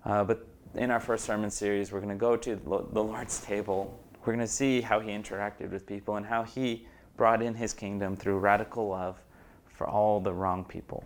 Uh, 0.04 0.22
but 0.22 0.46
in 0.76 0.90
our 0.90 1.00
first 1.00 1.24
sermon 1.24 1.50
series, 1.50 1.92
we're 1.92 2.00
going 2.00 2.16
to 2.16 2.20
go 2.20 2.36
to 2.36 2.56
the 2.56 3.02
Lord's 3.02 3.40
table. 3.40 3.98
We're 4.20 4.32
going 4.32 4.46
to 4.46 4.52
see 4.52 4.80
how 4.80 5.00
he 5.00 5.10
interacted 5.10 5.70
with 5.70 5.86
people 5.86 6.16
and 6.16 6.24
how 6.24 6.44
he 6.44 6.86
brought 7.16 7.42
in 7.42 7.54
his 7.54 7.74
kingdom 7.74 8.16
through 8.16 8.38
radical 8.38 8.88
love 8.88 9.18
for 9.66 9.88
all 9.88 10.20
the 10.20 10.32
wrong 10.32 10.64
people. 10.64 11.04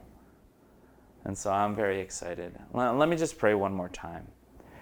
And 1.28 1.36
so 1.36 1.52
I'm 1.52 1.74
very 1.74 2.00
excited. 2.00 2.58
Let, 2.72 3.06
me 3.06 3.14
just 3.14 3.36
pray 3.36 3.52
one 3.52 3.74
more 3.74 3.90
time. 3.90 4.26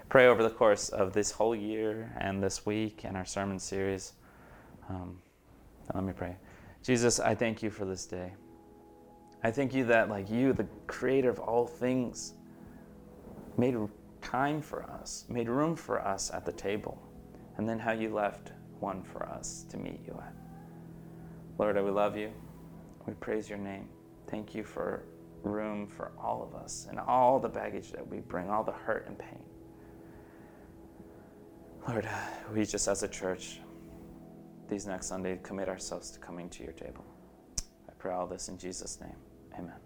Pray 0.08 0.28
over 0.28 0.44
the 0.44 0.50
course 0.50 0.90
of 0.90 1.12
this 1.12 1.32
whole 1.32 1.56
year 1.56 2.16
and 2.20 2.40
this 2.40 2.64
week 2.64 3.02
and 3.02 3.16
our 3.16 3.24
sermon 3.24 3.58
series. 3.58 4.12
Um, 4.88 5.18
let 5.92 6.04
me 6.04 6.12
pray. 6.12 6.36
Jesus, 6.84 7.18
I 7.18 7.34
thank 7.34 7.64
you 7.64 7.70
for 7.70 7.84
this 7.84 8.06
day. 8.06 8.32
I 9.42 9.50
thank 9.50 9.74
you 9.74 9.86
that, 9.86 10.08
like 10.08 10.30
you, 10.30 10.52
the 10.52 10.68
creator 10.86 11.30
of 11.30 11.40
all 11.40 11.66
things, 11.66 12.34
made 13.58 13.76
time 14.22 14.62
for 14.62 14.84
us, 14.84 15.24
made 15.28 15.48
room 15.48 15.74
for 15.74 16.00
us 16.00 16.30
at 16.30 16.46
the 16.46 16.52
table, 16.52 17.02
and 17.56 17.68
then 17.68 17.80
how 17.80 17.90
you 17.90 18.14
left 18.14 18.52
one 18.78 19.02
for 19.02 19.26
us 19.26 19.64
to 19.70 19.78
meet 19.78 19.98
you 20.06 20.16
at. 20.24 20.32
Lord, 21.58 21.76
I 21.76 21.82
we 21.82 21.90
love 21.90 22.16
you. 22.16 22.30
We 23.04 23.14
praise 23.14 23.48
your 23.48 23.58
name. 23.58 23.88
Thank 24.28 24.54
you 24.54 24.62
for 24.62 25.02
room 25.46 25.86
for 25.86 26.12
all 26.20 26.42
of 26.42 26.60
us 26.60 26.86
and 26.90 26.98
all 26.98 27.38
the 27.38 27.48
baggage 27.48 27.92
that 27.92 28.06
we 28.06 28.18
bring, 28.20 28.50
all 28.50 28.64
the 28.64 28.72
hurt 28.72 29.06
and 29.06 29.18
pain. 29.18 29.42
Lord, 31.88 32.08
we 32.52 32.64
just 32.64 32.88
as 32.88 33.02
a 33.02 33.08
church, 33.08 33.60
these 34.68 34.86
next 34.86 35.06
Sunday, 35.06 35.38
commit 35.42 35.68
ourselves 35.68 36.10
to 36.10 36.18
coming 36.18 36.48
to 36.50 36.64
your 36.64 36.72
table. 36.72 37.04
I 37.88 37.92
pray 37.98 38.12
all 38.12 38.26
this 38.26 38.48
in 38.48 38.58
Jesus' 38.58 39.00
name. 39.00 39.16
Amen. 39.58 39.76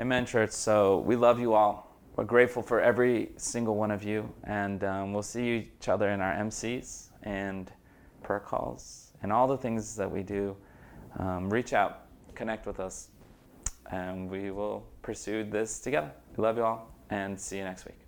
Amen, 0.00 0.24
church. 0.24 0.50
So 0.50 1.00
we 1.00 1.16
love 1.16 1.38
you 1.38 1.52
all. 1.52 1.98
We're 2.16 2.24
grateful 2.24 2.62
for 2.62 2.80
every 2.80 3.32
single 3.36 3.76
one 3.76 3.90
of 3.90 4.02
you. 4.02 4.32
And 4.44 4.82
um, 4.84 5.12
we'll 5.12 5.22
see 5.22 5.68
each 5.80 5.88
other 5.88 6.10
in 6.10 6.20
our 6.20 6.34
MCs 6.34 7.10
and 7.22 7.70
prayer 8.22 8.40
calls 8.40 9.12
and 9.22 9.32
all 9.32 9.46
the 9.46 9.56
things 9.56 9.94
that 9.96 10.10
we 10.10 10.22
do. 10.22 10.56
Um, 11.18 11.50
reach 11.50 11.72
out, 11.74 12.06
connect 12.34 12.66
with 12.66 12.80
us, 12.80 13.08
and 13.92 14.28
we 14.28 14.50
will 14.50 14.84
pursue 15.02 15.44
this 15.44 15.78
together. 15.78 16.10
Love 16.36 16.56
you 16.56 16.64
all, 16.64 16.90
and 17.10 17.38
see 17.38 17.58
you 17.58 17.64
next 17.64 17.84
week. 17.84 18.01